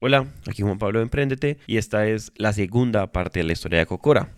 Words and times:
Hola, 0.00 0.28
aquí 0.46 0.62
Juan 0.62 0.78
Pablo 0.78 1.00
de 1.00 1.02
Emprendete 1.02 1.58
y 1.66 1.76
esta 1.76 2.06
es 2.06 2.30
la 2.36 2.52
segunda 2.52 3.10
parte 3.10 3.40
de 3.40 3.44
la 3.44 3.52
historia 3.52 3.80
de 3.80 3.86
Cocora. 3.86 4.28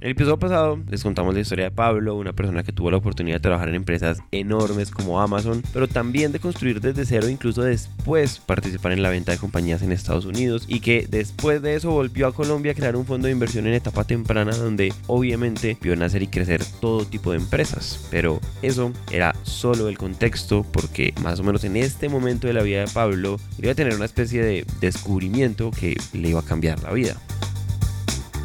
En 0.00 0.06
el 0.06 0.12
episodio 0.12 0.38
pasado 0.38 0.78
les 0.88 1.02
contamos 1.02 1.34
la 1.34 1.40
historia 1.40 1.64
de 1.64 1.70
Pablo, 1.72 2.14
una 2.14 2.32
persona 2.32 2.62
que 2.62 2.70
tuvo 2.70 2.88
la 2.88 2.98
oportunidad 2.98 3.38
de 3.38 3.40
trabajar 3.40 3.68
en 3.68 3.74
empresas 3.74 4.20
enormes 4.30 4.92
como 4.92 5.20
Amazon, 5.20 5.60
pero 5.72 5.88
también 5.88 6.30
de 6.30 6.38
construir 6.38 6.80
desde 6.80 7.04
cero, 7.04 7.28
incluso 7.28 7.62
después 7.62 8.38
participar 8.38 8.92
en 8.92 9.02
la 9.02 9.10
venta 9.10 9.32
de 9.32 9.38
compañías 9.38 9.82
en 9.82 9.90
Estados 9.90 10.24
Unidos 10.24 10.66
y 10.68 10.78
que 10.78 11.08
después 11.10 11.62
de 11.62 11.74
eso 11.74 11.90
volvió 11.90 12.28
a 12.28 12.32
Colombia 12.32 12.70
a 12.70 12.74
crear 12.76 12.94
un 12.94 13.06
fondo 13.06 13.26
de 13.26 13.32
inversión 13.32 13.66
en 13.66 13.74
etapa 13.74 14.04
temprana 14.04 14.52
donde 14.52 14.94
obviamente 15.08 15.76
vio 15.82 15.96
nacer 15.96 16.22
y 16.22 16.28
crecer 16.28 16.62
todo 16.80 17.04
tipo 17.04 17.32
de 17.32 17.38
empresas. 17.38 18.06
Pero 18.08 18.40
eso 18.62 18.92
era 19.10 19.34
solo 19.42 19.88
el 19.88 19.98
contexto 19.98 20.64
porque 20.72 21.12
más 21.24 21.40
o 21.40 21.42
menos 21.42 21.64
en 21.64 21.76
este 21.76 22.08
momento 22.08 22.46
de 22.46 22.52
la 22.52 22.62
vida 22.62 22.84
de 22.84 22.92
Pablo 22.92 23.36
iba 23.60 23.72
a 23.72 23.74
tener 23.74 23.96
una 23.96 24.04
especie 24.04 24.44
de 24.44 24.64
descubrimiento 24.80 25.72
que 25.72 25.96
le 26.12 26.28
iba 26.28 26.38
a 26.38 26.44
cambiar 26.44 26.80
la 26.84 26.92
vida. 26.92 27.16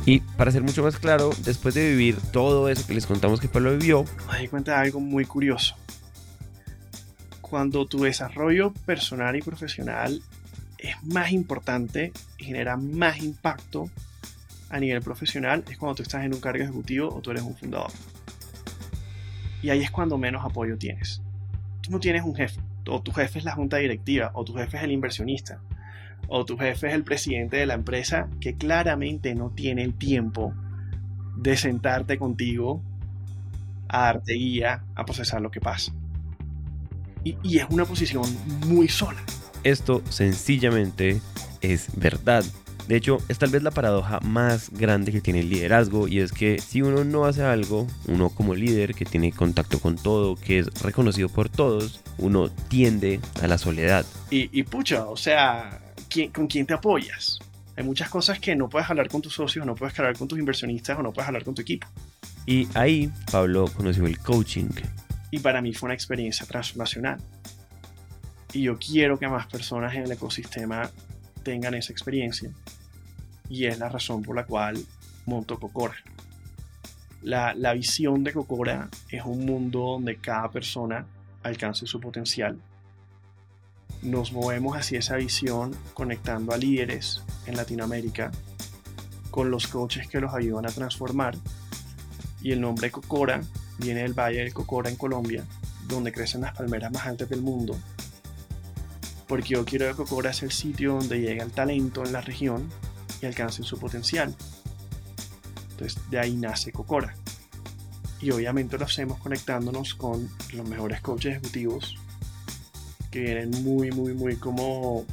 Y 0.05 0.19
para 0.19 0.51
ser 0.51 0.63
mucho 0.63 0.83
más 0.83 0.97
claro, 0.97 1.29
después 1.45 1.75
de 1.75 1.89
vivir 1.89 2.17
todo 2.31 2.67
eso 2.67 2.85
que 2.85 2.93
les 2.93 3.05
contamos 3.05 3.39
que 3.39 3.47
Pablo 3.47 3.77
vivió, 3.77 4.03
me 4.29 4.39
di 4.39 4.47
cuenta 4.49 4.73
de 4.73 4.77
algo 4.79 4.99
muy 4.99 5.23
curioso. 5.23 5.75
Cuando 7.39 7.85
tu 7.85 8.03
desarrollo 8.03 8.73
personal 8.85 9.35
y 9.37 9.41
profesional 9.41 10.21
es 10.77 11.01
más 11.03 11.31
importante 11.31 12.11
y 12.37 12.45
genera 12.45 12.75
más 12.75 13.23
impacto 13.23 13.89
a 14.69 14.79
nivel 14.79 15.01
profesional, 15.01 15.63
es 15.69 15.77
cuando 15.77 15.95
tú 15.95 16.03
estás 16.03 16.25
en 16.25 16.33
un 16.33 16.41
cargo 16.41 16.63
ejecutivo 16.63 17.15
o 17.15 17.21
tú 17.21 17.31
eres 17.31 17.43
un 17.43 17.55
fundador. 17.55 17.91
Y 19.61 19.69
ahí 19.69 19.81
es 19.81 19.91
cuando 19.91 20.17
menos 20.17 20.43
apoyo 20.43 20.77
tienes. 20.77 21.21
Tú 21.81 21.91
no 21.91 21.99
tienes 22.01 22.23
un 22.23 22.35
jefe, 22.35 22.59
o 22.87 23.01
tu 23.01 23.13
jefe 23.13 23.39
es 23.39 23.45
la 23.45 23.53
junta 23.53 23.77
directiva, 23.77 24.31
o 24.33 24.43
tu 24.43 24.53
jefe 24.55 24.77
es 24.77 24.83
el 24.83 24.91
inversionista, 24.91 25.61
o 26.35 26.45
tu 26.45 26.57
jefe 26.57 26.87
es 26.87 26.95
el 26.95 27.03
presidente 27.03 27.57
de 27.57 27.67
la 27.67 27.75
empresa 27.75 28.27
que 28.41 28.55
claramente 28.55 29.35
no 29.35 29.51
tiene 29.51 29.83
el 29.83 29.93
tiempo 29.93 30.51
de 31.37 31.55
sentarte 31.55 32.17
contigo 32.17 32.81
a 33.87 34.05
darte 34.05 34.33
guía, 34.33 34.83
a 34.95 35.05
procesar 35.05 35.41
lo 35.41 35.51
que 35.51 35.61
pasa. 35.61 35.93
Y, 37.23 37.37
y 37.43 37.59
es 37.59 37.67
una 37.69 37.85
posición 37.85 38.23
muy 38.65 38.87
sola. 38.87 39.19
Esto 39.63 40.01
sencillamente 40.09 41.21
es 41.61 41.89
verdad. 41.95 42.43
De 42.87 42.95
hecho, 42.95 43.19
es 43.29 43.37
tal 43.37 43.51
vez 43.51 43.61
la 43.61 43.69
paradoja 43.69 44.19
más 44.21 44.71
grande 44.71 45.11
que 45.11 45.21
tiene 45.21 45.41
el 45.41 45.51
liderazgo 45.51 46.07
y 46.07 46.19
es 46.19 46.31
que 46.31 46.57
si 46.57 46.81
uno 46.81 47.03
no 47.03 47.25
hace 47.25 47.43
algo, 47.43 47.85
uno 48.07 48.29
como 48.29 48.55
líder 48.55 48.95
que 48.95 49.05
tiene 49.05 49.31
contacto 49.31 49.77
con 49.79 49.97
todo, 49.97 50.35
que 50.35 50.57
es 50.57 50.81
reconocido 50.81 51.29
por 51.29 51.49
todos, 51.49 52.01
uno 52.17 52.49
tiende 52.49 53.19
a 53.39 53.47
la 53.47 53.59
soledad. 53.59 54.03
Y, 54.31 54.49
y 54.51 54.63
pucha, 54.63 55.05
o 55.05 55.15
sea, 55.15 55.82
con 56.33 56.47
quién 56.47 56.65
te 56.65 56.73
apoyas. 56.73 57.39
Hay 57.75 57.83
muchas 57.83 58.09
cosas 58.09 58.39
que 58.39 58.55
no 58.55 58.69
puedes 58.69 58.89
hablar 58.89 59.09
con 59.09 59.21
tus 59.21 59.33
socios, 59.33 59.65
no 59.65 59.75
puedes 59.75 59.97
hablar 59.97 60.17
con 60.17 60.27
tus 60.27 60.37
inversionistas 60.37 60.97
o 60.99 61.03
no 61.03 61.11
puedes 61.11 61.27
hablar 61.27 61.43
con 61.43 61.55
tu 61.55 61.61
equipo. 61.61 61.87
Y 62.45 62.67
ahí 62.75 63.11
Pablo 63.31 63.65
conoció 63.75 64.05
el 64.05 64.19
coaching. 64.19 64.69
Y 65.31 65.39
para 65.39 65.61
mí 65.61 65.73
fue 65.73 65.87
una 65.87 65.95
experiencia 65.95 66.45
transformacional. 66.45 67.19
Y 68.53 68.63
yo 68.63 68.77
quiero 68.77 69.17
que 69.17 69.27
más 69.27 69.47
personas 69.47 69.95
en 69.95 70.03
el 70.03 70.11
ecosistema 70.11 70.91
tengan 71.41 71.73
esa 71.73 71.91
experiencia. 71.91 72.51
Y 73.49 73.65
es 73.65 73.79
la 73.79 73.89
razón 73.89 74.21
por 74.21 74.35
la 74.35 74.45
cual 74.45 74.77
monto 75.25 75.59
Cocora. 75.59 75.95
La, 77.23 77.55
la 77.55 77.73
visión 77.73 78.23
de 78.23 78.33
Cocora 78.33 78.89
es 79.09 79.23
un 79.25 79.45
mundo 79.45 79.79
donde 79.79 80.17
cada 80.17 80.51
persona 80.51 81.07
alcance 81.41 81.87
su 81.87 81.99
potencial 81.99 82.59
nos 84.01 84.33
movemos 84.33 84.75
hacia 84.77 84.99
esa 84.99 85.15
visión 85.15 85.75
conectando 85.93 86.53
a 86.53 86.57
líderes 86.57 87.21
en 87.45 87.55
Latinoamérica 87.55 88.31
con 89.31 89.49
los 89.49 89.67
coaches 89.67 90.07
que 90.07 90.19
los 90.19 90.33
ayudan 90.33 90.65
a 90.65 90.69
transformar. 90.69 91.35
Y 92.41 92.51
el 92.51 92.61
nombre 92.61 92.91
Cocora 92.91 93.41
viene 93.79 94.01
del 94.01 94.13
Valle 94.13 94.39
del 94.39 94.53
Cocora 94.53 94.89
en 94.89 94.95
Colombia, 94.95 95.45
donde 95.87 96.11
crecen 96.11 96.41
las 96.41 96.55
palmeras 96.55 96.91
más 96.91 97.07
altas 97.07 97.29
del 97.29 97.41
mundo. 97.41 97.77
Porque 99.27 99.49
yo 99.49 99.65
quiero 99.65 99.87
que 99.87 99.95
Cocora 99.95 100.33
sea 100.33 100.47
el 100.47 100.51
sitio 100.51 100.95
donde 100.95 101.19
llega 101.19 101.43
el 101.43 101.51
talento 101.51 102.03
en 102.05 102.13
la 102.13 102.21
región 102.21 102.69
y 103.21 103.25
alcance 103.25 103.63
su 103.63 103.79
potencial. 103.79 104.35
Entonces 105.71 105.99
de 106.11 106.19
ahí 106.19 106.35
nace 106.35 106.71
Cocora. 106.71 107.15
Y 108.19 108.31
obviamente 108.31 108.77
lo 108.77 108.85
hacemos 108.85 109.19
conectándonos 109.19 109.95
con 109.95 110.29
los 110.53 110.67
mejores 110.67 111.01
coaches 111.01 111.37
ejecutivos 111.37 111.97
que 113.13 113.19
vienen 113.19 113.51
muy, 113.63 113.91
muy, 113.91 114.15
muy 114.15 114.37
como 114.37 115.05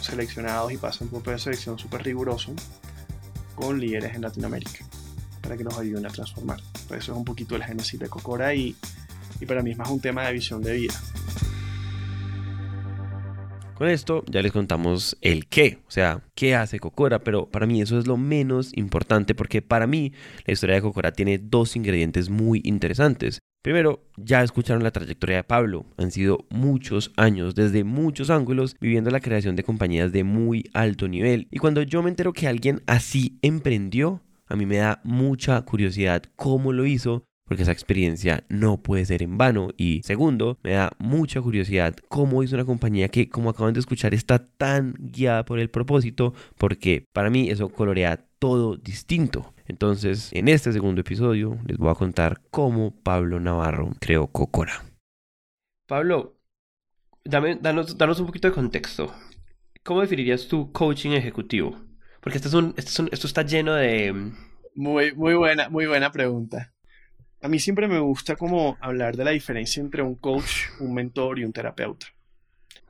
seleccionados 0.00 0.72
y 0.72 0.78
pasan 0.78 1.08
por 1.08 1.18
un 1.18 1.22
proceso 1.24 1.50
de 1.50 1.56
selección 1.56 1.78
súper 1.78 2.02
riguroso 2.02 2.54
con 3.54 3.78
líderes 3.78 4.14
en 4.14 4.22
Latinoamérica 4.22 4.82
para 5.42 5.58
que 5.58 5.64
nos 5.64 5.78
ayuden 5.78 6.06
a 6.06 6.08
transformar. 6.08 6.58
Por 6.88 6.96
eso 6.96 7.12
es 7.12 7.18
un 7.18 7.24
poquito 7.24 7.54
el 7.54 7.62
génesis 7.62 8.00
de 8.00 8.08
Cocora 8.08 8.54
y, 8.54 8.74
y 9.38 9.44
para 9.44 9.62
mí 9.62 9.72
es 9.72 9.76
más 9.76 9.90
un 9.90 10.00
tema 10.00 10.24
de 10.24 10.32
visión 10.32 10.62
de 10.62 10.72
vida. 10.72 10.94
Con 13.74 13.90
esto 13.90 14.24
ya 14.26 14.40
les 14.40 14.52
contamos 14.52 15.18
el 15.20 15.48
qué, 15.48 15.80
o 15.86 15.90
sea, 15.90 16.22
qué 16.34 16.54
hace 16.54 16.80
Cocora, 16.80 17.18
pero 17.18 17.44
para 17.50 17.66
mí 17.66 17.82
eso 17.82 17.98
es 17.98 18.06
lo 18.06 18.16
menos 18.16 18.70
importante 18.74 19.34
porque 19.34 19.60
para 19.60 19.86
mí 19.86 20.14
la 20.46 20.54
historia 20.54 20.76
de 20.76 20.80
Cocora 20.80 21.12
tiene 21.12 21.36
dos 21.36 21.76
ingredientes 21.76 22.30
muy 22.30 22.62
interesantes. 22.64 23.40
Primero, 23.66 24.04
ya 24.16 24.44
escucharon 24.44 24.84
la 24.84 24.92
trayectoria 24.92 25.38
de 25.38 25.42
Pablo. 25.42 25.86
Han 25.96 26.12
sido 26.12 26.46
muchos 26.50 27.10
años, 27.16 27.56
desde 27.56 27.82
muchos 27.82 28.30
ángulos, 28.30 28.76
viviendo 28.80 29.10
la 29.10 29.18
creación 29.18 29.56
de 29.56 29.64
compañías 29.64 30.12
de 30.12 30.22
muy 30.22 30.70
alto 30.72 31.08
nivel. 31.08 31.48
Y 31.50 31.58
cuando 31.58 31.82
yo 31.82 32.00
me 32.00 32.08
entero 32.08 32.32
que 32.32 32.46
alguien 32.46 32.84
así 32.86 33.40
emprendió, 33.42 34.22
a 34.46 34.54
mí 34.54 34.66
me 34.66 34.76
da 34.76 35.00
mucha 35.02 35.60
curiosidad 35.62 36.22
cómo 36.36 36.72
lo 36.72 36.86
hizo 36.86 37.24
porque 37.44 37.64
esa 37.64 37.72
experiencia 37.72 38.44
no 38.48 38.80
puede 38.84 39.04
ser 39.04 39.24
en 39.24 39.36
vano. 39.36 39.70
Y 39.76 40.00
segundo, 40.04 40.58
me 40.62 40.70
da 40.74 40.92
mucha 40.98 41.42
curiosidad 41.42 41.96
cómo 42.08 42.44
hizo 42.44 42.54
una 42.54 42.64
compañía 42.64 43.08
que, 43.08 43.28
como 43.28 43.50
acaban 43.50 43.74
de 43.74 43.80
escuchar, 43.80 44.14
está 44.14 44.46
tan 44.46 44.94
guiada 44.96 45.44
por 45.44 45.58
el 45.58 45.70
propósito, 45.70 46.34
porque 46.56 47.04
para 47.12 47.30
mí 47.30 47.50
eso 47.50 47.68
colorea 47.68 48.24
todo 48.38 48.76
distinto. 48.76 49.55
Entonces, 49.68 50.30
en 50.32 50.48
este 50.48 50.72
segundo 50.72 51.00
episodio 51.00 51.58
les 51.66 51.76
voy 51.76 51.90
a 51.90 51.94
contar 51.94 52.40
cómo 52.50 52.94
Pablo 53.02 53.40
Navarro 53.40 53.90
creó 54.00 54.28
Cocora. 54.28 54.84
Pablo, 55.86 56.38
dame, 57.24 57.56
danos, 57.56 57.98
danos 57.98 58.20
un 58.20 58.26
poquito 58.26 58.48
de 58.48 58.54
contexto. 58.54 59.12
¿Cómo 59.82 60.00
definirías 60.00 60.48
tu 60.48 60.72
coaching 60.72 61.10
ejecutivo? 61.10 61.80
Porque 62.20 62.38
esto, 62.38 62.48
es 62.48 62.54
un, 62.54 62.74
esto, 62.76 63.06
esto 63.10 63.26
está 63.26 63.42
lleno 63.42 63.74
de... 63.74 64.32
Muy, 64.74 65.14
muy 65.14 65.34
buena, 65.34 65.68
muy 65.68 65.86
buena 65.86 66.10
pregunta. 66.10 66.72
A 67.40 67.48
mí 67.48 67.58
siempre 67.58 67.86
me 67.86 68.00
gusta 68.00 68.36
como 68.36 68.76
hablar 68.80 69.16
de 69.16 69.24
la 69.24 69.30
diferencia 69.30 69.80
entre 69.80 70.02
un 70.02 70.16
coach, 70.16 70.68
un 70.80 70.94
mentor 70.94 71.38
y 71.38 71.44
un 71.44 71.52
terapeuta. 71.52 72.06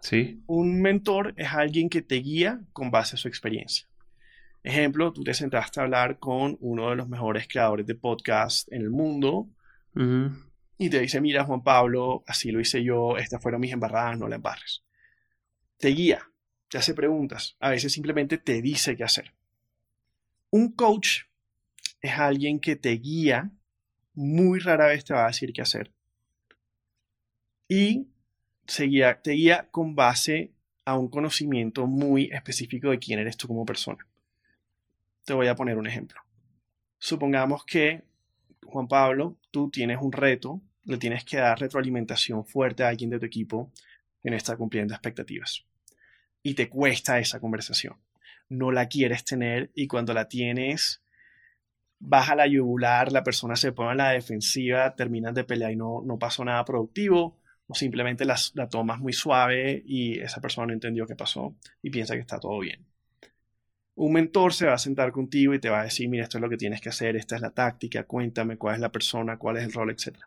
Sí. 0.01 0.43
Un 0.47 0.81
mentor 0.81 1.35
es 1.37 1.53
alguien 1.53 1.89
que 1.89 2.01
te 2.01 2.17
guía 2.17 2.61
con 2.73 2.91
base 2.91 3.17
a 3.17 3.19
su 3.19 3.29
experiencia. 3.29 3.87
Ejemplo, 4.67 5.13
tú 5.13 5.23
te 5.23 5.33
sentaste 5.33 5.79
a 5.79 5.85
hablar 5.85 6.19
con 6.19 6.57
uno 6.59 6.91
de 6.91 6.97
los 6.97 7.09
mejores 7.09 7.47
creadores 7.47 7.87
de 7.87 7.95
podcast 7.95 8.67
en 8.73 8.83
el 8.83 8.91
mundo 8.91 9.49
y 10.77 10.91
te 10.91 10.99
dice, 10.99 11.21
mira 11.21 11.45
Juan 11.45 11.63
Pablo, 11.63 12.25
así 12.27 12.51
lo 12.51 12.59
hice 12.59 12.83
yo, 12.83 13.17
estas 13.17 13.41
fueron 13.41 13.61
mis 13.61 13.73
embarradas, 13.73 14.19
no 14.19 14.27
la 14.27 14.35
embarres. 14.35 14.83
Te 15.79 15.91
guía, 15.91 16.29
te 16.69 16.79
hace 16.79 16.95
preguntas, 16.95 17.57
a 17.61 17.71
veces 17.71 17.93
simplemente 17.93 18.39
te 18.39 18.61
dice 18.61 18.97
qué 18.97 19.05
hacer. 19.05 19.35
Un 20.51 20.73
coach 20.73 21.27
es 22.01 22.19
alguien 22.19 22.59
que 22.59 22.75
te 22.75 22.91
guía 22.91 23.53
muy 24.15 24.59
rara 24.59 24.89
vez 24.89 25.05
te 25.05 25.15
va 25.15 25.27
a 25.27 25.29
decir 25.29 25.53
qué 25.53 25.63
hacer. 25.63 25.93
Y 27.69 28.09
te 28.67 28.87
guía 28.87 29.69
con 29.71 29.95
base 29.95 30.51
a 30.85 30.99
un 30.99 31.07
conocimiento 31.09 31.87
muy 31.87 32.31
específico 32.33 32.91
de 32.91 32.99
quién 32.99 33.21
eres 33.21 33.37
tú 33.37 33.47
como 33.47 33.65
persona. 33.65 34.05
Te 35.27 35.35
voy 35.35 35.49
a 35.49 35.57
poner 35.57 35.77
un 35.77 35.89
ejemplo. 35.89 36.21
Supongamos 36.99 37.65
que, 37.65 38.05
Juan 38.65 38.87
Pablo, 38.87 39.37
tú 39.51 39.71
tienes 39.71 39.99
un 40.01 40.13
reto, 40.13 40.63
le 40.85 40.99
tienes 40.99 41.25
que 41.25 41.39
dar 41.39 41.59
retroalimentación 41.59 42.47
fuerte 42.47 42.85
a 42.85 42.89
alguien 42.89 43.11
de 43.11 43.19
tu 43.19 43.27
equipo 43.27 43.73
que 44.23 44.31
no 44.31 44.37
está 44.37 44.57
cumpliendo 44.57 44.95
expectativas. 44.95 45.65
Y 46.45 46.55
te 46.55 46.69
cuesta 46.69 47.19
esa 47.19 47.41
conversación. 47.41 47.97
No 48.49 48.71
la 48.71 48.87
quieres 48.87 49.25
tener 49.25 49.73
y 49.75 49.89
cuando 49.89 50.15
la 50.15 50.29
tienes, 50.29 51.03
baja 51.99 52.37
la 52.37 52.47
yugular, 52.47 53.11
la 53.11 53.25
persona 53.25 53.57
se 53.57 53.73
pone 53.73 53.91
en 53.91 53.99
la 53.99 54.11
defensiva, 54.11 54.95
terminan 54.95 55.35
de 55.35 55.43
pelear 55.43 55.73
y 55.73 55.77
no, 55.77 56.03
no 56.05 56.21
pasó 56.21 56.45
nada 56.45 56.65
productivo, 56.65 57.37
o 57.67 57.75
simplemente 57.75 58.25
la, 58.25 58.37
la 58.55 58.69
tomas 58.69 59.01
muy 59.01 59.13
suave 59.13 59.83
y 59.85 60.21
esa 60.21 60.41
persona 60.41 60.69
no 60.69 60.73
entendió 60.73 61.05
qué 61.05 61.17
pasó 61.17 61.57
y 61.83 61.91
piensa 61.91 62.15
que 62.15 62.21
está 62.21 62.39
todo 62.39 62.61
bien. 62.61 62.87
Un 63.97 64.13
mentor 64.13 64.53
se 64.53 64.67
va 64.67 64.75
a 64.75 64.79
sentar 64.79 65.11
contigo 65.11 65.55
y 65.55 65.59
te 65.59 65.71
va 65.71 65.81
a 65.81 65.85
decir, 65.85 66.09
mira, 66.09 66.25
esto 66.25 66.39
es 66.39 66.43
lo 66.43 66.51
que 66.51 66.59
tienes 66.59 66.81
que 66.81 66.91
hacer, 66.91 67.17
esta 67.17 67.35
es 67.35 67.43
la 67.43 67.51
táctica, 67.51 68.05
cuéntame 68.05 68.59
cuál 68.59 68.75
es 68.75 68.81
la 68.81 68.93
persona, 68.93 69.39
cuál 69.39 69.57
es 69.57 69.65
el 69.65 69.73
rol, 69.73 69.91
etc. 69.91 70.19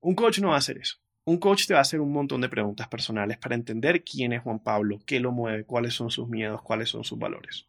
Un 0.00 0.14
coach 0.14 0.40
no 0.40 0.48
va 0.48 0.54
a 0.54 0.58
hacer 0.58 0.78
eso. 0.78 0.96
Un 1.24 1.36
coach 1.36 1.66
te 1.66 1.74
va 1.74 1.80
a 1.80 1.82
hacer 1.82 2.00
un 2.00 2.12
montón 2.12 2.40
de 2.40 2.48
preguntas 2.48 2.88
personales 2.88 3.38
para 3.38 3.54
entender 3.54 4.02
quién 4.02 4.32
es 4.32 4.42
Juan 4.42 4.58
Pablo, 4.58 5.00
qué 5.06 5.20
lo 5.20 5.30
mueve, 5.32 5.64
cuáles 5.64 5.94
son 5.94 6.10
sus 6.10 6.28
miedos, 6.28 6.62
cuáles 6.62 6.88
son 6.88 7.04
sus 7.04 7.18
valores. 7.18 7.66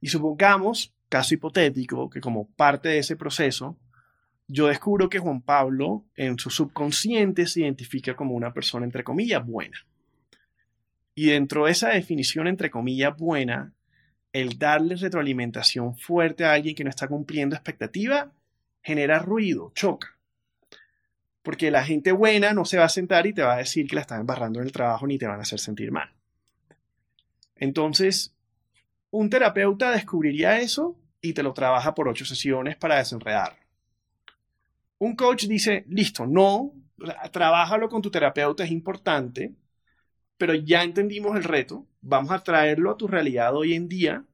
Y 0.00 0.08
supongamos, 0.08 0.94
caso 1.08 1.34
hipotético, 1.34 2.08
que 2.08 2.20
como 2.20 2.46
parte 2.48 2.90
de 2.90 2.98
ese 2.98 3.16
proceso, 3.16 3.76
yo 4.46 4.68
descubro 4.68 5.08
que 5.08 5.18
Juan 5.18 5.42
Pablo 5.42 6.04
en 6.16 6.38
su 6.38 6.50
subconsciente 6.50 7.46
se 7.46 7.60
identifica 7.60 8.14
como 8.14 8.34
una 8.34 8.52
persona, 8.52 8.84
entre 8.84 9.04
comillas, 9.04 9.44
buena. 9.44 9.78
Y 11.14 11.26
dentro 11.30 11.64
de 11.64 11.72
esa 11.72 11.88
definición, 11.88 12.46
entre 12.46 12.70
comillas, 12.70 13.16
buena, 13.16 13.72
el 14.40 14.58
darle 14.58 14.94
retroalimentación 14.96 15.96
fuerte 15.96 16.44
a 16.44 16.52
alguien 16.52 16.74
que 16.74 16.84
no 16.84 16.90
está 16.90 17.08
cumpliendo 17.08 17.56
expectativa 17.56 18.30
genera 18.82 19.18
ruido, 19.18 19.72
choca. 19.74 20.16
Porque 21.42 21.70
la 21.70 21.84
gente 21.84 22.12
buena 22.12 22.52
no 22.52 22.64
se 22.64 22.78
va 22.78 22.84
a 22.84 22.88
sentar 22.88 23.26
y 23.26 23.32
te 23.32 23.42
va 23.42 23.54
a 23.54 23.58
decir 23.58 23.88
que 23.88 23.96
la 23.96 24.02
están 24.02 24.20
embarrando 24.20 24.60
en 24.60 24.66
el 24.66 24.72
trabajo 24.72 25.06
ni 25.06 25.18
te 25.18 25.26
van 25.26 25.38
a 25.38 25.42
hacer 25.42 25.58
sentir 25.58 25.90
mal. 25.90 26.10
Entonces, 27.56 28.34
un 29.10 29.30
terapeuta 29.30 29.90
descubriría 29.90 30.60
eso 30.60 30.96
y 31.20 31.32
te 31.32 31.42
lo 31.42 31.52
trabaja 31.52 31.94
por 31.94 32.08
ocho 32.08 32.24
sesiones 32.24 32.76
para 32.76 32.98
desenredar. 32.98 33.56
Un 34.98 35.16
coach 35.16 35.46
dice, 35.46 35.84
listo, 35.88 36.26
no, 36.26 36.72
trabájalo 37.32 37.88
con 37.88 38.02
tu 38.02 38.10
terapeuta, 38.10 38.64
es 38.64 38.70
importante, 38.70 39.52
pero 40.36 40.54
ya 40.54 40.82
entendimos 40.82 41.36
el 41.36 41.44
reto, 41.44 41.86
vamos 42.00 42.30
a 42.30 42.38
traerlo 42.40 42.90
a 42.90 42.96
tu 42.96 43.08
realidad 43.08 43.54
hoy 43.56 43.74
en 43.74 43.88
día 43.88 44.24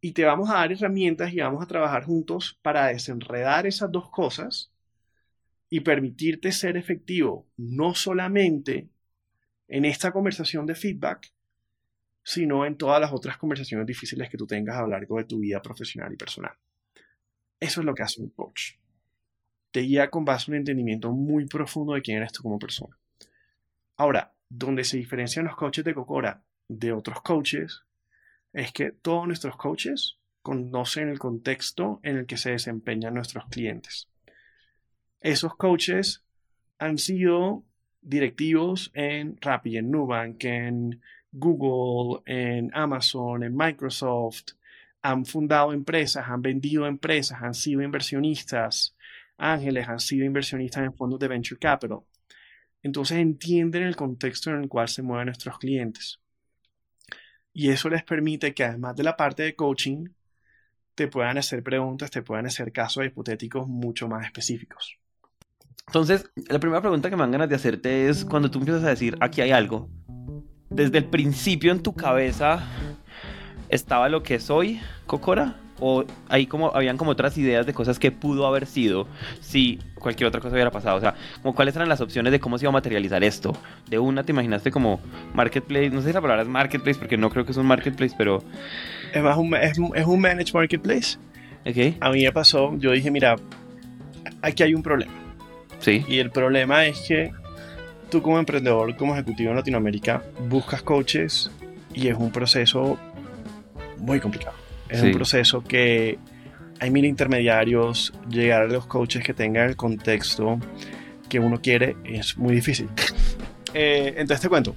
y 0.00 0.12
te 0.12 0.24
vamos 0.24 0.48
a 0.50 0.54
dar 0.54 0.72
herramientas 0.72 1.32
y 1.32 1.40
vamos 1.40 1.62
a 1.62 1.66
trabajar 1.66 2.04
juntos 2.04 2.58
para 2.62 2.86
desenredar 2.86 3.66
esas 3.66 3.92
dos 3.92 4.10
cosas 4.10 4.72
y 5.68 5.80
permitirte 5.80 6.52
ser 6.52 6.76
efectivo 6.76 7.46
no 7.56 7.94
solamente 7.94 8.88
en 9.68 9.84
esta 9.84 10.10
conversación 10.10 10.66
de 10.66 10.74
feedback, 10.74 11.32
sino 12.22 12.66
en 12.66 12.76
todas 12.76 13.00
las 13.00 13.12
otras 13.12 13.36
conversaciones 13.36 13.86
difíciles 13.86 14.28
que 14.28 14.36
tú 14.36 14.46
tengas 14.46 14.76
a 14.76 14.82
lo 14.82 14.88
largo 14.88 15.18
de 15.18 15.24
tu 15.24 15.38
vida 15.38 15.62
profesional 15.62 16.12
y 16.12 16.16
personal. 16.16 16.52
Eso 17.60 17.80
es 17.80 17.86
lo 17.86 17.94
que 17.94 18.02
hace 18.02 18.20
un 18.20 18.30
coach. 18.30 18.72
Te 19.70 19.80
guía 19.80 20.10
con 20.10 20.24
base 20.24 20.50
en 20.50 20.54
un 20.54 20.58
entendimiento 20.58 21.12
muy 21.12 21.46
profundo 21.46 21.94
de 21.94 22.02
quién 22.02 22.16
eres 22.16 22.32
tú 22.32 22.42
como 22.42 22.58
persona. 22.58 22.98
Ahora, 23.96 24.34
donde 24.48 24.82
se 24.82 24.96
diferencian 24.96 25.44
los 25.44 25.56
coaches 25.56 25.84
de 25.84 25.94
Cocora 25.94 26.42
de 26.68 26.92
otros 26.92 27.20
coaches 27.20 27.84
es 28.52 28.72
que 28.72 28.92
todos 28.92 29.26
nuestros 29.26 29.56
coaches 29.56 30.18
conocen 30.42 31.08
el 31.08 31.18
contexto 31.18 32.00
en 32.02 32.16
el 32.16 32.26
que 32.26 32.36
se 32.36 32.50
desempeñan 32.50 33.14
nuestros 33.14 33.46
clientes. 33.46 34.08
Esos 35.20 35.54
coaches 35.56 36.24
han 36.78 36.98
sido 36.98 37.64
directivos 38.00 38.90
en 38.94 39.36
Rappi, 39.40 39.76
en 39.76 39.90
Nubank, 39.90 40.44
en 40.44 41.00
Google, 41.30 42.22
en 42.26 42.70
Amazon, 42.74 43.42
en 43.42 43.54
Microsoft, 43.54 44.54
han 45.02 45.24
fundado 45.24 45.72
empresas, 45.72 46.26
han 46.28 46.42
vendido 46.42 46.86
empresas, 46.86 47.38
han 47.42 47.54
sido 47.54 47.82
inversionistas, 47.82 48.96
ángeles, 49.36 49.88
han 49.88 50.00
sido 50.00 50.24
inversionistas 50.24 50.84
en 50.84 50.94
fondos 50.94 51.18
de 51.18 51.28
venture 51.28 51.58
capital. 51.58 52.00
Entonces 52.82 53.18
entienden 53.18 53.82
el 53.84 53.96
contexto 53.96 54.50
en 54.50 54.62
el 54.62 54.68
cual 54.68 54.88
se 54.88 55.02
mueven 55.02 55.26
nuestros 55.26 55.58
clientes. 55.58 56.20
Y 57.52 57.70
eso 57.70 57.88
les 57.88 58.04
permite 58.04 58.54
que 58.54 58.64
además 58.64 58.96
de 58.96 59.02
la 59.02 59.16
parte 59.16 59.42
de 59.42 59.54
coaching, 59.54 60.08
te 60.94 61.08
puedan 61.08 61.38
hacer 61.38 61.62
preguntas, 61.62 62.10
te 62.10 62.22
puedan 62.22 62.46
hacer 62.46 62.72
casos 62.72 63.04
hipotéticos 63.04 63.66
mucho 63.66 64.08
más 64.08 64.24
específicos. 64.24 64.98
Entonces, 65.86 66.30
la 66.48 66.60
primera 66.60 66.80
pregunta 66.80 67.10
que 67.10 67.16
me 67.16 67.22
dan 67.22 67.32
ganas 67.32 67.48
de 67.48 67.56
hacerte 67.56 68.08
es 68.08 68.24
cuando 68.24 68.50
tú 68.50 68.58
empiezas 68.58 68.84
a 68.84 68.90
decir, 68.90 69.16
aquí 69.20 69.40
hay 69.40 69.50
algo, 69.50 69.88
desde 70.68 70.98
el 70.98 71.06
principio 71.06 71.72
en 71.72 71.82
tu 71.82 71.94
cabeza 71.94 72.64
estaba 73.68 74.08
lo 74.08 74.22
que 74.22 74.38
soy, 74.38 74.80
Cocora, 75.06 75.56
o 75.80 76.04
ahí 76.28 76.46
como 76.46 76.74
habían 76.74 76.96
como 76.96 77.12
otras 77.12 77.36
ideas 77.38 77.66
de 77.66 77.72
cosas 77.72 77.98
que 77.98 78.12
pudo 78.12 78.46
haber 78.46 78.66
sido 78.66 79.06
si 79.40 79.78
cualquier 79.94 80.28
otra 80.28 80.40
cosa 80.40 80.54
hubiera 80.54 80.70
pasado, 80.70 80.96
o 80.96 81.00
sea, 81.00 81.14
como 81.42 81.54
cuáles 81.54 81.74
eran 81.76 81.88
las 81.88 82.00
opciones 82.00 82.32
de 82.32 82.40
cómo 82.40 82.58
se 82.58 82.64
iba 82.64 82.70
a 82.70 82.72
materializar 82.72 83.22
esto. 83.24 83.56
De 83.88 83.98
una 83.98 84.22
te 84.22 84.32
imaginaste 84.32 84.70
como 84.70 85.00
marketplace, 85.34 85.90
no 85.90 86.00
sé 86.00 86.08
si 86.08 86.12
la 86.12 86.20
palabra 86.20 86.42
es 86.42 86.48
marketplace 86.48 86.98
porque 86.98 87.16
no 87.16 87.30
creo 87.30 87.44
que 87.44 87.52
es 87.52 87.58
un 87.58 87.66
marketplace, 87.66 88.14
pero 88.16 88.42
es 89.12 89.22
un, 89.36 89.54
es, 89.54 89.78
es 89.94 90.06
un 90.06 90.20
managed 90.20 90.54
marketplace. 90.54 91.18
Okay. 91.68 91.96
A 92.00 92.10
mí 92.10 92.22
me 92.22 92.32
pasó, 92.32 92.74
yo 92.78 92.92
dije, 92.92 93.10
mira, 93.10 93.36
aquí 94.42 94.62
hay 94.62 94.74
un 94.74 94.82
problema. 94.82 95.12
Sí. 95.78 96.04
Y 96.08 96.18
el 96.18 96.30
problema 96.30 96.86
es 96.86 97.00
que 97.06 97.32
tú 98.10 98.22
como 98.22 98.38
emprendedor, 98.38 98.96
como 98.96 99.14
ejecutivo 99.14 99.50
en 99.50 99.56
Latinoamérica, 99.56 100.22
buscas 100.48 100.82
coaches 100.82 101.50
y 101.94 102.08
es 102.08 102.16
un 102.16 102.30
proceso 102.30 102.98
muy 103.98 104.20
complicado. 104.20 104.56
Es 104.90 105.02
un 105.02 105.12
proceso 105.12 105.62
que 105.62 106.18
hay 106.80 106.90
mil 106.90 107.04
intermediarios, 107.04 108.12
llegar 108.28 108.62
a 108.62 108.66
los 108.66 108.86
coaches 108.86 109.22
que 109.22 109.34
tengan 109.34 109.68
el 109.68 109.76
contexto 109.76 110.58
que 111.28 111.38
uno 111.38 111.60
quiere 111.62 111.96
es 112.04 112.36
muy 112.36 112.54
difícil. 112.54 112.88
Eh, 113.72 114.14
entonces 114.16 114.40
te 114.40 114.48
cuento. 114.48 114.74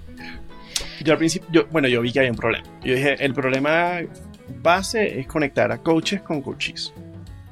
Yo 1.04 1.14
al 1.14 1.18
principio, 1.18 1.50
yo, 1.52 1.66
bueno, 1.72 1.88
yo 1.88 2.00
vi 2.00 2.12
que 2.12 2.20
había 2.20 2.30
un 2.30 2.38
problema. 2.38 2.64
Yo 2.84 2.94
dije, 2.94 3.16
el 3.26 3.34
problema 3.34 4.02
base 4.62 5.20
es 5.20 5.26
conectar 5.26 5.72
a 5.72 5.80
coaches 5.80 6.22
con 6.22 6.44
coaches. 6.44 6.94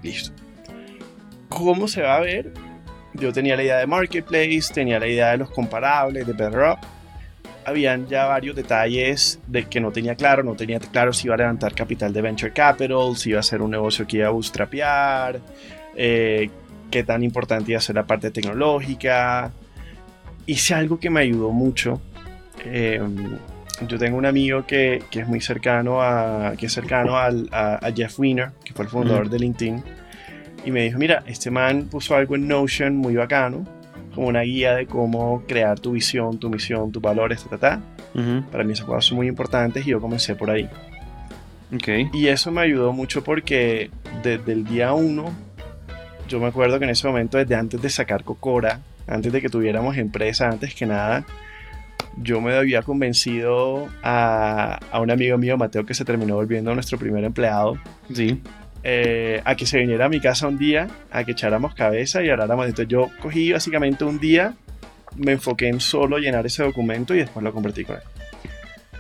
Listo. 0.04 0.32
¿Cómo 1.50 1.88
se 1.88 2.04
va 2.04 2.18
a 2.18 2.20
ver? 2.20 2.54
Yo 3.16 3.34
tenía 3.34 3.56
la 3.56 3.64
idea 3.64 3.78
de 3.78 3.88
Marketplace, 3.88 4.72
tenía 4.72 5.00
la 5.00 5.08
idea 5.08 5.32
de 5.32 5.38
los 5.38 5.50
comparables, 5.50 6.28
de 6.28 6.34
BetterUp. 6.34 6.78
Habían 7.66 8.08
ya 8.08 8.26
varios 8.26 8.56
detalles 8.56 9.40
de 9.48 9.66
que 9.66 9.80
no 9.80 9.92
tenía 9.92 10.16
claro, 10.16 10.44
no 10.44 10.56
tenía 10.56 10.80
claro 10.80 11.14
si 11.14 11.28
iba 11.28 11.36
a 11.36 11.38
levantar 11.38 11.76
capital 11.76 12.12
de 12.12 12.22
Venture 12.22 12.54
Capital, 12.54 13.16
si 13.16 13.30
iba 13.30 13.40
a 13.40 13.44
ser 13.44 13.62
un 13.62 13.72
negocio 13.72 14.08
que 14.08 14.18
iba 14.18 14.28
a 14.28 14.32
bootstrapear, 14.32 15.40
eh, 15.96 16.50
qué 16.90 17.04
tan 17.04 17.24
importante 17.24 17.72
iba 17.72 17.78
a 17.78 17.82
ser 17.82 17.96
la 17.96 18.06
parte 18.06 18.32
tecnológica. 18.32 19.52
Hice 20.46 20.74
algo 20.74 21.00
que 21.00 21.10
me 21.10 21.22
ayudó 21.22 21.52
mucho. 21.52 22.02
Em, 22.66 23.38
yo 23.88 23.98
tengo 23.98 24.18
un 24.18 24.26
amigo 24.26 24.66
que, 24.66 25.04
que, 25.10 25.22
es 25.22 25.28
muy 25.28 25.42
cercano 25.42 26.02
a, 26.02 26.54
que 26.58 26.66
es 26.66 26.74
cercano 26.74 27.18
al, 27.18 27.48
a, 27.52 27.92
Jeff 27.96 28.20
Weiner, 28.20 28.52
que 28.64 28.74
fue 28.74 28.86
el 28.86 28.92
fundador 28.92 29.30
de 29.30 29.40
LinkedIn 29.40 29.84
y 30.66 30.72
me 30.72 30.84
dijo, 30.84 31.00
mira, 31.00 31.24
este 31.26 31.50
man 31.50 31.88
puso 31.90 32.16
algo 32.16 32.36
en 32.36 32.48
Notion 32.48 32.96
muy 32.96 33.16
bacano, 33.16 33.66
como 34.14 34.28
una 34.28 34.42
guía 34.42 34.76
de 34.76 34.86
cómo 34.86 35.44
crear 35.48 35.80
tu 35.80 35.92
visión, 35.92 36.40
tu 36.40 36.50
misión, 36.50 36.92
tus 36.92 37.02
valores, 37.02 37.44
ta, 37.50 37.58
ta, 37.58 37.82
Para 38.52 38.64
mí 38.64 38.74
esas 38.74 38.86
cosas 38.86 39.06
son 39.06 39.18
muy 39.18 39.28
importantes 39.28 39.86
y 39.86 39.92
yo 39.92 40.02
comencé 40.02 40.36
por 40.36 40.50
ahí. 40.50 40.70
Okay. 41.74 42.10
Y 42.14 42.28
eso 42.28 42.52
me 42.52 42.62
ayudó 42.62 42.92
mucho 42.92 43.24
porque 43.24 43.90
desde 44.24 44.52
el 44.52 44.66
día 44.66 44.94
uno, 44.94 45.34
yo 46.28 46.40
me 46.40 46.48
acuerdo 46.48 46.80
que 46.80 46.86
en 46.86 46.92
ese 46.92 47.08
momento, 47.08 47.38
desde 47.38 47.56
antes 47.56 47.82
de 47.82 47.90
sacar 47.90 48.24
Cocora, 48.24 48.82
antes 49.08 49.32
de 49.32 49.42
que 49.42 49.50
tuviéramos 49.50 49.98
empresa, 49.98 50.50
antes 50.50 50.76
que 50.76 50.86
nada, 50.86 51.26
yo 52.18 52.42
me 52.42 52.54
había 52.54 52.82
convencido 52.82 53.88
a, 54.04 54.80
a 54.92 55.00
un 55.00 55.12
amigo 55.12 55.38
mío, 55.38 55.58
Mateo, 55.58 55.86
que 55.86 55.94
se 55.94 56.04
terminó 56.04 56.36
volviendo 56.36 56.74
nuestro 56.74 56.98
primer 56.98 57.24
empleado. 57.24 57.78
Sí 58.14 58.42
eh, 58.84 59.42
a 59.46 59.56
que 59.56 59.66
se 59.66 59.78
viniera 59.78 60.06
a 60.06 60.10
mi 60.10 60.20
casa 60.20 60.48
un 60.48 60.58
día, 60.58 60.88
a 61.12 61.24
que 61.24 61.34
echáramos 61.34 61.76
cabeza 61.76 62.24
y 62.24 62.30
habláramos. 62.30 62.66
Entonces 62.66 62.90
yo 62.90 63.10
cogí 63.22 63.52
básicamente 63.52 64.04
un 64.04 64.20
día, 64.20 64.56
me 65.16 65.34
enfoqué 65.34 65.68
en 65.68 65.80
solo 65.80 66.18
llenar 66.18 66.46
ese 66.46 66.64
documento 66.64 67.14
y 67.14 67.20
después 67.20 67.44
lo 67.44 67.54
convertí 67.54 67.86
con 67.86 67.98
él. 67.98 68.02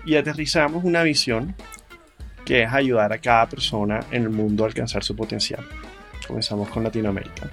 Y 0.05 0.15
aterrizamos 0.15 0.83
una 0.83 1.03
visión 1.03 1.55
que 2.45 2.63
es 2.63 2.73
ayudar 2.73 3.13
a 3.13 3.19
cada 3.19 3.47
persona 3.47 3.99
en 4.11 4.23
el 4.23 4.29
mundo 4.29 4.63
a 4.63 4.67
alcanzar 4.67 5.03
su 5.03 5.15
potencial. 5.15 5.63
Comenzamos 6.27 6.69
con 6.69 6.83
Latinoamérica. 6.83 7.49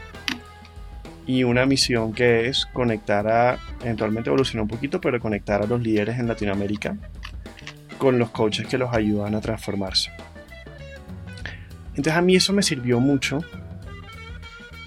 Y 1.26 1.44
una 1.44 1.66
misión 1.66 2.14
que 2.14 2.48
es 2.48 2.66
conectar 2.72 3.28
a, 3.28 3.58
eventualmente 3.82 4.30
evolucionó 4.30 4.62
un 4.62 4.68
poquito, 4.68 5.00
pero 5.00 5.20
conectar 5.20 5.62
a 5.62 5.66
los 5.66 5.80
líderes 5.80 6.18
en 6.18 6.26
Latinoamérica 6.26 6.96
con 7.98 8.18
los 8.18 8.30
coaches 8.30 8.66
que 8.66 8.78
los 8.78 8.94
ayudan 8.94 9.34
a 9.34 9.40
transformarse. 9.40 10.10
Entonces 11.98 12.16
a 12.16 12.22
mí 12.22 12.36
eso 12.36 12.52
me 12.52 12.62
sirvió 12.62 13.00
mucho 13.00 13.40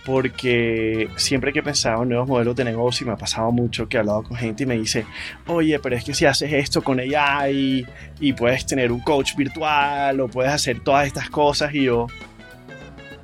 porque 0.05 1.09
siempre 1.17 1.51
que 1.51 1.59
he 1.59 1.63
pensado 1.63 2.03
en 2.03 2.09
nuevos 2.09 2.29
modelos 2.29 2.55
de 2.55 2.63
negocio, 2.63 3.05
me 3.05 3.11
ha 3.11 3.17
pasado 3.17 3.51
mucho 3.51 3.89
que 3.89 3.97
he 3.97 3.99
hablado 3.99 4.23
con 4.23 4.37
gente 4.37 4.63
y 4.63 4.65
me 4.65 4.77
dice, 4.77 5.05
oye, 5.45 5.77
pero 5.79 5.97
es 5.97 6.05
que 6.05 6.13
si 6.13 6.25
haces 6.25 6.53
esto 6.53 6.81
con 6.81 7.01
AI 7.01 7.85
y 8.21 8.31
puedes 8.31 8.65
tener 8.65 8.93
un 8.93 9.01
coach 9.01 9.35
virtual 9.35 10.21
o 10.21 10.29
puedes 10.29 10.53
hacer 10.53 10.79
todas 10.79 11.05
estas 11.05 11.29
cosas 11.29 11.75
y 11.75 11.83
yo, 11.83 12.07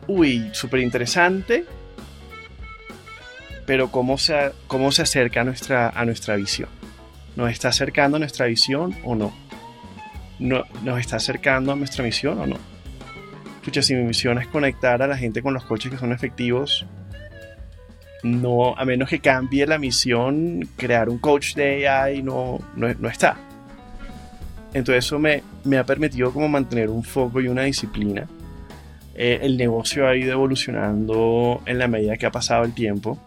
uy, 0.05 0.49
súper 0.51 0.81
interesante, 0.81 1.63
pero 3.65 3.89
¿cómo 3.89 4.17
se, 4.17 4.51
cómo 4.67 4.91
se 4.91 5.03
acerca 5.03 5.41
a 5.41 5.43
nuestra, 5.45 5.89
a 5.91 6.03
nuestra 6.03 6.35
visión? 6.35 6.67
¿Nos 7.37 7.49
está 7.51 7.69
acercando 7.69 8.17
a 8.17 8.19
nuestra 8.19 8.47
visión 8.47 8.93
o 9.05 9.15
no? 9.15 9.33
no? 10.39 10.65
¿Nos 10.83 10.99
está 10.99 11.15
acercando 11.15 11.71
a 11.71 11.75
nuestra 11.77 12.03
misión 12.03 12.37
o 12.37 12.45
no? 12.45 12.76
Si 13.73 13.95
mi 13.95 14.03
misión 14.03 14.37
es 14.39 14.47
conectar 14.47 15.01
a 15.01 15.07
la 15.07 15.17
gente 15.17 15.41
con 15.41 15.53
los 15.53 15.63
coches 15.65 15.91
que 15.91 15.97
son 15.97 16.11
efectivos, 16.11 16.85
no, 18.23 18.75
a 18.75 18.85
menos 18.85 19.09
que 19.09 19.19
cambie 19.19 19.65
la 19.67 19.77
misión, 19.77 20.67
crear 20.75 21.09
un 21.09 21.19
coach 21.19 21.53
de 21.55 21.87
AI 21.87 22.23
no, 22.23 22.59
no, 22.75 23.09
está. 23.09 23.37
Entonces 24.73 25.05
eso 25.05 25.19
me, 25.19 25.43
me, 25.63 25.77
ha 25.77 25.85
permitido 25.85 26.31
como 26.31 26.47
mantener 26.49 26.89
un 26.89 27.03
foco 27.03 27.39
y 27.41 27.47
una 27.47 27.63
disciplina. 27.63 28.27
Eh, 29.15 29.39
el 29.41 29.57
negocio 29.57 30.07
ha 30.07 30.15
ido 30.15 30.31
evolucionando 30.31 31.61
en 31.65 31.79
la 31.79 31.87
medida 31.87 32.17
que 32.17 32.25
ha 32.25 32.31
pasado 32.31 32.63
el 32.63 32.73
tiempo, 32.73 33.17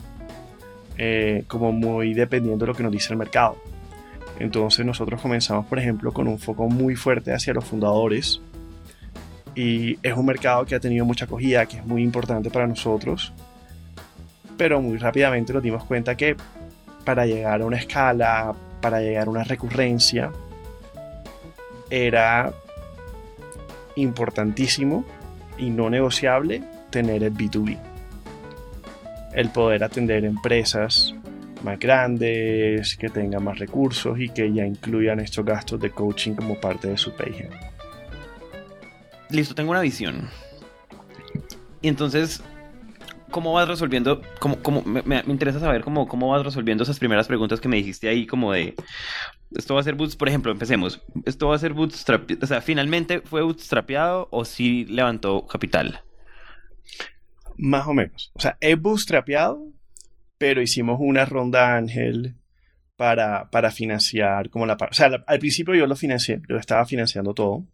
eh, 0.99 1.45
como 1.49 1.73
muy 1.73 2.15
dependiendo 2.15 2.65
de 2.65 2.69
lo 2.69 2.77
que 2.77 2.83
nos 2.83 2.93
dice 2.93 3.13
el 3.13 3.19
mercado. 3.19 3.57
Entonces 4.39 4.87
nosotros 4.87 5.21
comenzamos, 5.21 5.67
por 5.67 5.79
ejemplo, 5.79 6.13
con 6.13 6.29
un 6.29 6.39
foco 6.39 6.69
muy 6.69 6.97
fuerte 6.97 7.33
hacia 7.33 7.53
los 7.53 7.65
fundadores. 7.65 8.41
Y 9.55 9.99
es 10.03 10.17
un 10.17 10.27
mercado 10.27 10.65
que 10.65 10.75
ha 10.75 10.81
tenido 10.81 11.05
mucha 11.05 11.25
acogida, 11.25 11.67
que 11.67 11.79
es 11.79 11.87
muy 11.87 12.03
importante 12.03 12.51
para 12.51 12.67
nosotros 12.67 13.33
pero 14.61 14.83
muy 14.83 14.99
rápidamente 14.99 15.55
nos 15.55 15.63
dimos 15.63 15.85
cuenta 15.85 16.15
que 16.19 16.37
para 17.07 17.25
llegar 17.25 17.63
a 17.63 17.65
una 17.65 17.79
escala, 17.79 18.55
para 18.83 19.01
llegar 19.01 19.27
a 19.27 19.31
una 19.31 19.43
recurrencia, 19.43 20.31
era 21.89 22.53
importantísimo 23.97 25.03
y 25.57 25.71
no 25.71 25.89
negociable 25.89 26.63
tener 26.91 27.23
el 27.23 27.33
B2B. 27.33 27.79
El 29.33 29.49
poder 29.49 29.83
atender 29.83 30.27
empresas 30.27 31.15
más 31.65 31.79
grandes, 31.79 32.99
que 32.99 33.09
tengan 33.09 33.43
más 33.43 33.59
recursos 33.59 34.21
y 34.21 34.29
que 34.29 34.53
ya 34.53 34.67
incluyan 34.67 35.21
estos 35.21 35.43
gastos 35.43 35.81
de 35.81 35.89
coaching 35.89 36.35
como 36.35 36.61
parte 36.61 36.89
de 36.89 36.99
su 36.99 37.17
PIG. 37.17 37.49
Listo, 39.31 39.55
tengo 39.55 39.71
una 39.71 39.81
visión. 39.81 40.29
Y 41.83 41.89
entonces 41.89 42.43
¿cómo 43.31 43.53
vas 43.53 43.69
resolviendo? 43.69 44.21
Cómo, 44.39 44.83
me, 44.83 45.03
me, 45.03 45.23
interesa 45.29 45.61
saber 45.61 45.83
cómo, 45.83 46.07
cómo 46.07 46.29
vas 46.29 46.45
resolviendo 46.45 46.85
esas 46.85 46.99
primeras 46.99 47.27
preguntas 47.27 47.61
que 47.61 47.69
me 47.69 47.77
dijiste 47.77 48.09
ahí, 48.09 48.27
como 48.27 48.53
de. 48.53 48.75
Esto 49.57 49.75
va 49.75 49.81
a 49.81 49.85
ser 49.85 49.95
bootstrap, 49.95 50.19
por 50.19 50.29
ejemplo, 50.29 50.53
empecemos. 50.53 51.03
Esto 51.25 51.49
va 51.49 51.57
a 51.57 51.59
ser 51.59 51.73
bootstrap, 51.73 52.31
o 52.41 52.47
sea, 52.47 52.61
finalmente 52.61 53.21
fue 53.21 53.43
bootstrapeado 53.43 54.29
o 54.31 54.45
sí 54.45 54.85
levantó 54.87 55.47
capital. 55.47 56.03
Más 57.57 57.87
o 57.87 57.95
menos. 57.95 58.33
O 58.35 58.41
sea, 58.41 58.57
es 58.61 58.81
bootstrapeado, 58.81 59.73
pero 60.39 60.63
hicimos 60.63 60.99
una 61.01 61.25
ronda 61.25 61.77
ángel 61.77 62.37
para, 62.97 63.51
para 63.51 63.71
financiar 63.71 64.51
como 64.51 64.67
la 64.67 64.75
O 64.75 64.95
sea, 64.95 65.25
al 65.27 65.39
principio 65.39 65.75
yo 65.75 65.87
lo 65.87 65.97
financié, 65.97 66.41
yo 66.49 66.57
estaba 66.57 66.85
financiando 66.87 67.35
todo. 67.35 67.67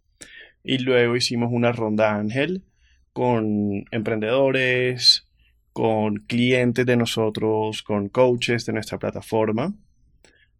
Y 0.69 0.79
luego 0.79 1.15
hicimos 1.15 1.49
una 1.53 1.71
ronda 1.71 2.13
ángel 2.13 2.65
con 3.13 3.85
emprendedores, 3.89 5.25
con 5.71 6.17
clientes 6.27 6.85
de 6.85 6.97
nosotros, 6.97 7.83
con 7.83 8.09
coaches 8.09 8.65
de 8.65 8.73
nuestra 8.73 8.99
plataforma, 8.99 9.73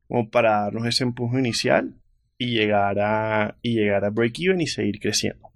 como 0.07 0.29
para 0.29 0.61
darnos 0.61 0.87
ese 0.87 1.03
empuje 1.03 1.39
inicial 1.39 1.93
y 2.37 2.51
llegar 2.51 2.99
a, 2.99 3.57
y 3.61 3.73
llegar 3.73 4.05
a 4.05 4.09
break-even 4.09 4.61
y 4.61 4.67
seguir 4.67 5.01
creciendo. 5.01 5.49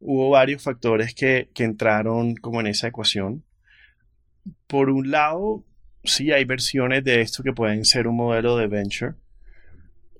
Hubo 0.00 0.30
varios 0.30 0.62
factores 0.62 1.14
que, 1.14 1.50
que 1.52 1.64
entraron 1.64 2.36
como 2.36 2.60
en 2.60 2.68
esa 2.68 2.88
ecuación. 2.88 3.44
Por 4.66 4.88
un 4.88 5.10
lado, 5.10 5.66
sí 6.04 6.32
hay 6.32 6.46
versiones 6.46 7.04
de 7.04 7.20
esto 7.20 7.42
que 7.42 7.52
pueden 7.52 7.84
ser 7.84 8.08
un 8.08 8.16
modelo 8.16 8.56
de 8.56 8.66
venture. 8.66 9.12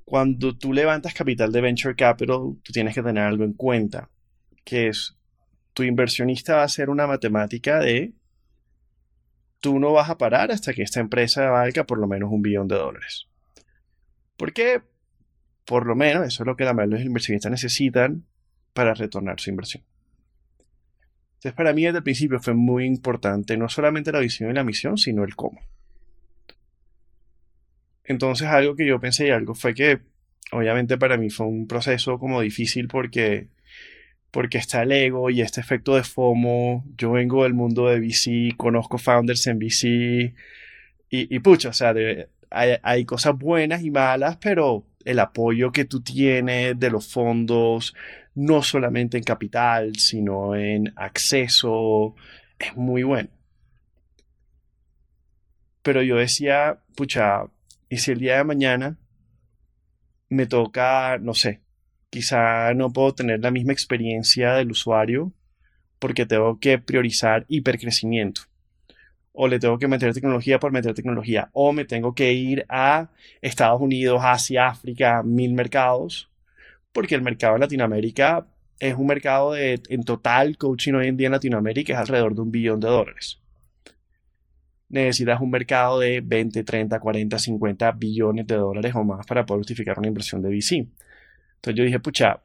Cuando 0.08 0.56
tú 0.56 0.72
levantas 0.72 1.12
capital 1.12 1.52
de 1.52 1.60
venture 1.60 1.94
capital, 1.94 2.56
tú 2.62 2.72
tienes 2.72 2.94
que 2.94 3.02
tener 3.02 3.24
algo 3.24 3.44
en 3.44 3.52
cuenta, 3.52 4.08
que 4.64 4.88
es 4.88 5.18
tu 5.74 5.82
inversionista 5.82 6.56
va 6.56 6.62
a 6.62 6.64
hacer 6.64 6.88
una 6.88 7.06
matemática 7.06 7.78
de 7.78 8.14
tú 9.60 9.78
no 9.78 9.92
vas 9.92 10.08
a 10.08 10.16
parar 10.16 10.50
hasta 10.50 10.72
que 10.72 10.80
esta 10.80 11.00
empresa 11.00 11.50
valga 11.50 11.84
por 11.84 11.98
lo 11.98 12.08
menos 12.08 12.32
un 12.32 12.40
billón 12.40 12.68
de 12.68 12.76
dólares. 12.76 13.28
Porque, 14.38 14.80
por 15.66 15.84
lo 15.84 15.94
menos, 15.94 16.26
eso 16.26 16.42
es 16.42 16.46
lo 16.46 16.56
que 16.56 16.64
la 16.64 16.72
mayoría 16.72 16.94
de 16.94 17.00
los 17.00 17.06
inversionistas 17.06 17.52
necesitan 17.52 18.24
para 18.72 18.94
retornar 18.94 19.38
su 19.40 19.50
inversión. 19.50 19.84
Entonces, 21.34 21.52
para 21.52 21.74
mí 21.74 21.84
desde 21.84 21.98
el 21.98 22.04
principio 22.04 22.40
fue 22.40 22.54
muy 22.54 22.86
importante 22.86 23.58
no 23.58 23.68
solamente 23.68 24.10
la 24.10 24.20
visión 24.20 24.50
y 24.50 24.54
la 24.54 24.64
misión, 24.64 24.96
sino 24.96 25.22
el 25.22 25.36
cómo. 25.36 25.60
Entonces, 28.08 28.48
algo 28.48 28.74
que 28.74 28.86
yo 28.86 29.00
pensé 29.00 29.28
y 29.28 29.30
algo 29.30 29.54
fue 29.54 29.74
que, 29.74 30.00
obviamente, 30.52 30.98
para 30.98 31.18
mí 31.18 31.30
fue 31.30 31.46
un 31.46 31.68
proceso 31.68 32.18
como 32.18 32.40
difícil 32.40 32.88
porque 32.88 33.48
porque 34.30 34.58
está 34.58 34.82
el 34.82 34.92
ego 34.92 35.30
y 35.30 35.40
este 35.40 35.60
efecto 35.60 35.96
de 35.96 36.04
FOMO. 36.04 36.84
Yo 36.96 37.12
vengo 37.12 37.44
del 37.44 37.54
mundo 37.54 37.88
de 37.88 37.98
VC, 38.00 38.56
conozco 38.56 38.98
founders 38.98 39.46
en 39.46 39.58
VC 39.58 40.34
y, 41.10 41.34
y 41.34 41.38
pucha, 41.40 41.70
o 41.70 41.72
sea, 41.72 41.94
hay, 42.50 43.04
cosas 43.04 43.36
buenas 43.38 43.82
y 43.82 43.90
malas, 43.90 44.36
pero 44.38 44.84
el 45.04 45.18
apoyo 45.18 45.72
que 45.72 45.84
tú 45.84 46.00
tienes 46.02 46.78
de 46.78 46.90
los 46.90 47.10
fondos, 47.12 47.94
no 48.34 48.62
solamente 48.62 49.16
en 49.18 49.24
capital, 49.24 49.96
sino 49.96 50.54
en 50.54 50.92
acceso, 50.96 52.14
es 52.58 52.76
muy 52.76 53.02
bueno. 53.02 53.28
Pero 55.82 56.02
yo 56.02 56.16
decía, 56.16 56.78
pucha, 56.94 57.44
¿y 57.88 57.98
si 57.98 58.12
el 58.12 58.18
día 58.20 58.38
de 58.38 58.44
mañana 58.44 58.98
me 60.28 60.46
toca, 60.46 61.18
no 61.18 61.34
sé, 61.34 61.62
quizá 62.10 62.74
no 62.74 62.92
puedo 62.92 63.14
tener 63.14 63.40
la 63.40 63.50
misma 63.50 63.72
experiencia 63.72 64.54
del 64.54 64.70
usuario 64.70 65.32
porque 65.98 66.26
tengo 66.26 66.58
que 66.58 66.78
priorizar 66.78 67.44
hipercrecimiento. 67.48 68.42
O 69.32 69.46
le 69.48 69.58
tengo 69.58 69.78
que 69.78 69.88
meter 69.88 70.12
tecnología 70.12 70.58
por 70.58 70.72
meter 70.72 70.94
tecnología. 70.94 71.48
O 71.52 71.72
me 71.72 71.84
tengo 71.84 72.14
que 72.14 72.32
ir 72.32 72.66
a 72.68 73.10
Estados 73.40 73.80
Unidos, 73.80 74.20
Asia, 74.22 74.68
África, 74.68 75.22
mil 75.22 75.54
mercados. 75.54 76.30
Porque 76.92 77.14
el 77.14 77.22
mercado 77.22 77.54
en 77.54 77.60
Latinoamérica 77.60 78.46
es 78.80 78.94
un 78.94 79.06
mercado 79.06 79.52
de, 79.52 79.80
en 79.88 80.04
total, 80.04 80.56
coaching 80.56 80.94
hoy 80.94 81.08
en 81.08 81.16
día 81.16 81.26
en 81.26 81.32
Latinoamérica 81.32 81.92
es 81.92 81.98
alrededor 81.98 82.34
de 82.34 82.40
un 82.42 82.50
billón 82.50 82.80
de 82.80 82.88
dólares. 82.88 83.40
Necesitas 84.90 85.40
un 85.40 85.50
mercado 85.50 85.98
de 85.98 86.20
20, 86.22 86.64
30, 86.64 86.98
40, 86.98 87.38
50 87.38 87.92
billones 87.92 88.46
de 88.46 88.56
dólares 88.56 88.94
o 88.94 89.04
más 89.04 89.26
para 89.26 89.44
poder 89.44 89.60
justificar 89.60 89.98
una 89.98 90.08
inversión 90.08 90.42
de 90.42 90.48
VC. 90.48 90.76
Entonces 91.56 91.74
yo 91.74 91.84
dije, 91.84 92.00
pucha, 92.00 92.40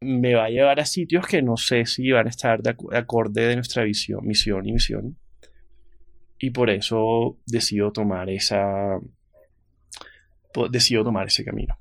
me 0.00 0.34
va 0.34 0.44
a 0.44 0.50
llevar 0.50 0.80
a 0.80 0.86
sitios 0.86 1.26
que 1.26 1.42
no 1.42 1.56
sé 1.56 1.86
si 1.86 2.10
van 2.10 2.26
a 2.26 2.30
estar 2.30 2.62
de, 2.62 2.74
acorde 2.92 3.46
de 3.46 3.54
nuestra 3.56 3.84
visión, 3.84 4.26
misión 4.26 4.66
y 4.66 4.72
misión. 4.72 5.16
Y 6.38 6.50
por 6.50 6.70
eso 6.70 7.38
decido 7.46 7.92
tomar 7.92 8.28
esa. 8.28 8.98
Decido 10.70 11.04
tomar 11.04 11.28
ese 11.28 11.44
camino. 11.44 11.78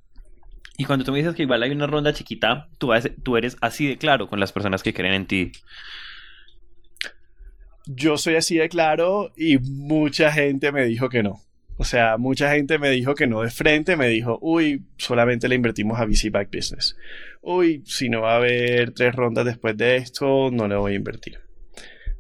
Y 0.78 0.86
cuando 0.86 1.04
tú 1.04 1.12
me 1.12 1.18
dices 1.18 1.36
que 1.36 1.44
igual 1.44 1.64
hay 1.64 1.72
una 1.72 1.88
ronda 1.88 2.14
chiquita, 2.14 2.70
tú, 2.78 2.92
tú 3.24 3.38
eres 3.38 3.58
así 3.62 3.88
de 3.88 3.98
claro 3.98 4.28
con 4.28 4.40
las 4.40 4.52
personas 4.52 4.84
que 4.84 4.94
creen 4.94 5.14
en 5.14 5.26
ti. 5.28 5.52
Yo 7.96 8.18
soy 8.18 8.36
así 8.36 8.58
de 8.58 8.70
claro 8.70 9.32
y 9.36 9.58
mucha 9.58 10.32
gente 10.32 10.72
me 10.72 10.86
dijo 10.86 11.10
que 11.10 11.24
no. 11.24 11.42
O 11.78 11.84
sea, 11.84 12.18
mucha 12.18 12.54
gente 12.54 12.78
me 12.78 12.92
dijo 12.92 13.16
que 13.16 13.26
no 13.26 13.42
de 13.42 13.50
frente, 13.50 13.96
me 13.96 14.08
dijo, 14.08 14.38
uy, 14.42 14.84
solamente 14.98 15.48
le 15.48 15.56
invertimos 15.56 16.00
a 16.00 16.06
VC 16.06 16.30
Back 16.30 16.50
Business. 16.56 16.96
Uy, 17.42 17.82
si 17.86 18.08
no 18.08 18.22
va 18.22 18.34
a 18.34 18.38
haber 18.38 18.92
tres 18.92 19.16
rondas 19.16 19.46
después 19.46 19.76
de 19.78 19.96
esto, 19.96 20.52
no 20.52 20.68
le 20.68 20.76
voy 20.76 20.94
a 20.94 20.96
invertir. 20.96 21.40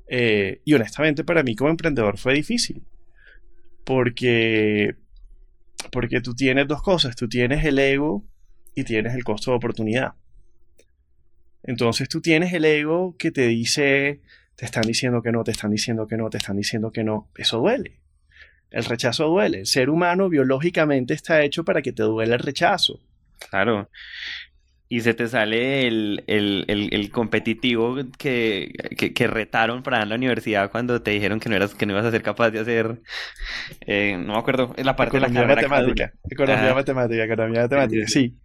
Eh, 0.07 0.61
y 0.65 0.73
honestamente 0.73 1.23
para 1.23 1.43
mí 1.43 1.55
como 1.55 1.69
emprendedor 1.69 2.17
fue 2.17 2.33
difícil. 2.33 2.83
Porque, 3.83 4.95
porque 5.91 6.21
tú 6.21 6.33
tienes 6.33 6.67
dos 6.67 6.81
cosas, 6.81 7.15
tú 7.15 7.29
tienes 7.29 7.63
el 7.63 7.77
ego 7.77 8.25
y 8.73 8.83
tienes 8.83 9.13
el 9.13 9.23
costo 9.23 9.51
de 9.51 9.57
oportunidad. 9.57 10.13
Entonces 11.63 12.09
tú 12.09 12.21
tienes 12.21 12.53
el 12.53 12.65
ego 12.65 13.15
que 13.17 13.31
te 13.31 13.47
dice, 13.47 14.21
te 14.61 14.65
están 14.65 14.83
diciendo 14.83 15.23
que 15.23 15.31
no, 15.31 15.43
te 15.43 15.49
están 15.49 15.71
diciendo 15.71 16.05
que 16.07 16.17
no, 16.17 16.29
te 16.29 16.37
están 16.37 16.55
diciendo 16.55 16.91
que 16.91 17.03
no. 17.03 17.31
Eso 17.35 17.57
duele. 17.57 17.99
El 18.69 18.85
rechazo 18.85 19.25
duele. 19.25 19.61
El 19.61 19.65
ser 19.65 19.89
humano 19.89 20.29
biológicamente 20.29 21.15
está 21.15 21.41
hecho 21.41 21.65
para 21.65 21.81
que 21.81 21.91
te 21.91 22.03
duele 22.03 22.35
el 22.35 22.39
rechazo. 22.39 22.99
Claro. 23.49 23.89
Y 24.87 25.01
se 25.01 25.15
te 25.15 25.27
sale 25.27 25.87
el, 25.87 27.09
competitivo 27.11 27.95
que, 28.19 28.71
retaron 29.31 29.81
para 29.81 30.05
la 30.05 30.13
universidad 30.13 30.69
cuando 30.69 31.01
te 31.01 31.09
dijeron 31.09 31.39
que 31.39 31.49
no 31.49 31.55
eras, 31.55 31.73
que 31.73 31.87
no 31.87 31.93
ibas 31.93 32.05
a 32.05 32.11
ser 32.11 32.21
capaz 32.21 32.51
de 32.51 32.59
hacer, 32.59 33.01
eh, 33.87 34.15
no 34.15 34.33
me 34.33 34.37
acuerdo, 34.37 34.75
la 34.77 34.95
parte 34.95 35.17
de 35.17 35.21
la 35.21 35.29
matemática. 35.29 36.13
Economía 36.29 36.75
matemática, 36.75 37.23
economía 37.23 37.61
matemática, 37.61 38.05
sí. 38.05 38.37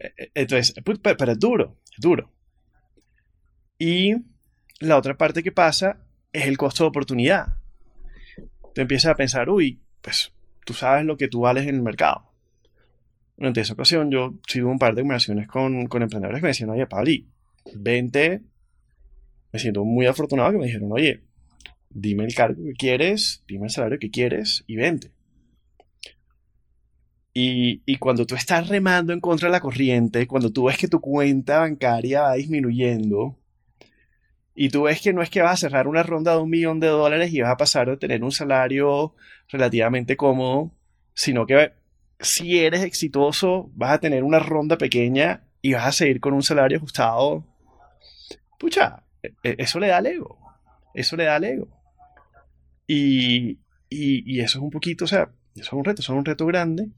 E, 0.00 0.06
e, 0.18 0.30
entonces, 0.34 0.74
pero 1.00 1.30
es 1.30 1.38
duro, 1.38 1.78
es 1.92 2.00
duro. 2.00 2.32
Y 3.78 4.33
la 4.80 4.96
otra 4.96 5.16
parte 5.16 5.42
que 5.42 5.52
pasa 5.52 5.98
es 6.32 6.46
el 6.46 6.56
costo 6.56 6.84
de 6.84 6.88
oportunidad 6.88 7.56
tú 8.74 8.80
empiezas 8.80 9.12
a 9.12 9.16
pensar, 9.16 9.48
uy, 9.48 9.80
pues 10.02 10.32
tú 10.66 10.74
sabes 10.74 11.06
lo 11.06 11.16
que 11.16 11.28
tú 11.28 11.40
vales 11.40 11.66
en 11.66 11.76
el 11.76 11.82
mercado. 11.82 12.30
Durante 13.36 13.60
esa 13.60 13.72
ocasión 13.72 14.10
yo 14.10 14.34
tuve 14.46 14.64
un 14.64 14.78
par 14.78 14.94
de 14.94 15.02
conversaciones 15.02 15.48
con, 15.48 15.86
con 15.86 16.02
emprendedores 16.02 16.40
que 16.40 16.42
me 16.42 16.48
decían, 16.48 16.70
oye, 16.70 16.86
Pabli, 16.86 17.26
vente, 17.74 18.42
me 19.52 19.58
siento 19.58 19.84
muy 19.84 20.06
afortunado 20.06 20.52
que 20.52 20.58
me 20.58 20.66
dijeron, 20.66 20.92
oye, 20.92 21.22
dime 21.88 22.24
el 22.24 22.34
cargo 22.34 22.62
que 22.62 22.74
quieres, 22.74 23.42
dime 23.46 23.66
el 23.66 23.70
salario 23.70 23.98
que 23.98 24.10
quieres 24.10 24.64
y 24.66 24.76
vente. 24.76 25.10
Y, 27.36 27.82
y, 27.84 27.96
cuando 27.96 28.26
tú 28.26 28.36
estás 28.36 28.68
remando 28.68 29.12
en 29.12 29.18
contra 29.18 29.48
de 29.48 29.52
la 29.52 29.60
corriente, 29.60 30.28
cuando 30.28 30.52
tú 30.52 30.66
ves 30.66 30.78
que 30.78 30.86
tu 30.86 31.00
cuenta 31.00 31.58
bancaria 31.58 32.22
va 32.22 32.34
disminuyendo, 32.34 33.36
y 34.54 34.68
tú 34.68 34.84
ves 34.84 35.00
que 35.00 35.12
no 35.12 35.22
es 35.22 35.30
que 35.30 35.42
vas 35.42 35.52
a 35.52 35.68
cerrar 35.68 35.88
una 35.88 36.02
ronda 36.02 36.32
de 36.32 36.38
un 36.38 36.50
millón 36.50 36.78
de 36.78 36.86
dólares 36.86 37.32
y 37.32 37.40
vas 37.40 37.50
a 37.50 37.56
pasar 37.56 37.88
de 37.88 37.96
tener 37.96 38.22
un 38.22 38.30
salario 38.30 39.14
relativamente 39.48 40.16
cómodo, 40.16 40.72
sino 41.12 41.44
que 41.46 41.72
si 42.20 42.60
eres 42.60 42.82
exitoso 42.84 43.70
vas 43.74 43.92
a 43.92 43.98
tener 43.98 44.22
una 44.22 44.38
ronda 44.38 44.78
pequeña 44.78 45.42
y 45.60 45.72
vas 45.72 45.86
a 45.86 45.92
seguir 45.92 46.20
con 46.20 46.34
un 46.34 46.42
salario 46.42 46.78
ajustado. 46.78 47.44
Pucha, 48.58 49.02
e, 49.22 49.34
e, 49.42 49.56
eso 49.58 49.80
le 49.80 49.88
da 49.88 49.98
ego. 49.98 50.38
Eso 50.94 51.16
le 51.16 51.24
da 51.24 51.36
al 51.36 51.44
ego. 51.44 51.68
Y, 52.86 53.58
y, 53.88 54.40
eso 54.40 54.58
es 54.58 54.62
un 54.62 54.70
poquito, 54.70 55.06
o 55.06 55.08
sea, 55.08 55.30
eso 55.56 55.62
es 55.64 55.72
un 55.72 55.84
reto, 55.84 56.02
eso 56.02 56.12
es 56.12 56.18
un 56.18 56.24
reto 56.24 56.46
grande 56.46 56.90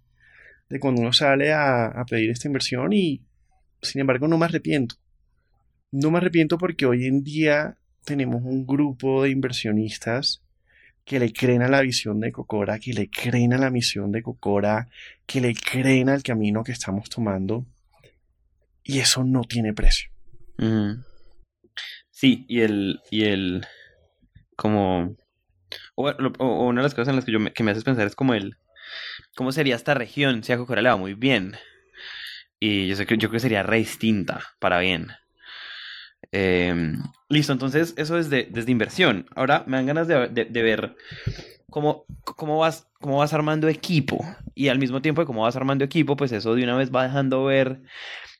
de 0.68 0.80
cuando 0.80 1.00
uno 1.00 1.12
sale 1.12 1.52
a 1.52 2.04
pedir 2.10 2.30
esta 2.30 2.48
inversión 2.48 2.92
y 2.92 3.22
sin 3.80 4.00
embargo 4.00 4.28
no 4.28 4.36
me 4.36 4.46
arrepiento. 4.46 4.96
No 5.93 6.11
me 6.11 6.19
arrepiento 6.19 6.59
porque 6.59 6.87
hoy 6.87 7.07
en 7.07 7.23
día 7.23 7.76
tenemos 8.05 8.43
un 8.43 8.66
grupo 8.66 9.23
de 9.23 9.31
inversionistas 9.31 10.43
que 11.05 11.21
le 11.21 11.33
creen 11.33 11.62
a 11.62 11.69
la 11.69 11.83
visión 11.83 12.19
de 12.21 12.33
Cocora, 12.33 12.81
que 12.81 12.93
le 12.93 13.09
creen 13.09 13.52
a 13.52 13.59
la 13.59 13.71
misión 13.71 14.11
de 14.11 14.23
Cocora, 14.23 14.88
que 15.25 15.40
le 15.40 15.55
creen 15.55 16.09
al 16.09 16.25
camino 16.25 16.64
que 16.64 16.73
estamos 16.73 17.09
tomando. 17.09 17.64
Y 18.83 18.99
eso 18.99 19.23
no 19.23 19.43
tiene 19.43 19.73
precio. 19.73 20.11
Sí, 22.11 22.45
y 22.49 22.61
el, 22.61 23.00
y 23.11 23.25
el, 23.25 23.64
como, 24.57 25.16
o, 25.95 26.66
una 26.66 26.81
de 26.81 26.85
las 26.85 26.95
cosas 26.95 27.09
en 27.09 27.16
las 27.16 27.25
que, 27.25 27.33
yo 27.33 27.40
me, 27.40 27.52
que 27.52 27.62
me 27.62 27.71
haces 27.71 27.85
pensar 27.85 28.07
es 28.07 28.16
como 28.16 28.35
el, 28.35 28.57
¿cómo 29.37 29.52
sería 29.52 29.76
esta 29.76 29.95
región 29.95 30.43
si 30.43 30.52
a 30.52 30.57
Cocora 30.57 30.83
le 30.83 30.88
va 30.88 30.97
muy 30.97 31.14
bien? 31.14 31.57
Y 32.59 32.88
yo, 32.88 32.97
sé 32.97 33.07
que, 33.07 33.16
yo 33.16 33.28
creo 33.28 33.38
que 33.38 33.40
sería 33.40 33.62
re 33.62 33.78
distinta 33.78 34.43
para 34.59 34.81
bien. 34.81 35.09
Em, 36.33 37.02
listo, 37.28 37.52
entonces 37.52 37.95
eso 37.97 38.18
es 38.18 38.30
de, 38.30 38.49
desde 38.50 38.73
inversión. 38.73 39.26
Ahora 39.35 39.64
me 39.66 39.76
dan 39.76 39.87
ganas 39.87 40.09
de, 40.09 40.28
de, 40.28 40.62
ver 40.62 40.97
cómo, 41.71 42.04
cómo, 42.25 42.59
vas, 42.59 42.87
cómo 43.00 43.18
vas 43.18 43.33
armando 43.33 43.68
equipo. 43.68 44.25
Y 44.54 44.68
al 44.68 44.78
mismo 44.78 45.02
tiempo 45.02 45.23
de 45.23 45.26
cómo 45.26 45.42
vas 45.42 45.56
armando 45.56 45.85
equipo, 45.85 46.16
pues 46.16 46.33
eso 46.33 46.54
de 46.54 46.64
una 46.64 46.76
vez 46.76 46.95
va 46.95 47.04
dejando 47.04 47.45
ver 47.45 47.80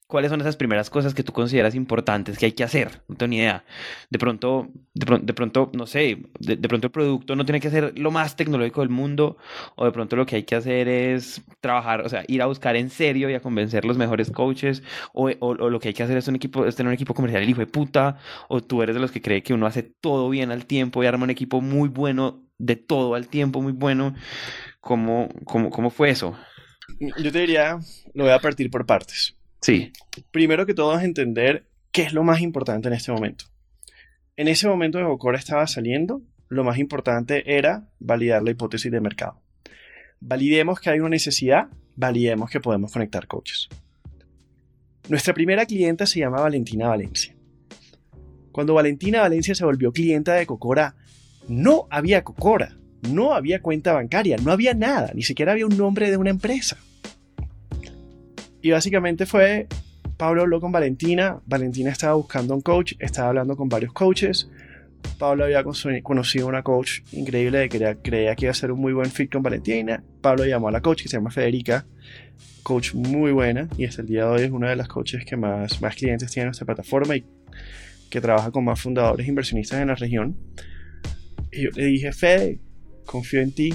¿Cuáles 0.07 0.31
son 0.31 0.41
esas 0.41 0.57
primeras 0.57 0.89
cosas 0.89 1.15
que 1.15 1.25
tú 1.25 1.33
consideras 1.33 1.75
importantes 1.75 2.39
que 2.39 2.47
hay 2.47 2.53
que 2.53 2.63
hacer? 2.63 3.03
No 3.09 3.17
tengo 3.17 3.31
ni 3.31 3.39
idea. 3.39 3.65
De 4.09 4.21
pronto, 4.21 4.69
de, 4.95 5.35
pronto, 5.35 5.71
no 5.75 5.87
sé, 5.87 6.23
de, 6.39 6.57
pronto 6.69 6.87
el 6.87 6.93
producto 6.93 7.35
no 7.35 7.45
tiene 7.45 7.59
que 7.59 7.71
ser 7.71 7.99
lo 7.99 8.13
más 8.13 8.37
tecnológico 8.37 8.83
del 8.83 8.91
mundo, 8.91 9.37
o 9.75 9.85
de 9.85 9.91
pronto 9.91 10.15
lo 10.15 10.25
que 10.25 10.37
hay 10.37 10.45
que 10.45 10.55
hacer 10.55 10.87
es 10.87 11.43
trabajar, 11.61 12.03
o 12.03 12.09
sea, 12.09 12.25
ir 12.29 12.41
a 12.41 12.47
buscar 12.47 12.77
en 12.77 12.89
serio 12.89 13.29
y 13.31 13.35
a 13.35 13.41
convencer 13.41 13.85
los 13.85 13.99
mejores 13.99 14.31
coaches, 14.31 14.85
o, 15.13 15.29
lo 15.55 15.81
que 15.81 15.89
hay 15.89 15.95
que 15.95 16.05
hacer 16.05 16.17
es, 16.17 16.29
un 16.29 16.37
equipo, 16.37 16.67
es 16.67 16.77
tener 16.77 16.89
un 16.89 16.95
equipo 16.95 17.13
comercial 17.13 17.43
el 17.43 17.51
hijo 17.51 17.61
de 17.61 17.67
puta, 17.67 18.19
o 18.49 18.63
tú 18.63 18.83
eres 18.83 18.95
de 18.95 19.01
los 19.01 19.11
que 19.11 19.21
cree 19.21 19.43
que 19.43 19.55
uno 19.55 19.67
hace 19.67 19.83
todo 19.83 20.29
bien 20.29 20.53
al 20.53 20.67
tiempo 20.67 21.03
y 21.03 21.07
arma 21.07 21.25
un 21.25 21.31
equipo 21.31 21.61
muy 21.61 21.89
bueno 21.89 22.45
de 22.59 22.77
todo 22.77 23.17
al 23.17 23.27
tiempo, 23.27 23.61
muy 23.61 23.73
bueno. 23.73 24.15
¿Cómo, 24.81 25.29
cómo, 25.45 25.71
cómo 25.71 25.91
fue 25.91 26.11
eso? 26.11 26.37
Yo 27.01 27.33
te 27.33 27.41
diría, 27.41 27.79
lo 28.15 28.25
voy 28.25 28.33
a 28.33 28.39
partir 28.39 28.71
por 28.71 28.87
partes. 28.87 29.36
Sí. 29.61 29.93
Primero 30.31 30.67
que 30.67 30.75
todo 30.75 30.97
es 30.99 31.05
entender 31.05 31.67
qué 31.93 32.03
es 32.03 32.13
lo 32.13 32.23
más 32.23 32.41
importante 32.41 32.89
en 32.89 32.95
este 32.95 33.13
momento. 33.13 33.47
En 34.37 34.49
ese 34.49 34.69
momento 34.69 34.99
que 34.99 35.05
Bocora 35.05 35.39
estaba 35.39 35.67
saliendo, 35.67 36.23
lo 36.49 36.63
más 36.63 36.79
importante 36.79 37.57
era 37.57 37.89
validar 37.99 38.43
la 38.43 38.51
hipótesis 38.51 38.93
de 38.93 39.01
mercado. 39.01 39.41
Validemos 40.21 40.81
que 40.81 40.91
hay 40.91 41.01
una 41.01 41.11
necesidad, 41.11 41.69
validemos 41.97 42.51
que 42.51 42.61
podemos 42.61 42.93
conectar 42.93 43.27
coaches. 43.27 43.69
Nuestra 45.09 45.35
primera 45.35 45.67
clienta 45.67 46.05
se 46.07 46.21
llama 46.21 46.41
Valentina 46.41 46.89
Valencia. 46.89 47.35
Cuando 48.53 48.75
Valentina 48.75 49.21
Valencia 49.21 49.55
se 49.55 49.65
volvió 49.65 49.93
clienta 49.93 50.35
de 50.35 50.47
Cocora, 50.47 50.97
no 51.49 51.87
había 51.91 52.25
Cocora, 52.25 52.77
no 53.11 53.35
había 53.35 53.63
cuenta 53.63 53.93
bancaria, 53.93 54.37
no 54.39 54.51
había 54.51 54.75
nada, 54.75 55.13
ni 55.15 55.23
siquiera 55.23 55.53
había 55.53 55.67
un 55.67 55.77
nombre 55.77 56.11
de 56.11 56.17
una 56.17 56.31
empresa. 56.31 56.77
Y 58.67 58.73
básicamente 58.73 59.27
fue, 59.27 59.69
Pablo 60.17 60.43
habló 60.43 60.61
con 60.61 60.73
Valentina, 60.73 61.41
Valentina 61.47 61.93
estaba 61.93 62.15
buscando 62.15 62.53
un 62.53 62.63
coach, 62.63 62.95
estaba 62.99 63.29
hablando 63.29 63.57
con 63.57 63.69
varios 63.69 63.93
coaches, 63.93 64.51
Pablo 65.21 65.45
había 65.45 65.63
conocido 66.03 66.49
una 66.49 66.65
coach 66.65 67.03
increíble 67.13 67.69
que 67.69 67.97
creía, 68.03 68.35
que 68.35 68.47
iba 68.47 68.51
a 68.51 68.55
ser 68.55 68.73
un 68.73 68.81
muy 68.81 68.93
buen 68.93 69.09
fit 69.09 69.31
con 69.31 69.41
Valentina. 69.41 70.03
Pablo 70.21 70.45
llamó 70.45 70.67
a 70.67 70.73
la 70.73 70.81
coach 70.81 71.05
que 71.05 71.09
se 71.09 71.17
llama 71.17 71.31
Federica, 71.31 71.87
coach 72.65 72.93
muy 72.93 73.31
buena 73.31 73.69
y 73.79 73.85
hasta 73.85 74.03
el 74.03 74.09
día 74.09 74.25
de 74.25 74.31
hoy 74.31 74.43
es 74.43 74.51
una 74.51 74.69
de 74.69 74.75
las 74.75 74.89
coaches 74.89 75.25
que 75.25 75.37
más, 75.37 75.81
más 75.81 75.95
clientes 75.95 76.29
tiene 76.33 76.47
en 76.47 76.49
nuestra 76.49 76.67
plataforma 76.67 77.15
y 77.15 77.25
que 78.11 78.21
trabaja 78.21 78.51
con 78.51 78.65
más 78.65 78.81
fundadores 78.81 79.29
inversionistas 79.29 79.81
en 79.81 79.87
la 79.87 79.95
región. 79.95 80.37
Y 81.53 81.63
yo 81.63 81.71
le 81.73 81.85
dije, 81.85 82.11
Fede, 82.11 82.59
confío 83.05 83.43
en 83.43 83.53
ti, 83.53 83.73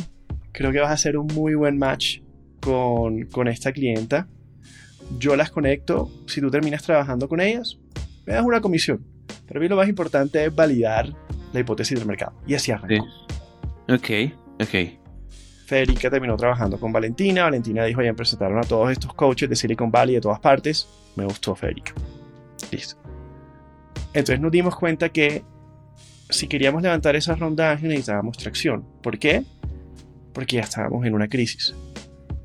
creo 0.52 0.74
que 0.74 0.82
vas 0.82 0.90
a 0.90 0.96
hacer 0.96 1.16
un 1.16 1.28
muy 1.28 1.56
buen 1.56 1.78
match 1.78 2.20
con, 2.60 3.28
con 3.28 3.48
esta 3.48 3.72
clienta 3.72 4.28
yo 5.18 5.36
las 5.36 5.52
conecto, 5.52 6.10
si 6.28 6.42
tú 6.42 6.50
terminas 6.50 6.84
trabajando 6.84 7.28
con 7.28 7.40
ellas, 7.40 7.78
me 8.26 8.34
das 8.34 8.46
una 8.46 8.62
comisión. 8.62 9.06
Pero 9.48 9.60
a 9.60 9.62
mí 9.62 9.68
lo 9.68 9.76
más 9.76 9.90
importante 9.90 10.44
es 10.44 10.54
validar 10.54 11.14
la 11.54 11.60
hipótesis 11.60 11.98
del 11.98 12.08
mercado. 12.08 12.34
Y 12.48 12.56
así 12.56 12.72
arrancó. 12.72 13.06
Ok, 13.90 14.10
ok. 14.62 15.00
Federica 15.66 16.10
terminó 16.10 16.36
trabajando 16.36 16.80
con 16.80 16.92
Valentina. 16.92 17.44
Valentina 17.44 17.86
dijo, 17.86 18.02
ya 18.02 18.14
presentaron 18.14 18.58
a 18.58 18.62
todos 18.62 18.92
estos 18.92 19.14
coaches 19.14 19.50
de 19.50 19.56
Silicon 19.56 19.92
Valley 19.92 20.16
de 20.16 20.22
todas 20.22 20.40
partes. 20.40 20.88
Me 21.16 21.24
gustó 21.24 21.56
Federica. 21.56 21.94
Listo. 22.72 22.96
Entonces 24.14 24.40
nos 24.40 24.52
dimos 24.52 24.76
cuenta 24.76 25.10
que 25.10 25.44
si 26.30 26.48
queríamos 26.48 26.82
levantar 26.82 27.16
esa 27.16 27.36
ronda 27.36 27.76
necesitábamos 27.76 28.38
tracción. 28.38 28.86
¿Por 29.02 29.18
qué? 29.18 29.44
Porque 30.34 30.58
ya 30.58 30.62
estábamos 30.64 31.06
en 31.06 31.14
una 31.14 31.28
crisis 31.28 31.76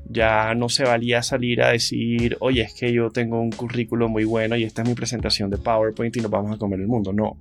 ya 0.09 0.53
no 0.55 0.69
se 0.69 0.83
valía 0.83 1.21
salir 1.21 1.61
a 1.61 1.71
decir, 1.71 2.37
oye, 2.39 2.61
es 2.61 2.73
que 2.73 2.93
yo 2.93 3.09
tengo 3.09 3.41
un 3.41 3.51
currículo 3.51 4.07
muy 4.07 4.23
bueno 4.23 4.55
y 4.55 4.63
esta 4.63 4.81
es 4.81 4.87
mi 4.87 4.95
presentación 4.95 5.49
de 5.49 5.57
PowerPoint 5.57 6.15
y 6.15 6.21
nos 6.21 6.31
vamos 6.31 6.55
a 6.55 6.57
comer 6.57 6.79
el 6.79 6.87
mundo. 6.87 7.11
No. 7.11 7.37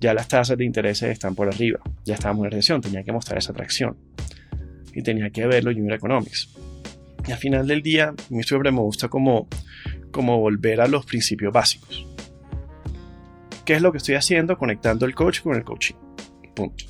Ya 0.00 0.14
las 0.14 0.28
tasas 0.28 0.56
de 0.56 0.64
intereses 0.64 1.10
están 1.10 1.34
por 1.34 1.48
arriba. 1.48 1.80
Ya 2.04 2.14
estábamos 2.14 2.46
en 2.46 2.52
recesión, 2.52 2.80
tenía 2.80 3.02
que 3.02 3.12
mostrar 3.12 3.38
esa 3.38 3.52
atracción. 3.52 3.96
Y 4.92 5.02
tenía 5.02 5.30
que 5.30 5.46
verlo 5.46 5.72
Junior 5.72 5.94
Economics. 5.94 6.50
Y 7.26 7.32
al 7.32 7.38
final 7.38 7.66
del 7.66 7.82
día, 7.82 8.14
mí 8.30 8.42
siempre 8.42 8.72
me 8.72 8.80
gusta 8.80 9.08
como, 9.08 9.48
como 10.10 10.38
volver 10.38 10.80
a 10.80 10.88
los 10.88 11.06
principios 11.06 11.52
básicos. 11.52 12.06
¿Qué 13.64 13.74
es 13.74 13.82
lo 13.82 13.92
que 13.92 13.98
estoy 13.98 14.16
haciendo? 14.16 14.58
Conectando 14.58 15.06
el 15.06 15.14
coach 15.14 15.40
con 15.42 15.54
el 15.54 15.64
coaching. 15.64 15.94
Punto. 16.54 16.84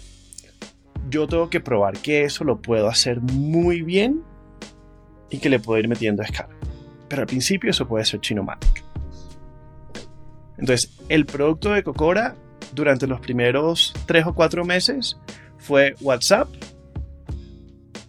Yo 1.11 1.27
tengo 1.27 1.51
que 1.51 1.61
probar 1.61 1.99
que 1.99 2.25
eso 2.25 2.45
lo 2.45 2.63
puedo 2.63 2.89
hacer 2.89 3.21
muy 3.21 3.83
bien 3.83 4.23
y 5.31 5.39
que 5.39 5.49
le 5.49 5.61
puedo 5.61 5.79
ir 5.79 5.89
metiendo 5.89 6.23
a 6.23 6.27
escala. 6.27 6.55
Pero 7.09 7.23
al 7.23 7.27
principio 7.27 7.71
eso 7.71 7.87
puede 7.87 8.05
ser 8.05 8.21
Chinomatic. 8.21 8.85
Entonces, 10.59 10.93
el 11.09 11.27
producto 11.27 11.73
de 11.73 11.83
Cocora 11.83 12.37
durante 12.75 13.07
los 13.07 13.21
primeros 13.21 13.95
3 14.07 14.27
o 14.27 14.35
4 14.35 14.65
meses 14.65 15.17
fue 15.59 15.95
WhatsApp 16.01 16.49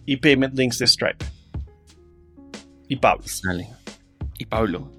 y 0.04 0.16
Payment 0.16 0.56
Links 0.56 0.78
de 0.78 0.86
Stripe. 0.86 1.24
Y 2.88 2.96
Pablo. 2.96 3.24
Y 4.38 4.46
Pablo. 4.46 4.92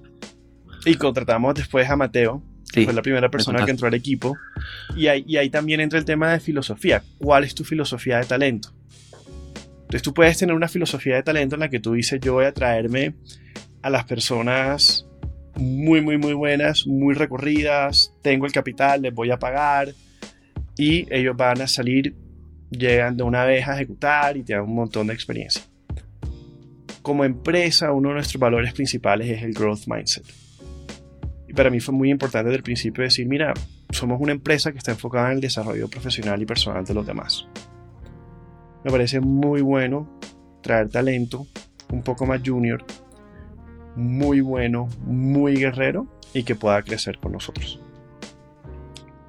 Y 0.84 0.96
contratamos 0.96 1.54
después 1.54 1.88
a 1.88 1.96
Mateo, 1.96 2.42
que 2.72 2.84
fue 2.84 2.92
la 2.92 3.02
primera 3.02 3.30
persona 3.30 3.64
que 3.64 3.70
entró 3.70 3.86
al 3.86 3.94
equipo. 3.94 4.36
Y 4.96 5.06
ahí, 5.06 5.24
y 5.26 5.36
ahí 5.36 5.48
también 5.48 5.80
entra 5.80 5.98
el 5.98 6.04
tema 6.04 6.32
de 6.32 6.40
filosofía. 6.40 7.02
¿Cuál 7.18 7.44
es 7.44 7.54
tu 7.54 7.64
filosofía 7.64 8.18
de 8.18 8.24
talento? 8.24 8.72
Entonces 9.94 10.10
tú 10.10 10.14
puedes 10.14 10.36
tener 10.36 10.56
una 10.56 10.66
filosofía 10.66 11.14
de 11.14 11.22
talento 11.22 11.54
en 11.54 11.60
la 11.60 11.68
que 11.68 11.78
tú 11.78 11.92
dices, 11.92 12.18
yo 12.20 12.32
voy 12.32 12.46
a 12.46 12.52
traerme 12.52 13.14
a 13.80 13.90
las 13.90 14.02
personas 14.02 15.06
muy, 15.54 16.00
muy, 16.00 16.18
muy 16.18 16.32
buenas, 16.32 16.84
muy 16.84 17.14
recorridas, 17.14 18.12
tengo 18.20 18.44
el 18.44 18.50
capital, 18.50 19.02
les 19.02 19.14
voy 19.14 19.30
a 19.30 19.38
pagar 19.38 19.94
y 20.76 21.06
ellos 21.14 21.36
van 21.36 21.60
a 21.60 21.68
salir, 21.68 22.12
llegan 22.70 23.16
de 23.16 23.22
una 23.22 23.44
vez 23.44 23.68
a 23.68 23.74
ejecutar 23.74 24.36
y 24.36 24.42
te 24.42 24.54
dan 24.54 24.62
un 24.62 24.74
montón 24.74 25.06
de 25.06 25.14
experiencia. 25.14 25.62
Como 27.00 27.24
empresa, 27.24 27.92
uno 27.92 28.08
de 28.08 28.14
nuestros 28.16 28.40
valores 28.40 28.72
principales 28.72 29.30
es 29.30 29.44
el 29.44 29.52
growth 29.52 29.86
mindset. 29.86 30.26
Y 31.48 31.52
para 31.52 31.70
mí 31.70 31.78
fue 31.78 31.94
muy 31.94 32.10
importante 32.10 32.48
desde 32.48 32.56
el 32.56 32.64
principio 32.64 33.04
decir, 33.04 33.28
mira, 33.28 33.54
somos 33.90 34.20
una 34.20 34.32
empresa 34.32 34.72
que 34.72 34.78
está 34.78 34.90
enfocada 34.90 35.28
en 35.28 35.34
el 35.34 35.40
desarrollo 35.40 35.86
profesional 35.86 36.42
y 36.42 36.46
personal 36.46 36.84
de 36.84 36.94
los 36.94 37.06
demás. 37.06 37.46
Me 38.84 38.90
parece 38.90 39.20
muy 39.20 39.62
bueno 39.62 40.08
traer 40.62 40.88
talento 40.88 41.46
un 41.90 42.02
poco 42.02 42.26
más 42.26 42.42
junior, 42.44 42.84
muy 43.96 44.40
bueno, 44.40 44.88
muy 45.04 45.56
guerrero 45.56 46.06
y 46.32 46.42
que 46.42 46.54
pueda 46.54 46.82
crecer 46.82 47.18
con 47.18 47.32
nosotros. 47.32 47.80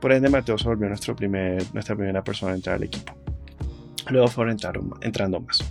Por 0.01 0.11
ende, 0.11 0.29
Mateo 0.29 0.57
se 0.57 0.67
volvió 0.67 0.87
nuestro 0.87 1.15
primer, 1.15 1.63
nuestra 1.73 1.95
primera 1.95 2.23
persona 2.23 2.51
a 2.51 2.55
entrar 2.55 2.75
al 2.75 2.83
equipo. 2.83 3.13
Luego 4.09 4.27
fueron 4.27 4.57
entrando, 5.01 5.39
más. 5.39 5.63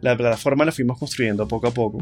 La 0.00 0.16
plataforma 0.16 0.64
la 0.64 0.72
fuimos 0.72 0.98
construyendo 0.98 1.46
poco 1.46 1.66
a 1.68 1.70
poco. 1.70 1.98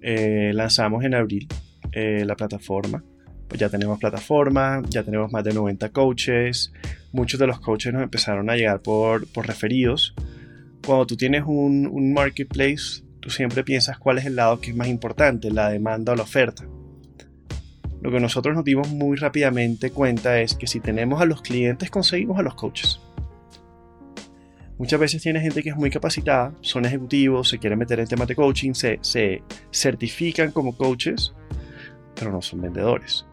Eh, 0.00 0.52
lanzamos 0.54 1.04
en 1.04 1.14
abril 1.14 1.48
eh, 1.92 2.24
la 2.24 2.36
plataforma. 2.36 3.02
Pues 3.48 3.60
ya 3.60 3.68
tenemos 3.68 3.98
plataforma, 3.98 4.82
ya 4.88 5.02
tenemos 5.02 5.32
más 5.32 5.44
de 5.44 5.52
90 5.52 5.88
coaches. 5.90 6.72
Muchos 7.12 7.38
de 7.38 7.46
los 7.46 7.60
coaches 7.60 7.92
nos 7.92 8.02
empezaron 8.02 8.48
a 8.48 8.56
llegar 8.56 8.80
por, 8.80 9.26
por 9.28 9.46
referidos. 9.46 10.14
Cuando 10.84 11.06
tú 11.06 11.16
tienes 11.16 11.44
un, 11.46 12.12
marketplace, 12.12 13.04
tú 13.20 13.30
siempre 13.30 13.62
piensas 13.62 13.98
cuál 13.98 14.18
es 14.18 14.24
el 14.24 14.36
lado 14.36 14.60
que 14.60 14.70
es 14.70 14.76
más 14.76 14.88
importante, 14.88 15.50
la 15.50 15.68
demanda 15.68 16.12
o 16.12 16.16
la 16.16 16.22
oferta. 16.22 16.64
Lo 18.00 18.10
que 18.10 18.18
nosotros 18.18 18.56
nos 18.56 18.64
dimos 18.64 18.88
muy 18.88 19.16
rápidamente 19.16 19.90
cuenta 19.90 20.40
es 20.40 20.54
que 20.54 20.66
si 20.66 20.80
tenemos 20.80 21.20
a 21.20 21.24
los 21.24 21.42
clientes, 21.42 21.90
conseguimos 21.90 22.38
a 22.38 22.42
los 22.42 22.54
coaches. 22.54 22.98
Muchas 24.78 24.98
veces 24.98 25.22
tiene 25.22 25.40
gente 25.40 25.62
que 25.62 25.68
es 25.68 25.76
muy 25.76 25.90
capacitada, 25.90 26.54
son 26.62 26.84
ejecutivos, 26.84 27.48
se 27.48 27.58
quieren 27.58 27.78
meter 27.78 28.00
en 28.00 28.08
temas 28.08 28.26
de 28.26 28.34
coaching, 28.34 28.72
se, 28.72 28.98
se 29.02 29.44
certifican 29.70 30.50
como 30.50 30.76
coaches, 30.76 31.34
pero 32.16 32.32
no 32.32 32.42
son 32.42 32.62
vendedores. 32.62 33.24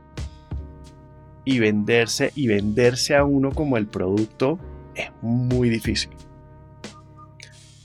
Y 1.45 1.59
venderse 1.59 2.31
y 2.35 2.47
venderse 2.47 3.15
a 3.15 3.23
uno 3.23 3.51
como 3.51 3.77
el 3.77 3.87
producto 3.87 4.59
es 4.95 5.09
muy 5.21 5.69
difícil. 5.69 6.11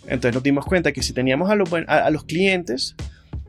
Entonces 0.07 0.35
nos 0.35 0.43
dimos 0.43 0.67
cuenta 0.67 0.93
que 0.93 1.03
si 1.03 1.13
teníamos 1.13 1.51
a 1.51 1.55
los, 1.55 1.71
a, 1.87 2.11
los 2.11 2.25
clientes, 2.25 2.95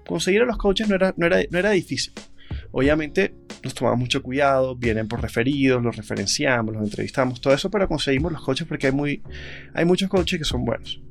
conseguir 0.07 0.41
a 0.41 0.45
los 0.45 0.57
coaches 0.57 0.87
no 0.87 0.95
era, 0.95 1.13
no 1.17 1.25
era, 1.25 1.39
no 1.49 1.59
era 1.59 1.71
difícil. 1.71 2.13
Obviamente 2.71 3.35
nos 3.63 3.73
tomamos 3.73 3.99
mucho 3.99 4.21
cuidado, 4.21 4.75
vienen 4.75 5.07
por 5.07 5.21
referidos, 5.21 5.81
los 5.81 5.95
referenciamos, 5.95 6.73
los 6.73 6.83
entrevistamos, 6.83 7.41
todo 7.41 7.53
eso, 7.53 7.69
pero 7.71 7.87
conseguimos 7.87 8.31
los 8.31 8.41
coaches 8.41 8.67
porque 8.67 8.87
hay, 8.87 8.93
muy, 8.93 9.23
hay 9.73 9.85
muchos 9.85 10.09
coaches 10.09 10.39
que 10.39 10.45
son 10.45 10.63
buenos. 10.63 11.01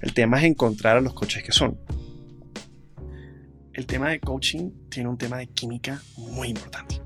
El 0.00 0.12
tema 0.12 0.38
es 0.38 0.44
encontrar 0.44 0.98
a 0.98 1.00
los 1.00 1.14
coaches 1.14 1.42
que 1.42 1.52
son. 1.52 1.78
El 3.72 3.86
tema 3.86 4.10
de 4.10 4.20
coaching 4.20 4.70
tiene 4.88 5.08
un 5.08 5.18
tema 5.18 5.38
de 5.38 5.48
química 5.48 6.00
muy 6.16 6.48
importante. 6.48 7.03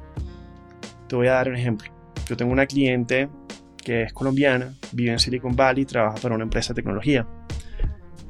Te 1.08 1.16
voy 1.16 1.28
a 1.28 1.32
dar 1.32 1.48
un 1.48 1.56
ejemplo. 1.56 1.90
Yo 2.28 2.36
tengo 2.36 2.52
una 2.52 2.66
cliente 2.66 3.28
que 3.76 4.02
es 4.02 4.12
colombiana, 4.12 4.74
vive 4.92 5.12
en 5.12 5.18
Silicon 5.18 5.56
Valley, 5.56 5.84
trabaja 5.84 6.18
para 6.20 6.34
una 6.34 6.44
empresa 6.44 6.74
de 6.74 6.82
tecnología. 6.82 7.26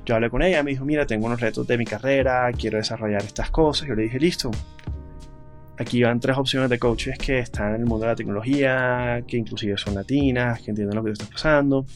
Yo 0.04 0.14
hablé 0.14 0.30
con 0.30 0.42
ella, 0.42 0.62
me 0.62 0.70
dijo, 0.70 0.84
mira, 0.84 1.06
tengo 1.06 1.26
unos 1.26 1.40
retos 1.40 1.66
de 1.66 1.76
mi 1.76 1.84
carrera, 1.84 2.50
quiero 2.52 2.78
desarrollar 2.78 3.22
estas 3.22 3.50
cosas. 3.50 3.88
Yo 3.88 3.94
le 3.94 4.04
dije, 4.04 4.18
listo, 4.18 4.50
Aquí 5.78 6.02
van 6.02 6.18
tres 6.18 6.36
opciones 6.36 6.68
de 6.70 6.78
coaches 6.78 7.16
que 7.18 7.38
están 7.38 7.76
en 7.76 7.82
el 7.82 7.86
mundo 7.86 8.04
de 8.04 8.10
la 8.10 8.16
tecnología, 8.16 9.22
que 9.28 9.36
inclusive 9.36 9.78
son 9.78 9.94
latinas, 9.94 10.60
que 10.60 10.70
entienden 10.70 10.96
lo 10.96 11.04
que 11.04 11.10
te 11.10 11.22
está 11.22 11.26
pasando. 11.26 11.86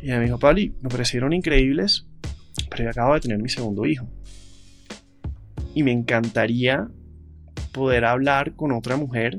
Y 0.00 0.06
ella 0.06 0.18
me 0.18 0.24
dijo, 0.24 0.38
Pablo, 0.40 0.62
me 0.80 0.88
parecieron 0.88 1.32
increíbles, 1.32 2.08
pero 2.68 2.82
yo 2.82 2.90
acabo 2.90 3.14
de 3.14 3.20
tener 3.20 3.38
mi 3.38 3.48
segundo 3.48 3.86
hijo. 3.86 4.08
Y 5.74 5.84
me 5.84 5.92
encantaría 5.92 6.88
poder 7.72 8.04
hablar 8.04 8.54
con 8.54 8.72
otra 8.72 8.96
mujer 8.96 9.38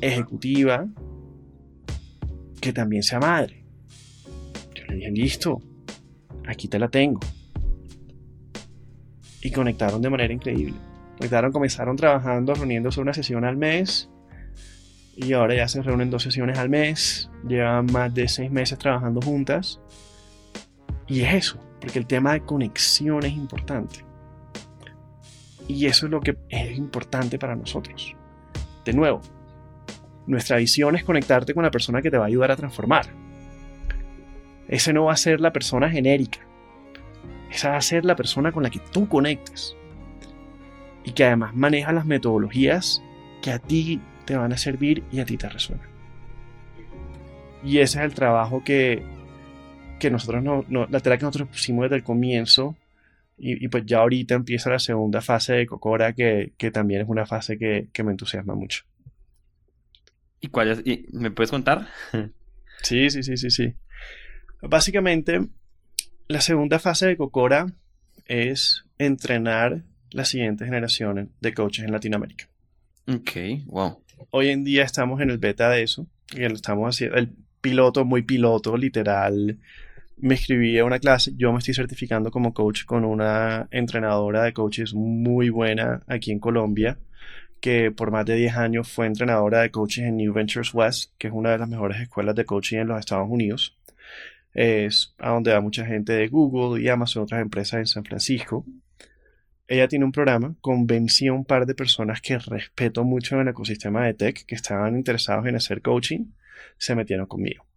ejecutiva 0.00 0.86
que 2.60 2.72
también 2.72 3.02
sea 3.02 3.20
madre. 3.20 3.64
Yo 4.74 4.84
le 4.88 4.96
dije, 4.96 5.10
listo, 5.10 5.60
aquí 6.46 6.68
te 6.68 6.78
la 6.78 6.88
tengo. 6.88 7.20
Y 9.42 9.50
conectaron 9.50 10.02
de 10.02 10.10
manera 10.10 10.32
increíble 10.32 10.76
conectaron, 11.20 11.52
comenzaron 11.52 11.96
trabajando, 11.96 12.54
reuniéndose 12.54 12.98
una 12.98 13.12
sesión 13.12 13.44
al 13.44 13.58
mes. 13.58 14.08
Y 15.16 15.34
ahora 15.34 15.54
ya 15.54 15.68
se 15.68 15.82
reúnen 15.82 16.10
dos 16.10 16.22
sesiones 16.22 16.58
al 16.58 16.70
mes. 16.70 17.30
Llevan 17.46 17.86
más 17.92 18.14
de 18.14 18.26
seis 18.26 18.50
meses 18.50 18.78
trabajando 18.78 19.20
juntas. 19.20 19.80
Y 21.06 21.20
es 21.20 21.34
eso, 21.34 21.60
porque 21.78 21.98
el 21.98 22.06
tema 22.06 22.32
de 22.32 22.40
conexión 22.40 23.22
es 23.26 23.34
importante. 23.34 24.02
Y 25.70 25.86
eso 25.86 26.06
es 26.06 26.10
lo 26.10 26.20
que 26.20 26.36
es 26.48 26.76
importante 26.76 27.38
para 27.38 27.54
nosotros. 27.54 28.16
De 28.84 28.92
nuevo, 28.92 29.20
nuestra 30.26 30.56
visión 30.56 30.96
es 30.96 31.04
conectarte 31.04 31.54
con 31.54 31.62
la 31.62 31.70
persona 31.70 32.02
que 32.02 32.10
te 32.10 32.18
va 32.18 32.24
a 32.24 32.26
ayudar 32.26 32.50
a 32.50 32.56
transformar. 32.56 33.06
Ese 34.66 34.92
no 34.92 35.04
va 35.04 35.12
a 35.12 35.16
ser 35.16 35.40
la 35.40 35.52
persona 35.52 35.88
genérica. 35.88 36.40
Esa 37.52 37.70
va 37.70 37.76
a 37.76 37.82
ser 37.82 38.04
la 38.04 38.16
persona 38.16 38.50
con 38.50 38.64
la 38.64 38.70
que 38.70 38.80
tú 38.90 39.08
conectes 39.08 39.76
y 41.04 41.12
que 41.12 41.22
además 41.22 41.54
maneja 41.54 41.92
las 41.92 42.04
metodologías 42.04 43.00
que 43.40 43.52
a 43.52 43.60
ti 43.60 44.00
te 44.24 44.36
van 44.36 44.52
a 44.52 44.56
servir 44.56 45.04
y 45.12 45.20
a 45.20 45.24
ti 45.24 45.36
te 45.36 45.48
resuenan. 45.48 45.88
Y 47.62 47.78
ese 47.78 48.00
es 48.00 48.04
el 48.06 48.14
trabajo 48.14 48.64
que, 48.64 49.04
que 50.00 50.10
nosotros 50.10 50.42
no, 50.42 50.64
la 50.68 50.98
tela 50.98 51.16
que 51.16 51.26
nosotros 51.26 51.48
pusimos 51.48 51.84
desde 51.84 51.96
el 51.96 52.02
comienzo 52.02 52.74
y, 53.42 53.68
pues 53.68 53.84
ya 53.86 53.98
ahorita 53.98 54.34
empieza 54.34 54.70
la 54.70 54.78
segunda 54.78 55.22
fase 55.22 55.54
de 55.54 55.66
Cocora 55.66 56.12
que, 56.12 56.52
que 56.58 56.70
también 56.70 57.00
es 57.00 57.08
una 57.08 57.24
fase 57.24 57.58
que, 57.58 57.88
que, 57.92 58.02
me 58.02 58.10
entusiasma 58.10 58.54
mucho. 58.54 58.84
¿Y 60.40 60.48
cuál 60.48 60.70
es? 60.70 60.82
¿Y 60.84 61.06
¿Me 61.12 61.30
puedes 61.30 61.50
contar? 61.50 61.88
sí, 62.82 63.08
sí, 63.08 63.22
sí, 63.22 63.36
sí, 63.38 63.50
sí. 63.50 63.74
Básicamente, 64.60 65.40
la 66.28 66.42
segunda 66.42 66.78
fase 66.78 67.06
de 67.06 67.16
Cocora 67.16 67.66
es 68.26 68.84
entrenar 68.98 69.84
la 70.10 70.24
siguiente 70.24 70.64
generación 70.66 71.32
de 71.40 71.54
coaches 71.54 71.84
en 71.84 71.92
Latinoamérica. 71.92 72.48
Ok, 73.08 73.30
wow. 73.66 74.02
Hoy 74.30 74.48
en 74.48 74.64
día 74.64 74.84
estamos 74.84 75.20
en 75.22 75.30
el 75.30 75.38
beta 75.38 75.70
de 75.70 75.82
eso, 75.82 76.06
y 76.36 76.44
estamos 76.44 76.94
haciendo 76.94 77.16
el 77.16 77.32
piloto, 77.60 78.04
muy 78.04 78.22
piloto, 78.22 78.76
literal. 78.76 79.58
Me 80.20 80.34
inscribí 80.34 80.78
a 80.78 80.84
una 80.84 80.98
clase, 80.98 81.32
yo 81.36 81.52
me 81.52 81.58
estoy 81.58 81.74
certificando 81.74 82.30
como 82.30 82.52
coach 82.52 82.84
con 82.84 83.04
una 83.04 83.68
entrenadora 83.70 84.44
de 84.44 84.52
coaches 84.52 84.94
muy 84.94 85.50
buena 85.50 86.02
aquí 86.06 86.30
en 86.30 86.38
Colombia, 86.40 86.98
que 87.60 87.90
por 87.90 88.10
más 88.10 88.26
de 88.26 88.36
10 88.36 88.56
años 88.56 88.88
fue 88.90 89.06
entrenadora 89.06 89.62
de 89.62 89.70
coaches 89.70 90.04
en 90.04 90.16
New 90.16 90.32
Ventures 90.32 90.74
West, 90.74 91.12
que 91.18 91.28
es 91.28 91.32
una 91.32 91.50
de 91.52 91.58
las 91.58 91.68
mejores 91.68 92.00
escuelas 92.00 92.34
de 92.34 92.44
coaching 92.44 92.78
en 92.78 92.88
los 92.88 92.98
Estados 92.98 93.28
Unidos. 93.30 93.78
Es 94.52 95.14
a 95.18 95.30
donde 95.30 95.52
va 95.52 95.60
mucha 95.60 95.86
gente 95.86 96.12
de 96.12 96.28
Google 96.28 96.82
y 96.82 96.88
Amazon, 96.88 97.22
otras 97.22 97.42
empresas 97.42 97.80
en 97.80 97.86
San 97.86 98.04
Francisco 98.04 98.66
ella 99.70 99.86
tiene 99.86 100.04
un 100.04 100.10
programa, 100.10 100.56
convencí 100.60 101.28
a 101.28 101.32
un 101.32 101.44
par 101.44 101.64
de 101.64 101.76
personas 101.76 102.20
que 102.20 102.36
respeto 102.38 103.04
mucho 103.04 103.36
en 103.36 103.42
el 103.42 103.48
ecosistema 103.48 104.04
de 104.04 104.14
tech, 104.14 104.44
que 104.44 104.56
estaban 104.56 104.96
interesados 104.96 105.46
en 105.46 105.54
hacer 105.54 105.80
coaching, 105.80 106.32
se 106.76 106.96
metieron 106.96 107.26
conmigo. 107.26 107.69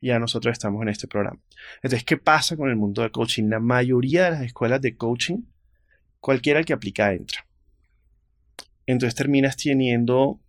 Y 0.00 0.10
a 0.10 0.18
nosotros 0.18 0.52
estamos 0.52 0.82
en 0.82 0.88
este 0.88 1.08
programa. 1.08 1.40
Entonces, 1.76 2.04
¿qué 2.04 2.16
pasa 2.16 2.56
con 2.56 2.70
el 2.70 2.76
mundo 2.76 3.02
del 3.02 3.10
coaching? 3.10 3.48
La 3.48 3.58
mayoría 3.58 4.24
de 4.24 4.30
las 4.30 4.42
escuelas 4.42 4.80
de 4.80 4.96
coaching, 4.96 5.42
cualquiera 6.20 6.62
que 6.62 6.72
aplica 6.72 7.12
entra. 7.12 7.46
Entonces 8.86 9.14
terminas 9.14 9.56
teniendo, 9.56 10.40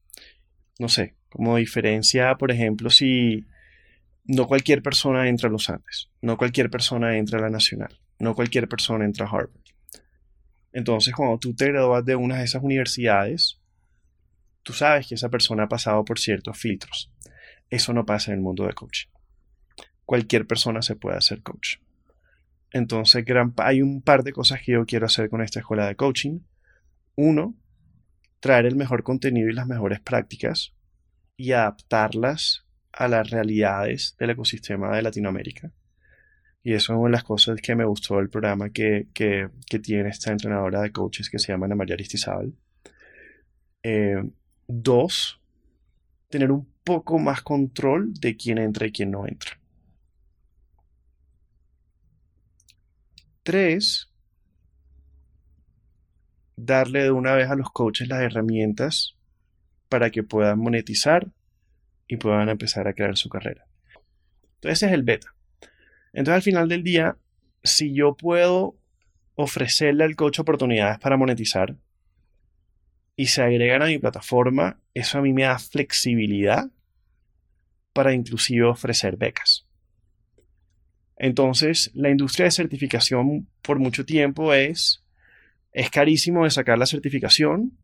no 0.79 0.87
sé, 0.87 1.15
como 1.29 1.57
diferencia, 1.57 2.35
por 2.35 2.51
ejemplo, 2.51 2.89
si 2.89 3.45
no 4.23 4.47
cualquier 4.47 4.81
persona 4.81 5.27
entra 5.27 5.49
a 5.49 5.51
los 5.51 5.69
Andes, 5.69 6.09
no 6.21 6.37
cualquier 6.37 6.69
persona 6.69 7.17
entra 7.17 7.39
a 7.39 7.41
la 7.41 7.49
Nacional, 7.49 7.99
no 8.19 8.35
cualquier 8.35 8.69
persona 8.69 9.03
entra 9.03 9.25
a 9.25 9.29
Harvard. 9.29 9.61
Entonces, 10.71 11.13
cuando 11.13 11.39
tú 11.39 11.53
te 11.53 11.65
gradúas 11.65 12.05
de 12.05 12.15
una 12.15 12.37
de 12.37 12.45
esas 12.45 12.63
universidades, 12.63 13.59
tú 14.63 14.73
sabes 14.73 15.07
que 15.07 15.15
esa 15.15 15.29
persona 15.29 15.63
ha 15.63 15.69
pasado 15.69 16.05
por 16.05 16.19
ciertos 16.19 16.57
filtros. 16.57 17.11
Eso 17.69 17.91
no 17.91 18.05
pasa 18.05 18.31
en 18.31 18.37
el 18.37 18.43
mundo 18.43 18.65
de 18.65 18.73
coaching. 18.73 19.09
Cualquier 20.09 20.47
persona 20.47 20.81
se 20.81 20.95
puede 20.95 21.17
hacer 21.17 21.43
coach. 21.43 21.75
Entonces, 22.71 23.23
hay 23.57 23.83
un 23.83 24.01
par 24.01 24.23
de 24.23 24.33
cosas 24.33 24.59
que 24.59 24.71
yo 24.71 24.83
quiero 24.87 25.05
hacer 25.05 25.29
con 25.29 25.43
esta 25.43 25.59
escuela 25.59 25.85
de 25.85 25.95
coaching. 25.95 26.39
Uno, 27.15 27.53
traer 28.39 28.65
el 28.65 28.75
mejor 28.75 29.03
contenido 29.03 29.49
y 29.49 29.53
las 29.53 29.67
mejores 29.67 29.99
prácticas 29.99 30.73
y 31.37 31.51
adaptarlas 31.51 32.65
a 32.91 33.07
las 33.07 33.29
realidades 33.29 34.15
del 34.17 34.31
ecosistema 34.31 34.95
de 34.95 35.03
Latinoamérica. 35.03 35.71
Y 36.63 36.73
eso 36.73 36.93
es 36.93 36.97
una 36.97 37.09
de 37.09 37.11
las 37.11 37.23
cosas 37.23 37.61
que 37.61 37.75
me 37.75 37.85
gustó 37.85 38.17
del 38.17 38.31
programa 38.31 38.71
que, 38.71 39.09
que, 39.13 39.47
tiene 39.79 40.09
esta 40.09 40.31
entrenadora 40.31 40.81
de 40.81 40.91
coaches 40.91 41.29
que 41.29 41.37
se 41.37 41.51
llama 41.51 41.67
Ana 41.67 41.75
María 41.75 41.93
Aristizábal. 41.93 42.51
Eh, 43.83 44.27
dos, 44.67 45.39
tener 46.29 46.51
un 46.51 46.67
poco 46.83 47.19
más 47.19 47.43
control 47.43 48.11
de 48.11 48.35
quién 48.35 48.57
entra 48.57 48.87
y 48.87 48.91
quién 48.91 49.11
no 49.11 49.27
entra. 49.27 49.58
Tres, 53.49 54.11
darle 56.55 57.01
de 57.01 57.09
una 57.09 57.33
vez 57.33 57.49
a 57.49 57.55
los 57.55 57.71
coaches 57.71 58.07
las 58.07 58.21
herramientas 58.21 59.17
para 59.89 60.11
que 60.11 60.21
puedan 60.21 60.59
monetizar 60.59 61.31
y 62.07 62.17
puedan 62.17 62.49
empezar 62.49 62.87
a 62.87 62.93
crear 62.93 63.17
su 63.17 63.27
carrera. 63.27 63.65
Entonces 64.53 64.77
ese 64.77 64.85
es 64.85 64.91
el 64.91 65.01
beta. 65.01 65.33
Entonces 66.13 66.35
al 66.35 66.41
final 66.43 66.69
del 66.69 66.83
día, 66.83 67.17
si 67.63 67.91
yo 67.91 68.15
puedo 68.15 68.77
ofrecerle 69.33 70.03
al 70.03 70.15
coach 70.15 70.37
oportunidades 70.37 70.99
para 70.99 71.17
monetizar 71.17 71.75
y 73.15 73.25
se 73.25 73.41
agregan 73.41 73.81
a 73.81 73.87
mi 73.87 73.97
plataforma, 73.97 74.79
eso 74.93 75.17
a 75.17 75.21
mí 75.23 75.33
me 75.33 75.45
da 75.45 75.57
flexibilidad 75.57 76.69
para 77.93 78.13
inclusive 78.13 78.67
ofrecer 78.67 79.17
becas. 79.17 79.68
Entonces, 81.19 81.91
la 81.93 82.09
industria 82.09 82.45
de 82.45 82.51
certificación 82.51 83.49
por 83.61 83.77
mucho 83.77 84.05
tiempo 84.05 84.53
es, 84.53 85.03
es 85.73 85.89
carísimo 85.89 86.45
de 86.45 86.49
sacar 86.49 86.77
la 86.77 86.85
certificación. 86.85 87.77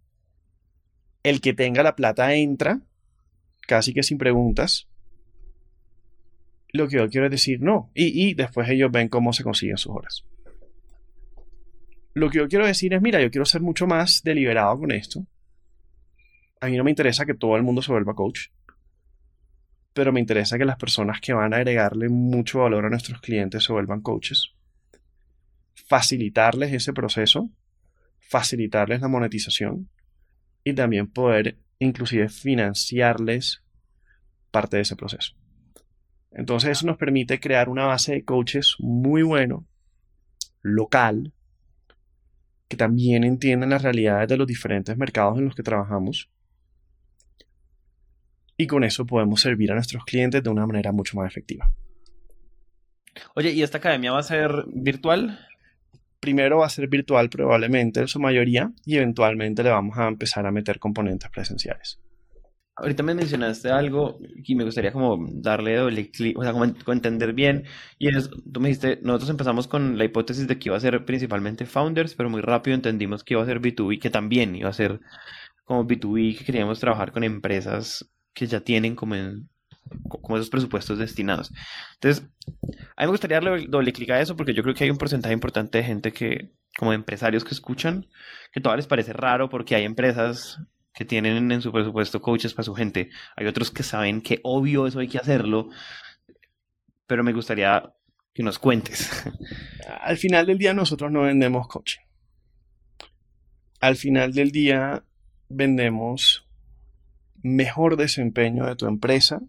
El 1.21 1.41
que 1.41 1.53
tenga 1.53 1.83
la 1.83 1.97
plata 1.97 2.33
entra, 2.33 2.79
casi 3.67 3.93
que 3.93 4.03
sin 4.03 4.17
preguntas. 4.17 4.87
Lo 6.71 6.87
que 6.87 6.95
yo 6.95 7.09
quiero 7.09 7.25
es 7.25 7.31
decir 7.31 7.61
no. 7.61 7.91
Y, 7.93 8.29
y 8.29 8.33
después 8.35 8.69
ellos 8.69 8.89
ven 8.89 9.09
cómo 9.09 9.33
se 9.33 9.43
consiguen 9.43 9.77
sus 9.77 9.91
horas. 9.91 10.23
Lo 12.13 12.29
que 12.29 12.37
yo 12.37 12.47
quiero 12.47 12.65
decir 12.65 12.93
es, 12.93 13.01
mira, 13.01 13.21
yo 13.21 13.29
quiero 13.29 13.45
ser 13.45 13.59
mucho 13.59 13.85
más 13.85 14.23
deliberado 14.23 14.79
con 14.79 14.93
esto. 14.93 15.27
A 16.61 16.67
mí 16.67 16.77
no 16.77 16.85
me 16.85 16.91
interesa 16.91 17.25
que 17.25 17.33
todo 17.33 17.57
el 17.57 17.63
mundo 17.63 17.81
se 17.81 17.91
vuelva 17.91 18.15
coach 18.15 18.47
pero 19.95 20.11
me 20.11 20.19
interesa 20.19 20.57
que 20.57 20.65
las 20.65 20.75
personas 20.75 21.21
que 21.21 21.31
van 21.31 21.53
a 21.53 21.57
agregarle 21.57 22.09
mucho 22.09 22.59
valor 22.59 22.85
a 22.85 22.89
nuestros 22.89 23.21
clientes 23.21 23.63
se 23.63 23.71
vuelvan 23.71 24.01
coaches. 24.01 24.53
Facilitarles 25.73 26.73
ese 26.73 26.91
proceso, 26.91 27.49
facilitarles 28.19 28.99
la 28.99 29.07
monetización 29.07 29.89
y 30.65 30.73
también 30.73 31.07
poder 31.07 31.59
inclusive 31.79 32.27
financiarles 32.27 33.63
parte 34.51 34.75
de 34.75 34.81
ese 34.81 34.97
proceso. 34.97 35.33
Entonces 36.31 36.71
eso 36.71 36.87
nos 36.87 36.97
permite 36.97 37.39
crear 37.39 37.69
una 37.69 37.85
base 37.85 38.15
de 38.15 38.25
coaches 38.25 38.75
muy 38.79 39.23
bueno, 39.23 39.65
local, 40.61 41.31
que 42.67 42.75
también 42.75 43.23
entiendan 43.23 43.69
las 43.69 43.83
realidades 43.83 44.27
de 44.27 44.35
los 44.35 44.45
diferentes 44.45 44.97
mercados 44.97 45.37
en 45.37 45.45
los 45.45 45.55
que 45.55 45.63
trabajamos 45.63 46.29
y 48.57 48.67
con 48.67 48.83
eso 48.83 49.05
podemos 49.05 49.41
servir 49.41 49.71
a 49.71 49.75
nuestros 49.75 50.03
clientes 50.05 50.43
de 50.43 50.49
una 50.49 50.65
manera 50.65 50.91
mucho 50.91 51.17
más 51.17 51.29
efectiva. 51.29 51.71
Oye, 53.35 53.51
¿y 53.51 53.63
esta 53.63 53.77
academia 53.77 54.11
va 54.11 54.19
a 54.19 54.23
ser 54.23 54.65
virtual? 54.67 55.39
Primero 56.19 56.59
va 56.59 56.65
a 56.65 56.69
ser 56.69 56.87
virtual 56.87 57.29
probablemente 57.29 57.99
en 57.99 58.07
su 58.07 58.19
mayoría 58.19 58.71
y 58.85 58.97
eventualmente 58.97 59.63
le 59.63 59.69
vamos 59.69 59.97
a 59.97 60.07
empezar 60.07 60.45
a 60.45 60.51
meter 60.51 60.79
componentes 60.79 61.29
presenciales. 61.29 61.99
Ahorita 62.77 63.03
me 63.03 63.15
mencionaste 63.15 63.69
algo 63.69 64.19
y 64.43 64.53
me 64.55 64.65
gustaría 64.65 64.91
como 64.91 65.29
darle 65.31 65.77
doble 65.77 66.11
clic, 66.11 66.37
o 66.37 66.43
sea, 66.43 66.51
como, 66.51 66.65
entender 66.65 67.31
bien. 67.31 67.63
Y 67.99 68.09
es, 68.09 68.29
tú 68.29 68.59
me 68.59 68.67
dijiste, 68.67 68.99
nosotros 69.01 69.29
empezamos 69.29 69.67
con 69.67 69.97
la 69.97 70.03
hipótesis 70.03 70.45
de 70.45 70.59
que 70.59 70.67
iba 70.67 70.75
a 70.75 70.81
ser 70.81 71.05
principalmente 71.05 71.65
founders, 71.65 72.15
pero 72.15 72.29
muy 72.29 72.41
rápido 72.41 72.75
entendimos 72.75 73.23
que 73.23 73.35
iba 73.35 73.43
a 73.43 73.45
ser 73.45 73.61
B2B, 73.61 74.01
que 74.01 74.09
también 74.09 74.57
iba 74.57 74.69
a 74.69 74.73
ser 74.73 74.99
como 75.63 75.87
B2B, 75.87 76.37
que 76.37 76.43
queríamos 76.43 76.81
trabajar 76.81 77.13
con 77.13 77.23
empresas 77.23 78.11
que 78.35 78.45
ya 78.45 78.59
tienen 78.59 78.95
como, 78.95 79.15
como 80.07 80.37
esos 80.37 80.49
presupuestos 80.49 80.99
destinados. 80.99 81.51
Entonces, 81.95 82.27
a 82.95 83.01
mí 83.01 83.07
me 83.07 83.07
gustaría 83.07 83.39
darle 83.39 83.65
doble 83.67 83.93
clic 83.93 84.11
a 84.11 84.21
eso 84.21 84.35
porque 84.35 84.53
yo 84.53 84.61
creo 84.61 84.75
que 84.75 84.83
hay 84.83 84.91
un 84.91 84.97
porcentaje 84.97 85.33
importante 85.33 85.79
de 85.79 85.83
gente 85.83 86.11
que, 86.13 86.51
como 86.77 86.93
empresarios 86.93 87.43
que 87.43 87.55
escuchan, 87.55 88.07
que 88.51 88.61
todavía 88.61 88.77
les 88.77 88.87
parece 88.87 89.13
raro 89.13 89.49
porque 89.49 89.75
hay 89.75 89.85
empresas 89.85 90.59
que 90.93 91.05
tienen 91.05 91.51
en 91.51 91.61
su 91.61 91.71
presupuesto 91.71 92.21
coaches 92.21 92.53
para 92.53 92.65
su 92.65 92.75
gente. 92.75 93.09
Hay 93.35 93.47
otros 93.47 93.71
que 93.71 93.83
saben 93.83 94.21
que 94.21 94.39
obvio 94.43 94.87
eso 94.87 94.99
hay 94.99 95.07
que 95.07 95.17
hacerlo, 95.17 95.69
pero 97.07 97.23
me 97.23 97.33
gustaría 97.33 97.93
que 98.33 98.43
nos 98.43 98.59
cuentes. 98.59 99.09
Al 100.01 100.17
final 100.17 100.45
del 100.45 100.57
día 100.57 100.73
nosotros 100.73 101.11
no 101.11 101.23
vendemos 101.23 101.67
coaching. 101.67 102.01
Al 103.79 103.95
final 103.95 104.33
del 104.33 104.51
día 104.51 105.03
vendemos 105.49 106.44
mejor 107.45 107.95
desempeño 107.95 108.65
de 108.65 108.75
tu 108.75 108.87
empresa 108.87 109.39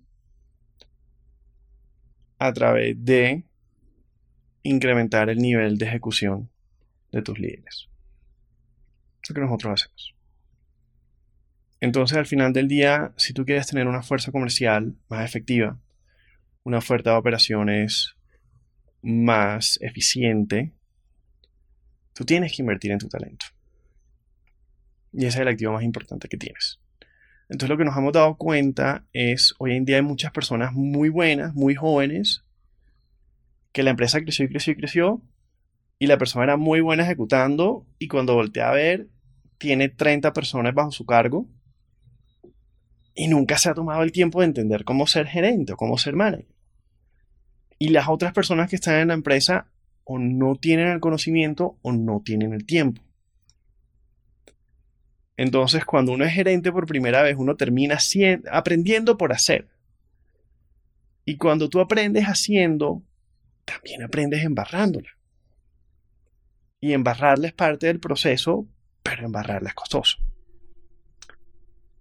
a 2.39 2.53
través 2.53 3.03
de 3.03 3.45
incrementar 4.63 5.31
el 5.31 5.39
nivel 5.39 5.79
de 5.79 5.87
ejecución 5.87 6.51
de 7.11 7.23
tus 7.23 7.39
líderes. 7.39 7.89
Eso 9.23 9.33
que 9.33 9.41
nosotros 9.41 9.81
hacemos. 9.81 10.15
Entonces, 11.81 12.19
al 12.19 12.27
final 12.27 12.53
del 12.53 12.69
día, 12.69 13.15
si 13.17 13.33
tú 13.33 13.47
quieres 13.47 13.67
tener 13.67 13.87
una 13.87 14.03
fuerza 14.03 14.31
comercial 14.31 14.95
más 15.09 15.25
efectiva, 15.25 15.81
una 16.65 16.79
oferta 16.79 17.13
de 17.13 17.17
operaciones 17.17 18.15
más 19.01 19.79
eficiente, 19.81 20.75
tú 22.13 22.27
tienes 22.27 22.55
que 22.55 22.61
invertir 22.61 22.91
en 22.91 22.99
tu 22.99 23.09
talento. 23.09 23.47
Y 25.15 25.25
ese 25.25 25.39
es 25.39 25.43
el 25.43 25.49
activo 25.49 25.73
más 25.73 25.83
importante 25.83 26.29
que 26.29 26.37
tienes. 26.37 26.79
Entonces 27.49 27.69
lo 27.69 27.79
que 27.79 27.85
nos 27.85 27.97
hemos 27.97 28.13
dado 28.13 28.37
cuenta 28.37 29.07
es, 29.13 29.55
hoy 29.59 29.77
en 29.77 29.85
día 29.85 29.97
hay 29.97 30.03
muchas 30.03 30.33
personas 30.33 30.73
muy 30.73 31.09
buenas, 31.09 31.55
muy 31.55 31.75
jóvenes, 31.75 32.45
que 33.73 33.83
la 33.83 33.91
empresa 33.91 34.21
creció 34.21 34.45
y 34.45 34.49
creció 34.49 34.73
y 34.73 34.77
creció, 34.77 35.23
y 35.99 36.07
la 36.09 36.19
persona 36.19 36.45
era 36.45 36.57
muy 36.57 36.81
buena 36.81 37.05
ejecutando, 37.05 37.87
y 37.99 38.09
cuando 38.09 38.35
voltea 38.35 38.71
a 38.71 38.75
ver, 38.75 39.09
tiene 39.59 39.89
30 39.89 40.33
personas 40.33 40.75
bajo 40.75 40.91
su 40.91 41.07
cargo, 41.07 41.47
y 43.15 43.29
nunca 43.29 43.59
se 43.59 43.71
ha 43.71 43.75
tomado 43.75 44.03
el 44.03 44.13
tiempo 44.13 44.41
de 44.41 44.47
entender 44.47 44.85
cómo 44.85 45.07
ser 45.07 45.27
gerente 45.27 45.73
o 45.73 45.77
cómo 45.77 45.99
ser 45.99 46.15
manager. 46.15 46.55
Y 47.79 47.89
las 47.91 48.09
otras 48.09 48.33
personas 48.33 48.69
que 48.69 48.77
están 48.77 48.97
en 48.97 49.09
la 49.09 49.15
empresa 49.15 49.71
o 50.05 50.19
no 50.19 50.57
tienen 50.57 50.89
el 50.89 51.01
conocimiento 51.01 51.79
o 51.83 51.93
no 51.93 52.23
tienen 52.25 52.53
el 52.53 52.67
tiempo. 52.67 53.03
Entonces, 55.37 55.85
cuando 55.85 56.13
uno 56.13 56.25
es 56.25 56.33
gerente 56.33 56.73
por 56.73 56.87
primera 56.87 57.23
vez, 57.23 57.37
uno 57.39 57.57
termina 57.57 57.99
aprendiendo 58.51 59.19
por 59.19 59.33
hacer. 59.33 59.69
Y 61.25 61.37
cuando 61.37 61.69
tú 61.69 61.81
aprendes 61.81 62.25
haciendo, 62.25 63.03
también 63.65 64.03
aprendes 64.03 64.45
embarrándola. 64.45 65.11
Y 66.81 66.93
embarrarla 66.93 67.49
es 67.49 67.53
parte 67.53 67.87
del 67.87 68.01
proceso, 68.01 68.67
pero 69.03 69.27
embarrarla 69.27 69.69
es 69.69 69.75
costoso. 69.75 70.19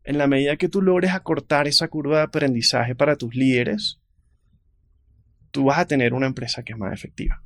En 0.04 0.18
la 0.18 0.28
medida 0.28 0.56
que 0.56 0.70
tú 0.70 0.82
logres 0.82 1.12
acortar 1.12 1.68
esa 1.68 1.88
curva 1.88 2.18
de 2.18 2.24
aprendizaje 2.24 2.94
para 2.94 3.16
tus 3.16 3.34
líderes, 3.34 4.00
tú 5.50 5.66
vas 5.66 5.80
a 5.80 5.88
tener 5.88 6.14
una 6.14 6.28
empresa 6.28 6.64
que 6.64 6.74
es 6.74 6.80
más 6.80 6.94
efectiva. 6.94 7.42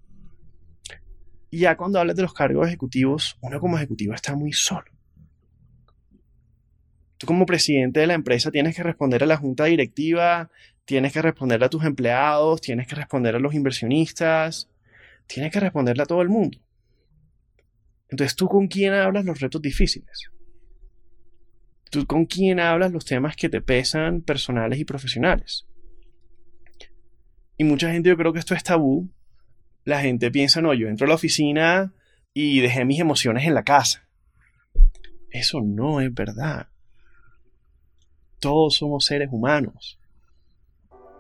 Y 1.49 1.60
ya 1.60 1.78
cuando 1.78 1.99
hablas 1.99 2.15
de 2.15 2.23
los 2.23 2.34
cargos 2.34 2.67
ejecutivos, 2.67 3.38
uno 3.41 3.60
como 3.60 3.78
ejecutivo 3.78 4.13
está 4.13 4.36
muy 4.36 4.52
solo. 4.52 4.98
Tú 7.19 7.27
como 7.27 7.45
presidente 7.45 7.99
de 7.99 8.08
la 8.08 8.13
empresa 8.13 8.49
tienes 8.49 8.77
que 8.77 8.82
responder 8.82 9.23
a 9.23 9.25
la 9.25 9.36
junta 9.36 9.65
directiva, 9.65 10.49
tienes 10.86 11.12
que 11.12 11.21
responder 11.21 11.62
a 11.62 11.69
tus 11.69 11.84
empleados, 11.84 12.62
tienes 12.62 12.88
que 12.88 12.95
responder 12.95 13.36
a 13.36 13.39
los 13.39 13.53
inversionistas, 13.53 14.69
tienes 15.27 15.51
que 15.51 15.60
responderle 15.60 16.03
a 16.03 16.05
todo 16.05 16.21
el 16.21 16.29
mundo. 16.29 16.58
Entonces, 18.08 18.38
¿tú 18.38 18.47
con 18.47 18.69
quién 18.69 18.93
hablas 18.93 19.25
los 19.25 19.38
retos 19.41 19.62
difíciles? 19.62 20.32
¿Tú 21.91 22.05
con 22.05 22.25
quién 22.25 22.62
hablas 22.62 22.93
los 22.93 23.03
temas 23.03 23.36
que 23.36 23.49
te 23.49 23.60
pesan 23.60 24.21
personales 24.21 24.79
y 24.79 24.86
profesionales? 24.86 25.67
Y 27.58 27.65
mucha 27.65 27.91
gente, 27.91 28.08
yo 28.08 28.15
creo 28.15 28.32
que 28.32 28.39
esto 28.39 28.55
es 28.55 28.63
tabú. 28.63 29.10
La 29.84 29.99
gente 29.99 30.32
piensa, 30.32 30.62
no, 30.62 30.73
yo 30.73 30.88
entro 30.88 31.03
a 31.03 31.10
la 31.10 31.15
oficina 31.15 31.93
y 32.34 32.62
dejé 32.62 32.86
mis 32.86 33.01
emociones 33.01 33.45
en 33.45 33.55
la 33.55 33.63
casa. 33.63 34.08
Eso 35.32 35.60
no 35.62 35.99
es 35.99 36.13
verdad. 36.13 36.68
Todos 38.39 38.75
somos 38.75 39.06
seres 39.06 39.30
humanos. 39.32 39.99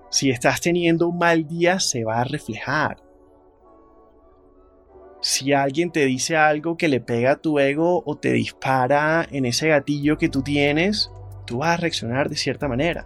Si 0.09 0.29
estás 0.29 0.61
teniendo 0.61 1.07
un 1.07 1.17
mal 1.17 1.47
día, 1.47 1.79
se 1.79 2.03
va 2.03 2.21
a 2.21 2.23
reflejar. 2.23 3.03
Si 5.21 5.51
alguien 5.51 5.91
te 5.91 6.05
dice 6.05 6.37
algo 6.37 6.77
que 6.77 6.87
le 6.87 7.01
pega 7.01 7.33
a 7.33 7.35
tu 7.35 7.59
ego 7.59 8.03
o 8.05 8.15
te 8.15 8.31
dispara 8.31 9.27
en 9.29 9.45
ese 9.45 9.67
gatillo 9.67 10.17
que 10.17 10.29
tú 10.29 10.41
tienes, 10.41 11.11
tú 11.45 11.57
vas 11.57 11.71
a 11.71 11.77
reaccionar 11.77 12.29
de 12.29 12.37
cierta 12.37 12.69
manera. 12.69 13.05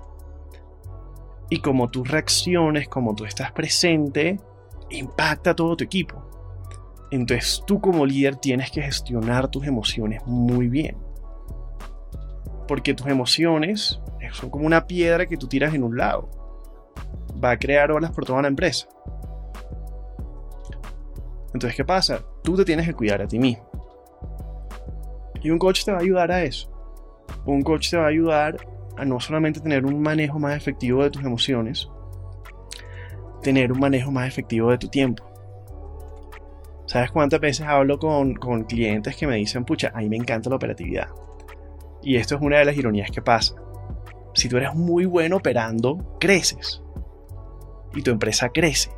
Y 1.49 1.59
como 1.59 1.89
tú 1.89 2.03
reacciones, 2.03 2.87
como 2.87 3.15
tú 3.15 3.25
estás 3.25 3.51
presente, 3.51 4.39
impacta 4.91 5.51
a 5.51 5.55
todo 5.55 5.75
tu 5.75 5.83
equipo. 5.83 6.23
Entonces 7.09 7.63
tú 7.65 7.81
como 7.81 8.05
líder 8.05 8.35
tienes 8.35 8.69
que 8.69 8.83
gestionar 8.83 9.47
tus 9.47 9.65
emociones 9.65 10.21
muy 10.25 10.67
bien. 10.67 10.97
Porque 12.67 12.93
tus 12.93 13.07
emociones 13.07 13.99
son 14.31 14.49
como 14.49 14.65
una 14.65 14.87
piedra 14.87 15.25
que 15.25 15.37
tú 15.37 15.47
tiras 15.47 15.73
en 15.73 15.83
un 15.83 15.97
lago. 15.97 16.29
Va 17.43 17.51
a 17.51 17.57
crear 17.57 17.91
olas 17.91 18.11
por 18.11 18.25
toda 18.25 18.41
la 18.41 18.47
empresa. 18.47 18.87
Entonces, 21.53 21.75
¿qué 21.75 21.85
pasa? 21.85 22.21
Tú 22.43 22.55
te 22.55 22.65
tienes 22.65 22.87
que 22.87 22.93
cuidar 22.93 23.21
a 23.21 23.27
ti 23.27 23.37
mismo. 23.37 23.69
Y 25.41 25.51
un 25.51 25.59
coach 25.59 25.83
te 25.83 25.91
va 25.91 25.97
a 25.97 26.01
ayudar 26.01 26.31
a 26.31 26.43
eso. 26.43 26.71
Un 27.45 27.61
coach 27.61 27.91
te 27.91 27.97
va 27.97 28.05
a 28.05 28.09
ayudar 28.09 28.57
a 28.97 29.05
no 29.05 29.19
solamente 29.19 29.59
tener 29.59 29.85
un 29.85 30.01
manejo 30.01 30.39
más 30.39 30.55
efectivo 30.55 31.03
de 31.03 31.09
tus 31.09 31.23
emociones, 31.23 31.89
tener 33.41 33.71
un 33.71 33.79
manejo 33.79 34.11
más 34.11 34.27
efectivo 34.27 34.71
de 34.71 34.77
tu 34.77 34.87
tiempo. 34.87 35.23
¿Sabes 36.85 37.11
cuántas 37.11 37.39
veces 37.39 37.65
hablo 37.65 37.97
con, 37.97 38.35
con 38.35 38.63
clientes 38.63 39.15
que 39.15 39.27
me 39.27 39.35
dicen, 39.35 39.65
pucha, 39.65 39.91
a 39.93 39.99
mí 39.99 40.09
me 40.09 40.17
encanta 40.17 40.49
la 40.49 40.57
operatividad? 40.57 41.09
Y 42.03 42.17
esto 42.17 42.35
es 42.35 42.41
una 42.41 42.59
de 42.59 42.65
las 42.65 42.77
ironías 42.77 43.11
que 43.11 43.21
pasa. 43.21 43.55
Si 44.33 44.49
tú 44.49 44.57
eres 44.57 44.73
muy 44.75 45.05
bueno 45.05 45.37
operando, 45.37 46.17
creces. 46.19 46.81
Y 47.95 48.01
tu 48.01 48.11
empresa 48.11 48.49
crece. 48.49 48.91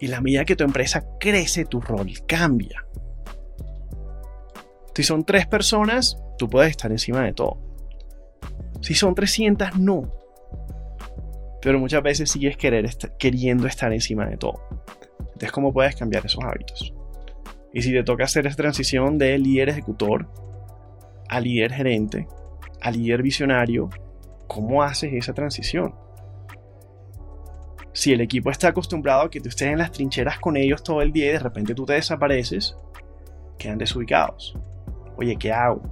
Y 0.00 0.08
la 0.08 0.20
medida 0.20 0.44
que 0.44 0.56
tu 0.56 0.64
empresa 0.64 1.04
crece, 1.18 1.64
tu 1.64 1.80
rol 1.80 2.12
cambia. 2.26 2.84
Si 4.94 5.02
son 5.02 5.24
tres 5.24 5.46
personas, 5.46 6.18
tú 6.36 6.48
puedes 6.48 6.70
estar 6.70 6.90
encima 6.90 7.22
de 7.22 7.32
todo. 7.32 7.58
Si 8.80 8.94
son 8.94 9.14
300, 9.14 9.78
no. 9.78 10.10
Pero 11.62 11.78
muchas 11.78 12.02
veces 12.02 12.30
sigues 12.30 12.56
querer 12.56 12.88
queriendo 13.18 13.66
estar 13.66 13.92
encima 13.92 14.26
de 14.26 14.36
todo. 14.36 14.60
Entonces, 15.18 15.52
¿cómo 15.52 15.72
puedes 15.72 15.94
cambiar 15.96 16.24
esos 16.24 16.42
hábitos? 16.42 16.92
Y 17.72 17.82
si 17.82 17.92
te 17.92 18.02
toca 18.02 18.24
hacer 18.24 18.46
esa 18.46 18.56
transición 18.56 19.18
de 19.18 19.38
líder 19.38 19.68
ejecutor 19.68 20.28
a 21.30 21.38
líder 21.38 21.72
gerente, 21.72 22.26
a 22.82 22.90
líder 22.90 23.22
visionario, 23.22 23.88
¿cómo 24.48 24.82
haces 24.82 25.12
esa 25.12 25.32
transición? 25.32 25.94
Si 27.92 28.12
el 28.12 28.20
equipo 28.20 28.50
está 28.50 28.68
acostumbrado 28.68 29.22
a 29.22 29.30
que 29.30 29.40
tú 29.40 29.48
estés 29.48 29.68
en 29.68 29.78
las 29.78 29.92
trincheras 29.92 30.40
con 30.40 30.56
ellos 30.56 30.82
todo 30.82 31.02
el 31.02 31.12
día 31.12 31.26
y 31.26 31.32
de 31.32 31.38
repente 31.38 31.74
tú 31.74 31.86
te 31.86 31.92
desapareces, 31.92 32.76
quedan 33.58 33.78
desubicados. 33.78 34.56
Oye, 35.16 35.36
¿qué 35.36 35.52
hago? 35.52 35.82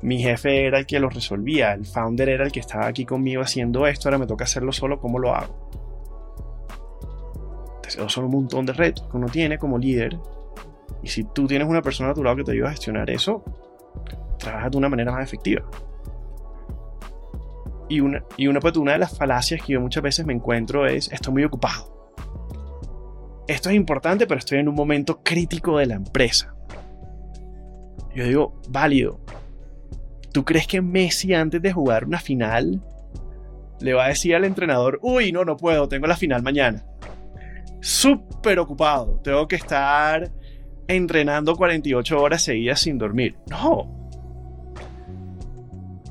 Mi 0.00 0.22
jefe 0.22 0.66
era 0.66 0.78
el 0.78 0.86
que 0.86 0.98
lo 0.98 1.10
resolvía, 1.10 1.74
el 1.74 1.84
founder 1.84 2.30
era 2.30 2.44
el 2.44 2.52
que 2.52 2.60
estaba 2.60 2.86
aquí 2.86 3.04
conmigo 3.04 3.42
haciendo 3.42 3.86
esto, 3.86 4.08
ahora 4.08 4.18
me 4.18 4.26
toca 4.26 4.44
hacerlo 4.44 4.72
solo, 4.72 5.00
¿cómo 5.00 5.18
lo 5.18 5.34
hago? 5.34 5.70
Entonces, 7.76 8.10
son 8.10 8.24
un 8.24 8.30
montón 8.30 8.64
de 8.64 8.72
retos 8.72 9.06
que 9.06 9.16
uno 9.18 9.26
tiene 9.26 9.58
como 9.58 9.76
líder. 9.76 10.18
Y 11.04 11.08
si 11.08 11.24
tú 11.24 11.46
tienes 11.46 11.68
una 11.68 11.82
persona 11.82 12.10
a 12.10 12.14
tu 12.14 12.24
lado 12.24 12.36
que 12.36 12.44
te 12.44 12.52
ayuda 12.52 12.68
a 12.68 12.70
gestionar 12.70 13.10
eso, 13.10 13.44
trabajas 14.38 14.70
de 14.70 14.78
una 14.78 14.88
manera 14.88 15.12
más 15.12 15.22
efectiva. 15.22 15.62
Y 17.90 18.00
una, 18.00 18.24
y 18.38 18.46
una, 18.46 18.58
pues, 18.58 18.74
una 18.78 18.92
de 18.92 18.98
las 18.98 19.16
falacias 19.16 19.60
que 19.62 19.74
yo 19.74 19.82
muchas 19.82 20.02
veces 20.02 20.24
me 20.24 20.32
encuentro 20.32 20.86
es, 20.86 21.12
estoy 21.12 21.34
muy 21.34 21.44
ocupado. 21.44 21.92
Esto 23.46 23.68
es 23.68 23.76
importante, 23.76 24.26
pero 24.26 24.38
estoy 24.38 24.60
en 24.60 24.68
un 24.70 24.74
momento 24.74 25.22
crítico 25.22 25.76
de 25.76 25.84
la 25.84 25.96
empresa. 25.96 26.54
Yo 28.14 28.24
digo, 28.24 28.62
válido. 28.70 29.20
¿Tú 30.32 30.46
crees 30.46 30.66
que 30.66 30.80
Messi 30.80 31.34
antes 31.34 31.60
de 31.60 31.70
jugar 31.70 32.06
una 32.06 32.18
final 32.18 32.82
le 33.80 33.92
va 33.92 34.06
a 34.06 34.08
decir 34.08 34.34
al 34.34 34.46
entrenador, 34.46 34.98
uy, 35.02 35.32
no, 35.32 35.44
no 35.44 35.58
puedo, 35.58 35.86
tengo 35.86 36.06
la 36.06 36.16
final 36.16 36.42
mañana? 36.42 36.86
Súper 37.82 38.58
ocupado, 38.58 39.20
tengo 39.22 39.46
que 39.46 39.56
estar 39.56 40.32
entrenando 40.88 41.56
48 41.56 42.20
horas 42.20 42.42
seguidas 42.42 42.80
sin 42.80 42.98
dormir. 42.98 43.36
No, 43.50 44.04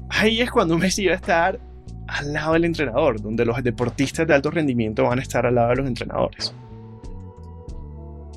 ahí 0.09 0.41
es 0.41 0.51
cuando 0.51 0.77
Messi 0.77 1.05
va 1.05 1.13
a 1.13 1.15
estar 1.15 1.59
al 2.07 2.33
lado 2.33 2.53
del 2.53 2.65
entrenador, 2.65 3.21
donde 3.21 3.45
los 3.45 3.61
deportistas 3.63 4.27
de 4.27 4.33
alto 4.33 4.51
rendimiento 4.51 5.03
van 5.03 5.19
a 5.19 5.21
estar 5.21 5.45
al 5.45 5.55
lado 5.55 5.69
de 5.69 5.75
los 5.77 5.87
entrenadores. 5.87 6.53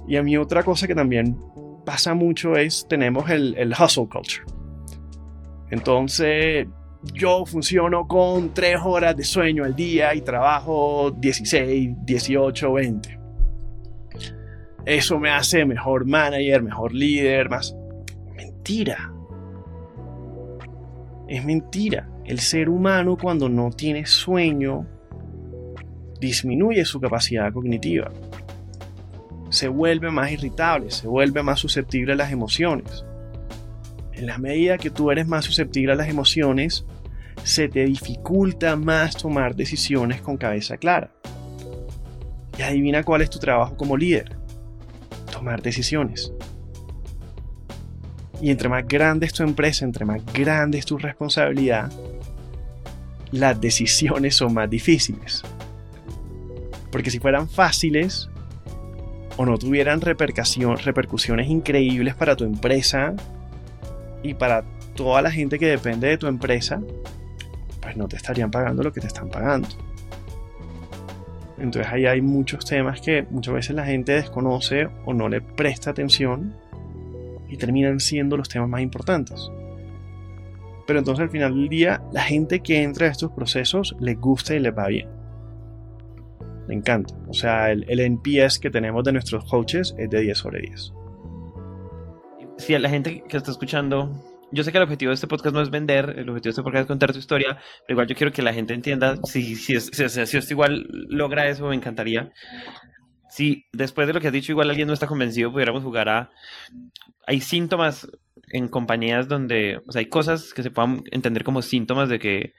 Y 0.08 0.16
a 0.16 0.22
mí 0.22 0.36
otra 0.36 0.62
cosa 0.62 0.86
que 0.86 0.94
también 0.94 1.36
pasa 1.84 2.14
mucho 2.14 2.56
es, 2.56 2.86
tenemos 2.88 3.28
el, 3.28 3.54
el 3.58 3.72
hustle 3.72 4.08
culture. 4.08 4.44
Entonces, 5.70 6.66
yo 7.12 7.44
funciono 7.44 8.06
con 8.06 8.54
3 8.54 8.78
horas 8.84 9.16
de 9.16 9.24
sueño 9.24 9.64
al 9.64 9.74
día 9.74 10.14
y 10.14 10.20
trabajo 10.20 11.10
16, 11.10 11.90
18, 12.04 12.72
20. 12.72 13.15
Eso 14.86 15.18
me 15.18 15.30
hace 15.30 15.66
mejor 15.66 16.06
manager, 16.06 16.62
mejor 16.62 16.94
líder, 16.94 17.50
más... 17.50 17.74
Mentira. 18.36 19.12
Es 21.26 21.44
mentira. 21.44 22.08
El 22.24 22.38
ser 22.38 22.68
humano 22.68 23.18
cuando 23.20 23.48
no 23.48 23.70
tiene 23.70 24.06
sueño 24.06 24.86
disminuye 26.20 26.84
su 26.84 27.00
capacidad 27.00 27.52
cognitiva. 27.52 28.12
Se 29.50 29.66
vuelve 29.66 30.10
más 30.12 30.30
irritable, 30.30 30.92
se 30.92 31.08
vuelve 31.08 31.42
más 31.42 31.58
susceptible 31.58 32.12
a 32.12 32.16
las 32.16 32.30
emociones. 32.30 33.04
En 34.12 34.26
la 34.26 34.38
medida 34.38 34.78
que 34.78 34.90
tú 34.90 35.10
eres 35.10 35.26
más 35.26 35.44
susceptible 35.44 35.92
a 35.92 35.96
las 35.96 36.08
emociones, 36.08 36.86
se 37.42 37.68
te 37.68 37.84
dificulta 37.84 38.76
más 38.76 39.16
tomar 39.16 39.56
decisiones 39.56 40.20
con 40.22 40.36
cabeza 40.36 40.76
clara. 40.76 41.10
Y 42.56 42.62
adivina 42.62 43.02
cuál 43.02 43.22
es 43.22 43.30
tu 43.30 43.38
trabajo 43.38 43.76
como 43.76 43.96
líder. 43.96 44.35
Tomar 45.36 45.60
decisiones. 45.60 46.32
Y 48.40 48.50
entre 48.50 48.70
más 48.70 48.88
grande 48.88 49.26
es 49.26 49.34
tu 49.34 49.42
empresa, 49.42 49.84
entre 49.84 50.06
más 50.06 50.24
grande 50.32 50.78
es 50.78 50.86
tu 50.86 50.96
responsabilidad, 50.96 51.92
las 53.32 53.60
decisiones 53.60 54.34
son 54.34 54.54
más 54.54 54.70
difíciles. 54.70 55.42
Porque 56.90 57.10
si 57.10 57.18
fueran 57.18 57.50
fáciles 57.50 58.30
o 59.36 59.44
no 59.44 59.58
tuvieran 59.58 60.00
repercusiones 60.00 61.50
increíbles 61.50 62.14
para 62.14 62.34
tu 62.34 62.44
empresa 62.44 63.14
y 64.22 64.32
para 64.32 64.64
toda 64.94 65.20
la 65.20 65.30
gente 65.30 65.58
que 65.58 65.66
depende 65.66 66.08
de 66.08 66.16
tu 66.16 66.28
empresa, 66.28 66.80
pues 67.82 67.94
no 67.98 68.08
te 68.08 68.16
estarían 68.16 68.50
pagando 68.50 68.82
lo 68.82 68.90
que 68.90 69.02
te 69.02 69.06
están 69.06 69.28
pagando. 69.28 69.68
Entonces 71.58 71.90
ahí 71.90 72.06
hay 72.06 72.20
muchos 72.20 72.64
temas 72.64 73.00
que 73.00 73.26
muchas 73.30 73.54
veces 73.54 73.76
la 73.76 73.84
gente 73.84 74.12
desconoce 74.12 74.88
o 75.04 75.14
no 75.14 75.28
le 75.28 75.40
presta 75.40 75.90
atención 75.90 76.54
y 77.48 77.56
terminan 77.56 78.00
siendo 78.00 78.36
los 78.36 78.48
temas 78.48 78.68
más 78.68 78.82
importantes. 78.82 79.50
Pero 80.86 80.98
entonces 80.98 81.22
al 81.22 81.30
final 81.30 81.54
del 81.54 81.68
día, 81.68 82.02
la 82.12 82.22
gente 82.22 82.60
que 82.60 82.82
entra 82.82 83.06
a 83.06 83.10
estos 83.10 83.32
procesos 83.32 83.96
les 83.98 84.18
gusta 84.20 84.54
y 84.54 84.60
les 84.60 84.76
va 84.76 84.88
bien. 84.88 85.08
Me 86.68 86.74
encanta. 86.74 87.14
O 87.28 87.32
sea, 87.32 87.70
el, 87.70 87.84
el 87.88 88.00
NPS 88.00 88.58
que 88.58 88.70
tenemos 88.70 89.04
de 89.04 89.12
nuestros 89.12 89.44
coaches 89.44 89.94
es 89.98 90.10
de 90.10 90.20
10 90.20 90.38
sobre 90.38 90.60
10. 90.60 90.92
Si 92.58 92.74
a 92.74 92.78
la 92.78 92.88
gente 92.88 93.22
que 93.28 93.36
está 93.36 93.50
escuchando, 93.50 94.10
yo 94.52 94.64
sé 94.64 94.72
que 94.72 94.78
el 94.78 94.84
objetivo 94.84 95.10
de 95.10 95.14
este 95.14 95.26
podcast 95.26 95.54
no 95.54 95.60
es 95.60 95.70
vender, 95.70 96.10
el 96.18 96.28
objetivo 96.28 96.42
de 96.42 96.50
este 96.50 96.62
podcast 96.62 96.82
es 96.82 96.86
contar 96.86 97.12
tu 97.12 97.18
historia, 97.18 97.58
pero 97.86 97.94
igual 97.94 98.06
yo 98.06 98.14
quiero 98.14 98.32
que 98.32 98.42
la 98.42 98.54
gente 98.54 98.74
entienda, 98.74 99.16
si, 99.24 99.56
si, 99.56 99.78
si, 99.80 100.04
esto 100.04 100.52
igual 100.52 100.86
logra 101.08 101.48
eso, 101.48 101.66
me 101.68 101.74
encantaría. 101.74 102.32
Si 103.28 103.66
después 103.72 104.06
de 104.06 104.14
lo 104.14 104.20
que 104.20 104.28
has 104.28 104.32
dicho, 104.32 104.52
igual 104.52 104.70
alguien 104.70 104.86
no 104.88 104.94
está 104.94 105.06
convencido, 105.06 105.52
pudiéramos 105.52 105.82
jugar 105.82 106.08
a 106.08 106.30
hay 107.26 107.40
síntomas 107.40 108.08
en 108.48 108.68
compañías 108.68 109.28
donde, 109.28 109.80
o 109.86 109.92
sea, 109.92 110.00
hay 110.00 110.06
cosas 110.06 110.54
que 110.54 110.62
se 110.62 110.70
puedan 110.70 111.02
entender 111.10 111.42
como 111.42 111.60
síntomas 111.62 112.08
de 112.08 112.18
que 112.18 112.54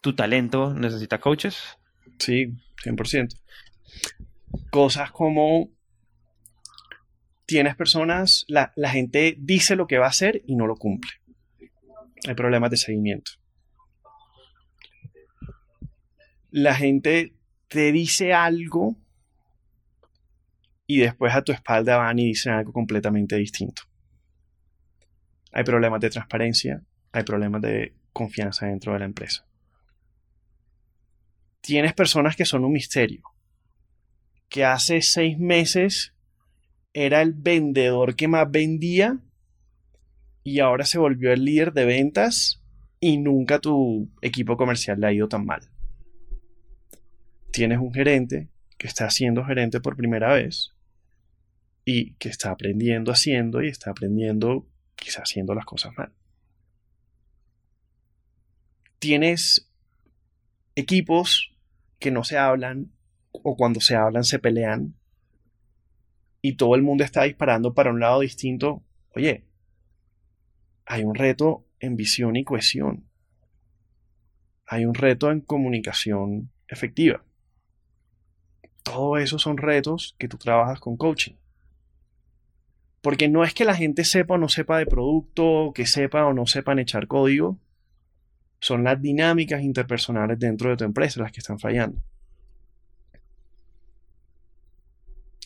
tu 0.00 0.14
talento 0.14 0.74
necesita 0.74 1.20
coaches. 1.20 1.78
Sí, 2.18 2.46
100%. 2.84 3.28
Cosas 4.70 5.10
como 5.10 5.68
tienes 7.46 7.76
personas, 7.76 8.44
la, 8.48 8.72
gente 8.90 9.36
dice 9.38 9.76
lo 9.76 9.86
que 9.86 9.98
va 9.98 10.06
a 10.06 10.10
hacer 10.10 10.42
y 10.46 10.56
no 10.56 10.66
lo 10.66 10.76
cumple. 10.76 11.10
Hay 12.26 12.34
problemas 12.34 12.70
de 12.70 12.76
seguimiento. 12.76 13.32
La 16.50 16.74
gente 16.74 17.34
te 17.68 17.92
dice 17.92 18.32
algo 18.32 18.96
y 20.86 20.98
después 20.98 21.34
a 21.34 21.42
tu 21.42 21.52
espalda 21.52 21.96
van 21.96 22.18
y 22.18 22.26
dicen 22.26 22.52
algo 22.52 22.72
completamente 22.72 23.36
distinto. 23.36 23.82
Hay 25.52 25.64
problemas 25.64 26.00
de 26.00 26.10
transparencia, 26.10 26.82
hay 27.12 27.22
problemas 27.24 27.62
de 27.62 27.94
confianza 28.12 28.66
dentro 28.66 28.92
de 28.92 29.00
la 29.00 29.04
empresa. 29.04 29.46
Tienes 31.60 31.94
personas 31.94 32.36
que 32.36 32.44
son 32.44 32.64
un 32.64 32.72
misterio, 32.72 33.22
que 34.48 34.64
hace 34.64 35.00
seis 35.02 35.38
meses 35.38 36.13
era 36.94 37.20
el 37.20 37.32
vendedor 37.34 38.14
que 38.14 38.28
más 38.28 38.50
vendía 38.50 39.18
y 40.44 40.60
ahora 40.60 40.86
se 40.86 40.98
volvió 40.98 41.32
el 41.32 41.44
líder 41.44 41.72
de 41.72 41.84
ventas 41.84 42.62
y 43.00 43.18
nunca 43.18 43.58
tu 43.58 44.08
equipo 44.22 44.56
comercial 44.56 45.00
le 45.00 45.08
ha 45.08 45.12
ido 45.12 45.28
tan 45.28 45.44
mal. 45.44 45.68
Tienes 47.50 47.78
un 47.78 47.92
gerente 47.92 48.48
que 48.78 48.86
está 48.86 49.10
siendo 49.10 49.44
gerente 49.44 49.80
por 49.80 49.96
primera 49.96 50.32
vez 50.32 50.72
y 51.84 52.14
que 52.14 52.28
está 52.28 52.50
aprendiendo 52.50 53.12
haciendo 53.12 53.62
y 53.62 53.68
está 53.68 53.90
aprendiendo 53.90 54.66
quizás 54.94 55.24
haciendo 55.24 55.54
las 55.54 55.64
cosas 55.64 55.92
mal. 55.96 56.12
Tienes 59.00 59.68
equipos 60.76 61.54
que 61.98 62.10
no 62.10 62.24
se 62.24 62.38
hablan 62.38 62.92
o 63.32 63.56
cuando 63.56 63.80
se 63.80 63.96
hablan 63.96 64.24
se 64.24 64.38
pelean 64.38 64.94
y 66.44 66.56
todo 66.56 66.74
el 66.74 66.82
mundo 66.82 67.04
está 67.04 67.22
disparando 67.22 67.72
para 67.72 67.90
un 67.90 68.00
lado 68.00 68.20
distinto. 68.20 68.82
Oye, 69.14 69.46
hay 70.84 71.02
un 71.02 71.14
reto 71.14 71.64
en 71.80 71.96
visión 71.96 72.36
y 72.36 72.44
cohesión. 72.44 73.08
Hay 74.66 74.84
un 74.84 74.92
reto 74.92 75.30
en 75.30 75.40
comunicación 75.40 76.50
efectiva. 76.68 77.24
Todo 78.82 79.16
eso 79.16 79.38
son 79.38 79.56
retos 79.56 80.16
que 80.18 80.28
tú 80.28 80.36
trabajas 80.36 80.80
con 80.80 80.98
coaching 80.98 81.36
Porque 83.00 83.30
no 83.30 83.42
es 83.42 83.54
que 83.54 83.64
la 83.64 83.74
gente 83.74 84.04
sepa 84.04 84.34
o 84.34 84.38
no 84.38 84.50
sepa 84.50 84.76
de 84.76 84.84
producto, 84.84 85.72
que 85.74 85.86
sepa 85.86 86.26
o 86.26 86.34
no 86.34 86.44
sepan 86.44 86.78
echar 86.78 87.06
código. 87.06 87.58
Son 88.60 88.84
las 88.84 89.00
dinámicas 89.00 89.62
interpersonales 89.62 90.38
dentro 90.38 90.68
de 90.68 90.76
tu 90.76 90.84
empresa 90.84 91.22
las 91.22 91.32
que 91.32 91.40
están 91.40 91.58
fallando. 91.58 92.02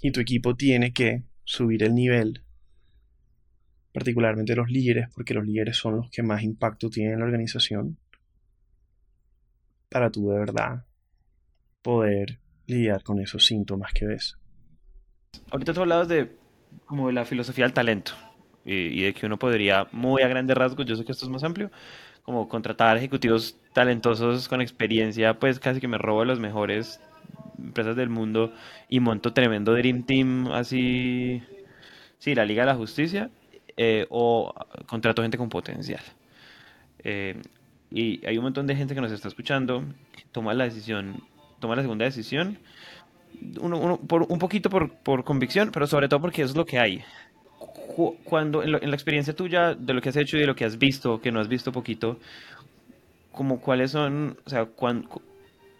Y 0.02 0.12
tu 0.12 0.20
equipo 0.20 0.54
tiene 0.54 0.92
que 0.92 1.24
subir 1.44 1.82
el 1.82 1.94
nivel, 1.94 2.44
particularmente 3.92 4.54
los 4.54 4.70
líderes, 4.70 5.08
porque 5.14 5.34
los 5.34 5.44
líderes 5.44 5.76
son 5.76 5.96
los 5.96 6.10
que 6.10 6.22
más 6.22 6.42
impacto 6.42 6.90
tienen 6.90 7.14
en 7.14 7.18
la 7.20 7.24
organización, 7.24 7.98
para 9.88 10.10
tú 10.10 10.28
de 10.30 10.38
verdad 10.38 10.84
poder 11.82 12.38
lidiar 12.66 13.02
con 13.02 13.18
esos 13.20 13.46
síntomas 13.46 13.92
que 13.92 14.06
ves. 14.06 14.36
Ahorita 15.50 15.72
tú 15.72 15.80
hablabas 15.80 16.08
de 16.08 16.36
como 16.84 17.06
de 17.06 17.14
la 17.14 17.24
filosofía 17.24 17.64
del 17.64 17.72
talento 17.72 18.12
y, 18.64 18.74
y 18.74 19.02
de 19.02 19.14
que 19.14 19.26
uno 19.26 19.38
podría, 19.38 19.88
muy 19.92 20.22
a 20.22 20.28
grandes 20.28 20.56
rasgos, 20.56 20.84
yo 20.86 20.96
sé 20.96 21.04
que 21.04 21.12
esto 21.12 21.24
es 21.24 21.30
más 21.30 21.44
amplio, 21.44 21.70
como 22.22 22.46
contratar 22.46 22.98
ejecutivos 22.98 23.58
talentosos 23.72 24.48
con 24.48 24.60
experiencia, 24.60 25.38
pues 25.38 25.58
casi 25.58 25.80
que 25.80 25.88
me 25.88 25.96
robo 25.96 26.20
a 26.20 26.26
los 26.26 26.38
mejores 26.38 27.00
empresas 27.58 27.96
del 27.96 28.08
mundo 28.08 28.52
y 28.88 29.00
monto 29.00 29.32
tremendo 29.32 29.74
Dream 29.74 30.04
Team, 30.04 30.48
así, 30.52 31.42
sí, 32.18 32.34
la 32.34 32.44
Liga 32.44 32.62
de 32.62 32.66
la 32.66 32.74
Justicia, 32.76 33.30
eh, 33.76 34.06
o 34.10 34.52
contrato 34.86 35.22
gente 35.22 35.38
con 35.38 35.48
potencial. 35.48 36.02
Eh, 37.04 37.40
y 37.90 38.24
hay 38.26 38.36
un 38.38 38.44
montón 38.44 38.66
de 38.66 38.76
gente 38.76 38.94
que 38.94 39.00
nos 39.00 39.12
está 39.12 39.28
escuchando, 39.28 39.84
toma 40.32 40.52
la 40.54 40.64
decisión, 40.64 41.22
toma 41.60 41.76
la 41.76 41.82
segunda 41.82 42.04
decisión, 42.04 42.58
uno, 43.60 43.78
uno- 43.78 43.98
por, 43.98 44.22
un 44.28 44.38
poquito 44.38 44.68
por, 44.70 44.92
por 44.92 45.24
convicción, 45.24 45.70
pero 45.72 45.86
sobre 45.86 46.08
todo 46.08 46.20
porque 46.20 46.42
es 46.42 46.56
lo 46.56 46.64
que 46.64 46.78
hay. 46.78 47.02
Cu- 47.58 48.16
Cuando, 48.24 48.62
en, 48.62 48.72
lo- 48.72 48.82
en 48.82 48.90
la 48.90 48.96
experiencia 48.96 49.34
tuya, 49.34 49.74
de 49.74 49.94
lo 49.94 50.00
que 50.00 50.08
has 50.10 50.16
hecho 50.16 50.36
y 50.36 50.40
de 50.40 50.46
lo 50.46 50.54
que 50.54 50.64
has 50.64 50.78
visto, 50.78 51.20
que 51.20 51.32
no 51.32 51.40
has 51.40 51.48
visto 51.48 51.72
poquito, 51.72 52.18
como 53.32 53.60
cuáles 53.60 53.92
son, 53.92 54.36
o 54.44 54.50
sea, 54.50 54.64
cuán- 54.66 55.02
cu- 55.02 55.22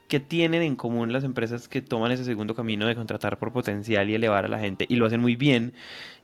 qué 0.09 0.21
tienen 0.21 0.63
en 0.63 0.75
común 0.75 1.13
las 1.13 1.23
empresas 1.23 1.69
que 1.69 1.83
toman 1.83 2.13
ese 2.13 2.25
segundo 2.25 2.55
camino 2.55 2.87
de 2.87 2.95
contratar 2.95 3.39
por 3.39 3.53
potencial 3.53 4.09
y 4.09 4.15
elevar 4.15 4.47
a 4.47 4.49
la 4.49 4.59
gente 4.59 4.87
y 4.89 4.97
lo 4.97 5.07
hacen 5.07 5.21
muy 5.21 5.37
bien, 5.37 5.75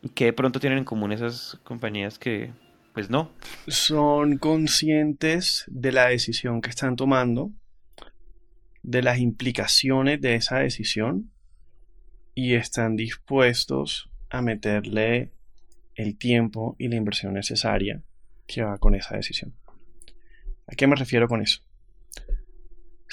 y 0.02 0.08
qué 0.08 0.26
de 0.26 0.32
pronto 0.32 0.58
tienen 0.58 0.78
en 0.78 0.84
común 0.84 1.12
esas 1.12 1.60
compañías 1.64 2.18
que, 2.18 2.52
pues 2.94 3.10
no. 3.10 3.30
Son 3.68 4.38
conscientes 4.38 5.64
de 5.68 5.92
la 5.92 6.08
decisión 6.08 6.62
que 6.62 6.70
están 6.70 6.96
tomando, 6.96 7.52
de 8.82 9.02
las 9.02 9.18
implicaciones 9.18 10.20
de 10.20 10.34
esa 10.34 10.58
decisión 10.58 11.30
y 12.34 12.54
están 12.54 12.96
dispuestos 12.96 14.10
a 14.30 14.42
meterle 14.42 15.32
el 15.94 16.16
tiempo 16.16 16.74
y 16.78 16.88
la 16.88 16.96
inversión 16.96 17.34
necesaria 17.34 18.02
que 18.46 18.62
va 18.62 18.78
con 18.78 18.94
esa 18.94 19.16
decisión. 19.16 19.54
¿A 20.66 20.74
qué 20.74 20.86
me 20.86 20.96
refiero 20.96 21.28
con 21.28 21.42
eso? 21.42 21.60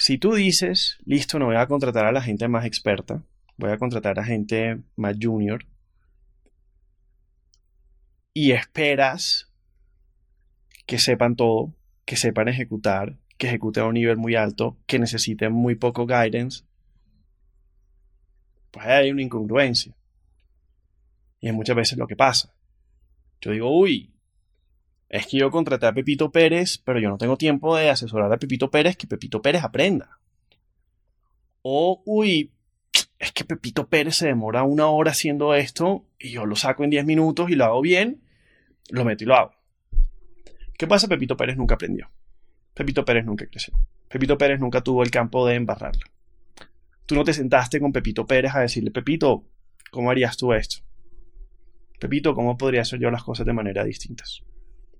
Si 0.02 0.18
tú 0.18 0.34
dices, 0.34 0.98
listo, 1.04 1.38
no 1.38 1.46
voy 1.46 1.54
a 1.54 1.68
contratar 1.68 2.06
a 2.06 2.10
la 2.10 2.20
gente 2.20 2.48
más 2.48 2.64
experta, 2.64 3.22
voy 3.56 3.70
a 3.70 3.78
contratar 3.78 4.18
a 4.18 4.24
gente 4.24 4.82
más 4.96 5.16
junior, 5.22 5.64
y 8.34 8.50
esperas 8.50 9.48
que 10.86 10.98
sepan 10.98 11.36
todo, 11.36 11.72
que 12.04 12.16
sepan 12.16 12.48
ejecutar, 12.48 13.16
que 13.38 13.46
ejecuten 13.46 13.84
a 13.84 13.86
un 13.86 13.94
nivel 13.94 14.16
muy 14.16 14.34
alto, 14.34 14.76
que 14.86 14.98
necesiten 14.98 15.52
muy 15.52 15.76
poco 15.76 16.04
guidance, 16.04 16.64
pues 18.72 18.84
hay 18.84 19.12
una 19.12 19.22
incongruencia. 19.22 19.94
Y 21.38 21.46
es 21.46 21.54
muchas 21.54 21.76
veces 21.76 21.96
lo 21.96 22.08
que 22.08 22.16
pasa. 22.16 22.52
Yo 23.40 23.52
digo, 23.52 23.70
uy, 23.70 24.11
es 25.12 25.26
que 25.26 25.36
yo 25.36 25.50
contraté 25.50 25.86
a 25.86 25.92
Pepito 25.92 26.32
Pérez, 26.32 26.78
pero 26.78 26.98
yo 26.98 27.10
no 27.10 27.18
tengo 27.18 27.36
tiempo 27.36 27.76
de 27.76 27.90
asesorar 27.90 28.32
a 28.32 28.38
Pepito 28.38 28.70
Pérez, 28.70 28.96
que 28.96 29.06
Pepito 29.06 29.42
Pérez 29.42 29.62
aprenda. 29.62 30.18
O, 31.60 32.02
uy, 32.06 32.50
es 33.18 33.30
que 33.32 33.44
Pepito 33.44 33.88
Pérez 33.88 34.16
se 34.16 34.26
demora 34.26 34.62
una 34.62 34.86
hora 34.86 35.10
haciendo 35.10 35.54
esto 35.54 36.06
y 36.18 36.30
yo 36.30 36.46
lo 36.46 36.56
saco 36.56 36.82
en 36.82 36.90
10 36.90 37.04
minutos 37.04 37.50
y 37.50 37.56
lo 37.56 37.66
hago 37.66 37.82
bien, 37.82 38.22
lo 38.88 39.04
meto 39.04 39.24
y 39.24 39.26
lo 39.26 39.36
hago. 39.36 39.52
¿Qué 40.78 40.86
pasa? 40.86 41.08
Pepito 41.08 41.36
Pérez 41.36 41.58
nunca 41.58 41.74
aprendió. 41.74 42.10
Pepito 42.72 43.04
Pérez 43.04 43.26
nunca 43.26 43.46
creció. 43.46 43.74
Pepito 44.08 44.38
Pérez 44.38 44.60
nunca 44.60 44.80
tuvo 44.80 45.02
el 45.02 45.10
campo 45.10 45.46
de 45.46 45.56
embarrarla. 45.56 46.06
Tú 47.04 47.16
no 47.16 47.24
te 47.24 47.34
sentaste 47.34 47.80
con 47.80 47.92
Pepito 47.92 48.26
Pérez 48.26 48.54
a 48.54 48.60
decirle, 48.60 48.90
Pepito, 48.90 49.44
¿cómo 49.90 50.10
harías 50.10 50.38
tú 50.38 50.54
esto? 50.54 50.82
Pepito, 52.00 52.34
¿cómo 52.34 52.56
podría 52.56 52.80
hacer 52.80 52.98
yo 52.98 53.10
las 53.10 53.22
cosas 53.22 53.44
de 53.44 53.52
manera 53.52 53.84
distintas? 53.84 54.42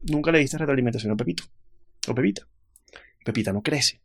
Nunca 0.03 0.32
le 0.32 0.40
diste 0.40 0.59
retroalimentación 0.59 1.12
a 1.12 1.16
Pepito. 1.16 1.44
O 2.09 2.14
Pepita. 2.14 2.46
Pepita 3.24 3.53
no 3.53 3.62
crece. 3.62 4.00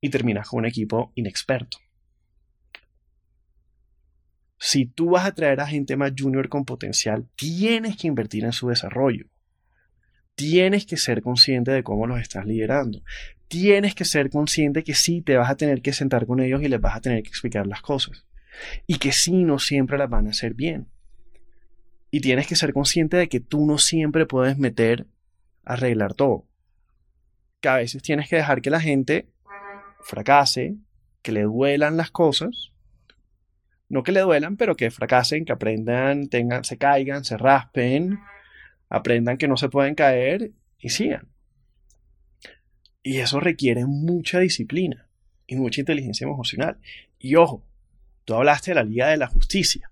Y 0.00 0.08
terminas 0.08 0.48
con 0.48 0.60
un 0.60 0.66
equipo 0.66 1.12
inexperto. 1.14 1.78
Si 4.58 4.86
tú 4.86 5.10
vas 5.10 5.26
a 5.26 5.34
traer 5.34 5.60
a 5.60 5.66
gente 5.66 5.96
más 5.96 6.12
junior 6.16 6.48
con 6.48 6.64
potencial, 6.64 7.26
tienes 7.34 7.96
que 7.96 8.08
invertir 8.08 8.44
en 8.44 8.52
su 8.52 8.68
desarrollo. 8.68 9.26
Tienes 10.34 10.86
que 10.86 10.96
ser 10.96 11.22
consciente 11.22 11.70
de 11.70 11.82
cómo 11.82 12.06
los 12.06 12.20
estás 12.20 12.46
liderando. 12.46 13.02
Tienes 13.48 13.94
que 13.94 14.04
ser 14.04 14.30
consciente 14.30 14.84
que 14.84 14.94
sí 14.94 15.22
te 15.22 15.36
vas 15.36 15.50
a 15.50 15.56
tener 15.56 15.82
que 15.82 15.92
sentar 15.92 16.26
con 16.26 16.40
ellos 16.40 16.62
y 16.62 16.68
les 16.68 16.80
vas 16.80 16.96
a 16.96 17.00
tener 17.00 17.22
que 17.22 17.28
explicar 17.28 17.66
las 17.66 17.82
cosas. 17.82 18.26
Y 18.86 18.98
que 18.98 19.12
sí 19.12 19.44
no 19.44 19.58
siempre 19.58 19.98
las 19.98 20.08
van 20.08 20.26
a 20.26 20.30
hacer 20.30 20.54
bien. 20.54 20.88
Y 22.10 22.20
tienes 22.20 22.46
que 22.46 22.56
ser 22.56 22.72
consciente 22.72 23.16
de 23.16 23.28
que 23.28 23.40
tú 23.40 23.66
no 23.66 23.78
siempre 23.78 24.26
puedes 24.26 24.58
meter 24.58 25.06
arreglar 25.64 26.14
todo. 26.14 26.46
Que 27.60 27.68
a 27.68 27.76
veces 27.76 28.02
tienes 28.02 28.28
que 28.28 28.36
dejar 28.36 28.62
que 28.62 28.70
la 28.70 28.80
gente 28.80 29.28
fracase, 30.02 30.76
que 31.22 31.32
le 31.32 31.42
duelan 31.42 31.96
las 31.96 32.10
cosas. 32.10 32.72
No 33.88 34.02
que 34.02 34.12
le 34.12 34.20
duelan, 34.20 34.56
pero 34.56 34.76
que 34.76 34.90
fracasen, 34.90 35.44
que 35.44 35.52
aprendan, 35.52 36.28
tengan, 36.28 36.64
se 36.64 36.78
caigan, 36.78 37.24
se 37.24 37.36
raspen, 37.36 38.18
aprendan 38.88 39.36
que 39.36 39.48
no 39.48 39.56
se 39.56 39.68
pueden 39.68 39.94
caer 39.94 40.52
y 40.78 40.90
sigan. 40.90 41.28
Y 43.02 43.18
eso 43.18 43.40
requiere 43.40 43.86
mucha 43.86 44.40
disciplina 44.40 45.08
y 45.46 45.56
mucha 45.56 45.80
inteligencia 45.80 46.26
emocional. 46.26 46.78
Y 47.18 47.36
ojo, 47.36 47.64
tú 48.24 48.34
hablaste 48.34 48.72
de 48.72 48.76
la 48.76 48.84
Liga 48.84 49.08
de 49.08 49.16
la 49.16 49.26
Justicia. 49.26 49.89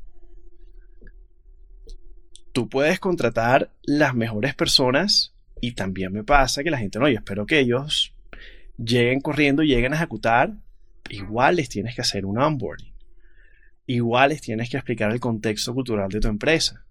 Tú 2.58 2.68
puedes 2.68 2.98
contratar 2.98 3.70
las 3.84 4.16
mejores 4.16 4.52
personas 4.52 5.32
y 5.60 5.74
también 5.74 6.12
me 6.12 6.24
pasa 6.24 6.64
que 6.64 6.72
la 6.72 6.78
gente 6.78 6.98
no, 6.98 7.08
yo 7.08 7.14
espero 7.18 7.46
que 7.46 7.60
ellos 7.60 8.16
lleguen 8.76 9.20
corriendo 9.20 9.62
lleguen 9.62 9.92
a 9.92 9.96
ejecutar. 9.96 10.54
Igual 11.08 11.54
les 11.54 11.68
tienes 11.68 11.94
que 11.94 12.00
hacer 12.00 12.26
un 12.26 12.36
onboarding. 12.36 12.92
Igual 13.86 14.30
les 14.30 14.40
tienes 14.40 14.70
que 14.70 14.76
explicar 14.76 15.12
el 15.12 15.20
contexto 15.20 15.72
cultural 15.72 16.08
de 16.08 16.18
tu 16.18 16.26
empresa. 16.26 16.84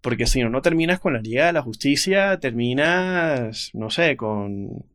Porque 0.00 0.24
si 0.24 0.40
no, 0.40 0.48
no 0.48 0.62
terminas 0.62 0.98
con 0.98 1.12
la 1.12 1.20
Liga 1.20 1.44
de 1.44 1.52
la 1.52 1.60
Justicia, 1.60 2.40
terminas, 2.40 3.72
no 3.74 3.90
sé, 3.90 4.16
con 4.16 4.86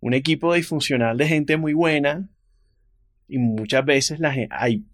un 0.00 0.14
equipo 0.14 0.54
disfuncional 0.54 1.18
de 1.18 1.28
gente 1.28 1.58
muy 1.58 1.74
buena. 1.74 2.30
Y 3.28 3.36
muchas 3.36 3.84
veces 3.84 4.20
la 4.20 4.32
gen- 4.32 4.48
hay, 4.52 4.86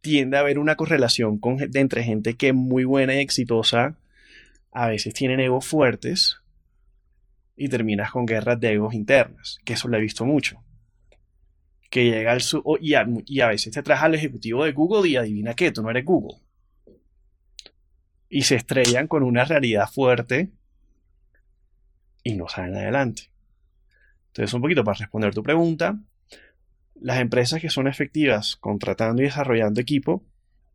tiende 0.00 0.36
a 0.36 0.40
haber 0.40 0.58
una 0.58 0.76
correlación 0.76 1.40
de 1.40 1.80
entre 1.80 2.02
gente 2.04 2.36
que 2.36 2.48
es 2.48 2.54
muy 2.54 2.84
buena 2.84 3.14
y 3.14 3.18
exitosa. 3.18 3.96
A 4.72 4.88
veces 4.88 5.14
tienen 5.14 5.40
egos 5.40 5.66
fuertes. 5.66 6.36
Y 7.56 7.68
terminas 7.68 8.10
con 8.10 8.26
guerras 8.26 8.58
de 8.60 8.72
egos 8.72 8.94
internas. 8.94 9.58
Que 9.64 9.74
eso 9.74 9.88
lo 9.88 9.96
he 9.98 10.00
visto 10.00 10.24
mucho. 10.24 10.62
Que 11.90 12.04
llega 12.04 12.32
al 12.32 12.40
su 12.40 12.62
o- 12.64 12.78
y 12.80 12.94
a, 12.94 13.06
y 13.26 13.40
a 13.40 13.48
veces 13.48 13.72
te 13.72 13.82
traes 13.82 14.02
al 14.02 14.14
ejecutivo 14.14 14.64
de 14.64 14.72
Google 14.72 15.08
y 15.08 15.16
adivina 15.16 15.54
qué, 15.54 15.70
tú 15.72 15.82
no 15.82 15.90
eres 15.90 16.04
Google 16.04 16.38
y 18.32 18.42
se 18.42 18.54
estrellan 18.54 19.08
con 19.08 19.24
una 19.24 19.44
realidad 19.44 19.88
fuerte 19.90 20.50
y 22.22 22.36
no 22.36 22.48
salen 22.48 22.76
adelante. 22.76 23.30
Entonces, 24.28 24.54
un 24.54 24.62
poquito 24.62 24.84
para 24.84 24.98
responder 24.98 25.34
tu 25.34 25.42
pregunta, 25.42 25.98
las 27.00 27.20
empresas 27.20 27.60
que 27.60 27.70
son 27.70 27.86
efectivas 27.86 28.56
contratando 28.56 29.22
y 29.22 29.26
desarrollando 29.26 29.80
equipo 29.80 30.24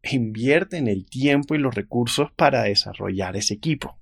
invierten 0.04 0.88
el 0.88 1.08
tiempo 1.08 1.56
y 1.56 1.58
los 1.58 1.74
recursos 1.74 2.32
para 2.36 2.64
desarrollar 2.64 3.36
ese 3.36 3.56
equipo. 3.56 3.98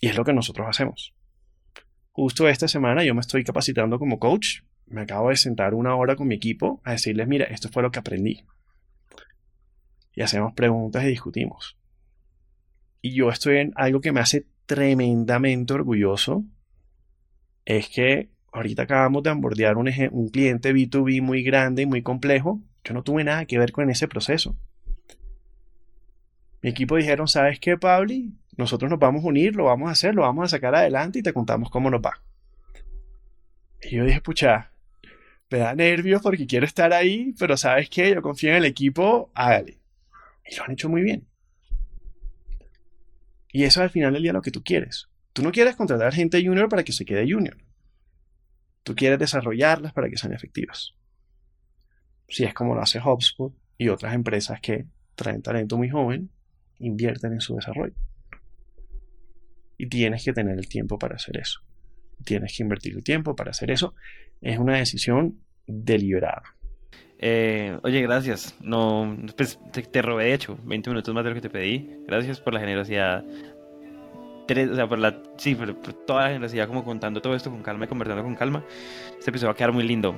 Y 0.00 0.08
es 0.08 0.16
lo 0.16 0.24
que 0.24 0.32
nosotros 0.32 0.66
hacemos. 0.68 1.14
Justo 2.10 2.48
esta 2.48 2.66
semana 2.66 3.04
yo 3.04 3.14
me 3.14 3.20
estoy 3.20 3.44
capacitando 3.44 3.98
como 3.98 4.18
coach. 4.18 4.62
Me 4.86 5.02
acabo 5.02 5.28
de 5.28 5.36
sentar 5.36 5.74
una 5.74 5.94
hora 5.94 6.16
con 6.16 6.28
mi 6.28 6.34
equipo 6.34 6.80
a 6.84 6.92
decirles, 6.92 7.28
mira, 7.28 7.44
esto 7.46 7.68
fue 7.68 7.82
lo 7.82 7.90
que 7.90 7.98
aprendí 7.98 8.44
y 10.16 10.22
hacemos 10.22 10.54
preguntas 10.54 11.04
y 11.04 11.08
discutimos. 11.08 11.78
Y 13.02 13.14
yo 13.14 13.28
estoy 13.28 13.58
en 13.58 13.72
algo 13.76 14.00
que 14.00 14.12
me 14.12 14.20
hace 14.20 14.46
tremendamente 14.64 15.74
orgulloso, 15.74 16.44
es 17.66 17.88
que 17.88 18.30
ahorita 18.56 18.82
acabamos 18.82 19.22
de 19.22 19.30
eje- 19.30 20.08
un 20.10 20.28
cliente 20.28 20.72
B2B 20.72 21.20
muy 21.22 21.42
grande 21.42 21.82
y 21.82 21.86
muy 21.86 22.02
complejo. 22.02 22.60
Yo 22.84 22.94
no 22.94 23.02
tuve 23.02 23.24
nada 23.24 23.44
que 23.46 23.58
ver 23.58 23.72
con 23.72 23.90
ese 23.90 24.08
proceso. 24.08 24.56
Mi 26.62 26.70
equipo 26.70 26.96
dijeron, 26.96 27.28
¿sabes 27.28 27.60
qué, 27.60 27.76
Pabli? 27.76 28.32
Nosotros 28.56 28.90
nos 28.90 28.98
vamos 28.98 29.24
a 29.24 29.28
unir, 29.28 29.54
lo 29.54 29.64
vamos 29.64 29.88
a 29.88 29.92
hacer, 29.92 30.14
lo 30.14 30.22
vamos 30.22 30.44
a 30.44 30.48
sacar 30.56 30.74
adelante 30.74 31.18
y 31.18 31.22
te 31.22 31.32
contamos 31.32 31.70
cómo 31.70 31.90
nos 31.90 32.00
va. 32.00 32.22
Y 33.82 33.96
yo 33.96 34.04
dije, 34.04 34.20
pucha, 34.20 34.72
me 35.50 35.58
da 35.58 35.74
nervios 35.74 36.22
porque 36.22 36.46
quiero 36.46 36.64
estar 36.66 36.92
ahí, 36.92 37.34
pero 37.38 37.56
¿sabes 37.56 37.90
qué? 37.90 38.14
Yo 38.14 38.22
confío 38.22 38.50
en 38.50 38.56
el 38.56 38.64
equipo, 38.64 39.30
hágale. 39.34 39.78
Y 40.50 40.56
lo 40.56 40.64
han 40.64 40.72
hecho 40.72 40.88
muy 40.88 41.02
bien. 41.02 41.26
Y 43.52 43.64
eso 43.64 43.82
al 43.82 43.90
final 43.90 44.14
del 44.14 44.22
día 44.22 44.32
lo 44.32 44.42
que 44.42 44.50
tú 44.50 44.62
quieres. 44.62 45.08
Tú 45.32 45.42
no 45.42 45.52
quieres 45.52 45.76
contratar 45.76 46.12
gente 46.14 46.42
junior 46.44 46.68
para 46.68 46.82
que 46.84 46.92
se 46.92 47.04
quede 47.04 47.30
junior. 47.30 47.58
Tú 48.86 48.94
quieres 48.94 49.18
desarrollarlas 49.18 49.92
para 49.92 50.08
que 50.08 50.16
sean 50.16 50.32
efectivas. 50.32 50.94
Si 52.28 52.44
es 52.44 52.54
como 52.54 52.76
lo 52.76 52.82
hace 52.82 53.00
HubSpot 53.00 53.52
y 53.76 53.88
otras 53.88 54.14
empresas 54.14 54.60
que 54.60 54.86
traen 55.16 55.42
talento 55.42 55.76
muy 55.76 55.90
joven, 55.90 56.30
invierten 56.78 57.32
en 57.32 57.40
su 57.40 57.56
desarrollo. 57.56 57.96
Y 59.76 59.88
tienes 59.88 60.24
que 60.24 60.32
tener 60.32 60.56
el 60.56 60.68
tiempo 60.68 61.00
para 61.00 61.16
hacer 61.16 61.36
eso. 61.36 61.62
Tienes 62.24 62.56
que 62.56 62.62
invertir 62.62 62.94
el 62.94 63.02
tiempo 63.02 63.34
para 63.34 63.50
hacer 63.50 63.72
eso. 63.72 63.96
Es 64.40 64.56
una 64.56 64.76
decisión 64.76 65.40
deliberada. 65.66 66.44
Eh, 67.18 67.76
oye, 67.82 68.02
gracias. 68.02 68.54
No, 68.60 69.16
pues 69.36 69.58
te, 69.72 69.82
te, 69.82 70.00
robé 70.00 70.26
de 70.26 70.34
hecho 70.34 70.60
20 70.62 70.90
minutos 70.90 71.12
más 71.12 71.24
de 71.24 71.30
lo 71.30 71.34
que 71.34 71.42
te 71.42 71.50
pedí. 71.50 71.90
Gracias 72.06 72.40
por 72.40 72.54
la 72.54 72.60
generosidad. 72.60 73.24
Tres, 74.46 74.70
o 74.70 74.74
sea, 74.76 74.88
por 74.88 74.98
la, 74.98 75.18
sí, 75.36 75.54
por, 75.54 75.74
por, 75.76 75.92
toda 75.92 76.22
la 76.22 76.28
generosidad 76.28 76.68
como 76.68 76.84
contando 76.84 77.20
todo 77.20 77.34
esto 77.34 77.50
con 77.50 77.62
calma 77.62 77.84
y 77.86 77.88
conversando 77.88 78.22
con 78.22 78.34
calma. 78.34 78.62
Este 79.18 79.30
episodio 79.30 79.48
va 79.48 79.52
a 79.52 79.56
quedar 79.56 79.72
muy 79.72 79.84
lindo. 79.84 80.14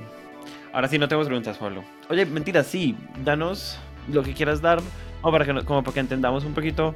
Ahora 0.72 0.88
sí, 0.88 0.98
no 0.98 1.08
tenemos 1.08 1.26
preguntas, 1.26 1.56
Pablo. 1.56 1.82
Oye, 2.10 2.26
mentira, 2.26 2.62
sí, 2.62 2.96
danos 3.24 3.78
lo 4.12 4.22
que 4.22 4.34
quieras 4.34 4.60
dar, 4.60 4.80
o 5.22 5.30
para 5.32 5.44
que, 5.44 5.64
como 5.64 5.82
para 5.82 5.94
que 5.94 6.00
entendamos 6.00 6.44
un 6.44 6.54
poquito 6.54 6.94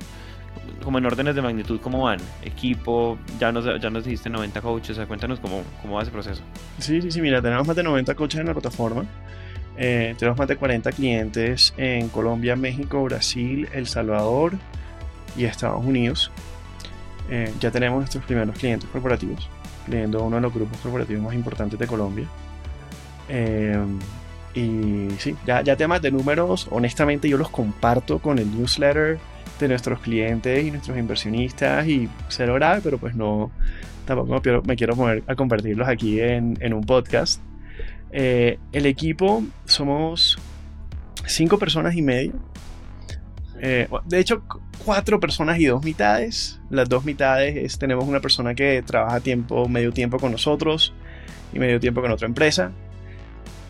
como 0.85 0.99
en 0.99 1.07
órdenes 1.07 1.35
de 1.35 1.43
magnitud 1.43 1.81
cómo 1.81 2.03
van, 2.03 2.19
equipo, 2.43 3.19
ya 3.39 3.53
nos, 3.53 3.65
ya 3.65 3.91
nos 3.91 4.05
dijiste 4.05 4.29
90 4.29 4.61
coaches, 4.61 4.91
o 4.91 4.95
sea, 4.95 5.07
cuéntanos 5.07 5.41
cómo, 5.41 5.63
cómo 5.81 5.97
va 5.97 6.03
ese 6.03 6.11
proceso. 6.11 6.43
Sí, 6.79 7.01
sí, 7.01 7.11
sí, 7.11 7.21
mira, 7.21 7.41
tenemos 7.41 7.67
más 7.67 7.77
de 7.77 7.83
90 7.83 8.15
coaches 8.15 8.41
en 8.41 8.47
la 8.47 8.53
plataforma, 8.53 9.05
eh, 9.77 10.15
tenemos 10.19 10.39
más 10.39 10.49
de 10.49 10.57
40 10.57 10.93
clientes 10.93 11.73
en 11.77 12.09
Colombia, 12.09 12.57
México, 12.57 13.03
Brasil, 13.05 13.69
El 13.73 13.87
Salvador 13.87 14.55
y 15.37 15.45
Estados 15.45 15.85
Unidos. 15.85 16.31
Eh, 17.31 17.53
ya 17.61 17.71
tenemos 17.71 18.01
nuestros 18.01 18.25
primeros 18.25 18.57
clientes 18.59 18.89
corporativos, 18.91 19.49
leyendo 19.89 20.23
uno 20.23 20.37
de 20.37 20.43
los 20.43 20.55
grupos 20.55 20.79
corporativos 20.79 21.23
más 21.23 21.35
importantes 21.35 21.79
de 21.79 21.87
Colombia. 21.87 22.27
Eh, 23.29 23.79
y 24.55 25.09
sí, 25.19 25.35
ya, 25.47 25.63
ya 25.63 25.77
temas 25.77 26.03
de 26.03 26.11
números, 26.11 26.69
honestamente 26.71 27.29
yo 27.29 27.39
los 27.39 27.49
comparto 27.49 28.19
con 28.19 28.39
el 28.39 28.51
newsletter 28.51 29.19
de 29.59 29.69
nuestros 29.69 30.01
clientes 30.01 30.67
y 30.67 30.71
nuestros 30.71 30.99
inversionistas 30.99 31.87
y 31.87 32.09
cero 32.29 32.55
grave, 32.55 32.81
pero 32.83 32.99
pues 32.99 33.15
no, 33.15 33.51
tampoco 34.05 34.63
me 34.67 34.77
quiero, 34.77 34.97
poner 34.97 35.23
a 35.27 35.35
compartirlos 35.35 35.89
aquí 35.89 36.21
en, 36.21 36.59
en 36.61 36.75
un 36.75 36.85
podcast. 36.85 37.41
Eh, 38.11 38.59
el 38.73 38.85
equipo 38.85 39.43
somos 39.65 40.39
cinco 41.27 41.59
personas 41.59 41.95
y 41.95 42.03
medio. 42.03 42.33
Eh, 43.65 43.89
de 44.07 44.19
hecho, 44.19 44.43
cuatro 44.85 45.21
personas 45.21 45.59
y 45.61 45.67
dos 45.67 45.85
mitades. 45.85 46.61
Las 46.69 46.89
dos 46.89 47.05
mitades 47.05 47.57
es, 47.57 47.79
tenemos 47.79 48.07
una 48.07 48.19
persona 48.19 48.57
que 48.57 48.83
trabaja 48.83 49.21
tiempo, 49.21 49.69
medio 49.69 49.93
tiempo 49.93 50.19
con 50.19 50.33
nosotros 50.33 50.93
y 51.53 51.61
medio 51.61 51.79
tiempo 51.79 52.03
con 52.03 52.11
otra 52.11 52.27
empresa, 52.27 52.73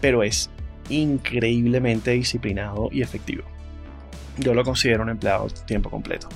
pero 0.01 0.23
es 0.23 0.51
increíblemente 0.89 2.13
disciplinado 2.13 2.89
y 2.91 3.03
efectivo. 3.03 3.43
Yo 4.39 4.55
lo 4.55 4.65
considero 4.65 5.03
un 5.03 5.11
empleado 5.11 5.47
de 5.49 5.61
tiempo 5.67 5.91
completo. 5.91 6.27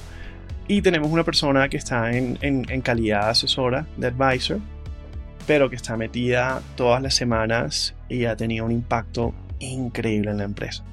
Y 0.69 0.83
tenemos 0.83 1.11
una 1.11 1.25
persona 1.25 1.71
que 1.71 1.79
está 1.79 2.15
en, 2.15 2.39
en, 2.43 2.67
en 2.69 2.83
calidad 2.83 3.31
asesora 3.31 3.87
de 3.97 4.09
advisor, 4.09 4.61
pero 5.47 5.71
que 5.71 5.77
está 5.77 5.97
metida 5.97 6.61
todas 6.75 7.01
las 7.01 7.15
semanas 7.15 7.95
y 8.11 8.27
ha 8.27 8.37
tenido 8.37 8.67
un 8.67 8.73
impacto 8.73 9.33
increíble 9.61 10.31
en 10.33 10.39
la 10.39 10.45
empresa. 10.45 10.85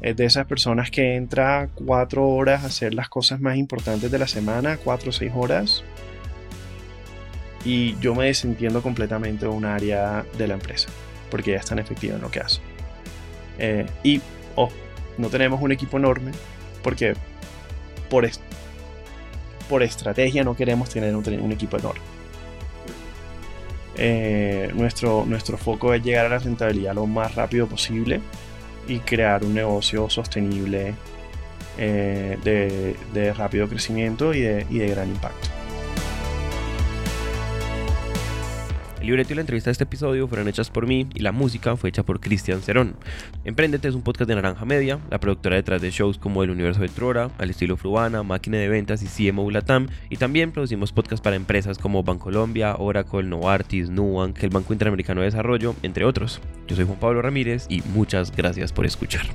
Es 0.00 0.16
de 0.16 0.24
esas 0.24 0.46
personas 0.46 0.90
que 0.90 1.16
entra 1.16 1.68
cuatro 1.74 2.28
horas 2.28 2.62
a 2.62 2.66
hacer 2.66 2.94
las 2.94 3.08
cosas 3.08 3.40
más 3.40 3.56
importantes 3.56 4.10
de 4.10 4.18
la 4.18 4.28
semana, 4.28 4.76
cuatro 4.76 5.10
o 5.10 5.12
seis 5.12 5.32
horas, 5.34 5.82
y 7.64 7.98
yo 7.98 8.14
me 8.14 8.26
desentiendo 8.26 8.82
completamente 8.82 9.46
de 9.46 9.50
un 9.50 9.64
área 9.64 10.24
de 10.36 10.46
la 10.46 10.54
empresa, 10.54 10.88
porque 11.30 11.50
ella 11.50 11.60
es 11.60 11.66
tan 11.66 11.78
efectiva 11.78 12.14
en 12.14 12.22
lo 12.22 12.30
que 12.30 12.40
hace. 12.40 12.60
Eh, 13.58 13.86
y, 14.04 14.20
oh, 14.54 14.70
no 15.18 15.28
tenemos 15.28 15.60
un 15.60 15.72
equipo 15.72 15.96
enorme, 15.96 16.30
porque 16.82 17.14
por, 18.08 18.28
por 19.68 19.82
estrategia 19.82 20.44
no 20.44 20.54
queremos 20.54 20.88
tener 20.90 21.14
un, 21.16 21.26
un 21.40 21.52
equipo 21.52 21.76
enorme. 21.76 22.00
Eh, 24.00 24.70
nuestro, 24.74 25.24
nuestro 25.26 25.58
foco 25.58 25.92
es 25.92 26.04
llegar 26.04 26.26
a 26.26 26.28
la 26.28 26.38
rentabilidad 26.38 26.94
lo 26.94 27.06
más 27.06 27.34
rápido 27.34 27.66
posible 27.66 28.20
y 28.88 28.98
crear 29.00 29.44
un 29.44 29.54
negocio 29.54 30.10
sostenible 30.10 30.94
eh, 31.76 32.38
de, 32.42 32.96
de, 33.12 33.32
rápido 33.32 33.68
crecimiento 33.68 34.34
y 34.34 34.40
de, 34.40 34.66
y 34.68 34.78
de 34.78 34.88
gran 34.88 35.08
impacto. 35.08 35.57
Libreto 39.08 39.32
y 39.32 39.36
la 39.36 39.40
entrevista 39.40 39.70
de 39.70 39.72
este 39.72 39.84
episodio 39.84 40.28
fueron 40.28 40.48
hechas 40.48 40.68
por 40.68 40.86
mí 40.86 41.06
y 41.14 41.20
la 41.20 41.32
música 41.32 41.76
fue 41.76 41.88
hecha 41.88 42.02
por 42.02 42.20
Cristian 42.20 42.60
Cerón. 42.60 42.94
Emprendete 43.44 43.88
es 43.88 43.94
un 43.94 44.02
podcast 44.02 44.28
de 44.28 44.34
Naranja 44.34 44.66
Media, 44.66 44.98
la 45.10 45.18
productora 45.18 45.56
detrás 45.56 45.80
de 45.80 45.90
shows 45.90 46.18
como 46.18 46.42
El 46.42 46.50
Universo 46.50 46.82
de 46.82 46.88
Trora, 46.88 47.30
Al 47.38 47.48
Estilo 47.48 47.78
Fruana, 47.78 48.22
Máquina 48.22 48.58
de 48.58 48.68
Ventas 48.68 49.02
y 49.02 49.30
CMO 49.30 49.50
Latam. 49.50 49.88
Y 50.10 50.16
también 50.16 50.52
producimos 50.52 50.92
podcasts 50.92 51.22
para 51.22 51.36
empresas 51.36 51.78
como 51.78 52.02
Bancolombia, 52.02 52.76
Oracle, 52.76 53.22
Novartis, 53.22 53.88
Nubank, 53.88 54.42
el 54.42 54.50
Banco 54.50 54.74
Interamericano 54.74 55.22
de 55.22 55.26
Desarrollo, 55.26 55.74
entre 55.82 56.04
otros. 56.04 56.40
Yo 56.66 56.76
soy 56.76 56.84
Juan 56.84 56.98
Pablo 56.98 57.22
Ramírez 57.22 57.66
y 57.70 57.82
muchas 57.94 58.30
gracias 58.36 58.72
por 58.72 58.84
escuchar. 58.84 59.26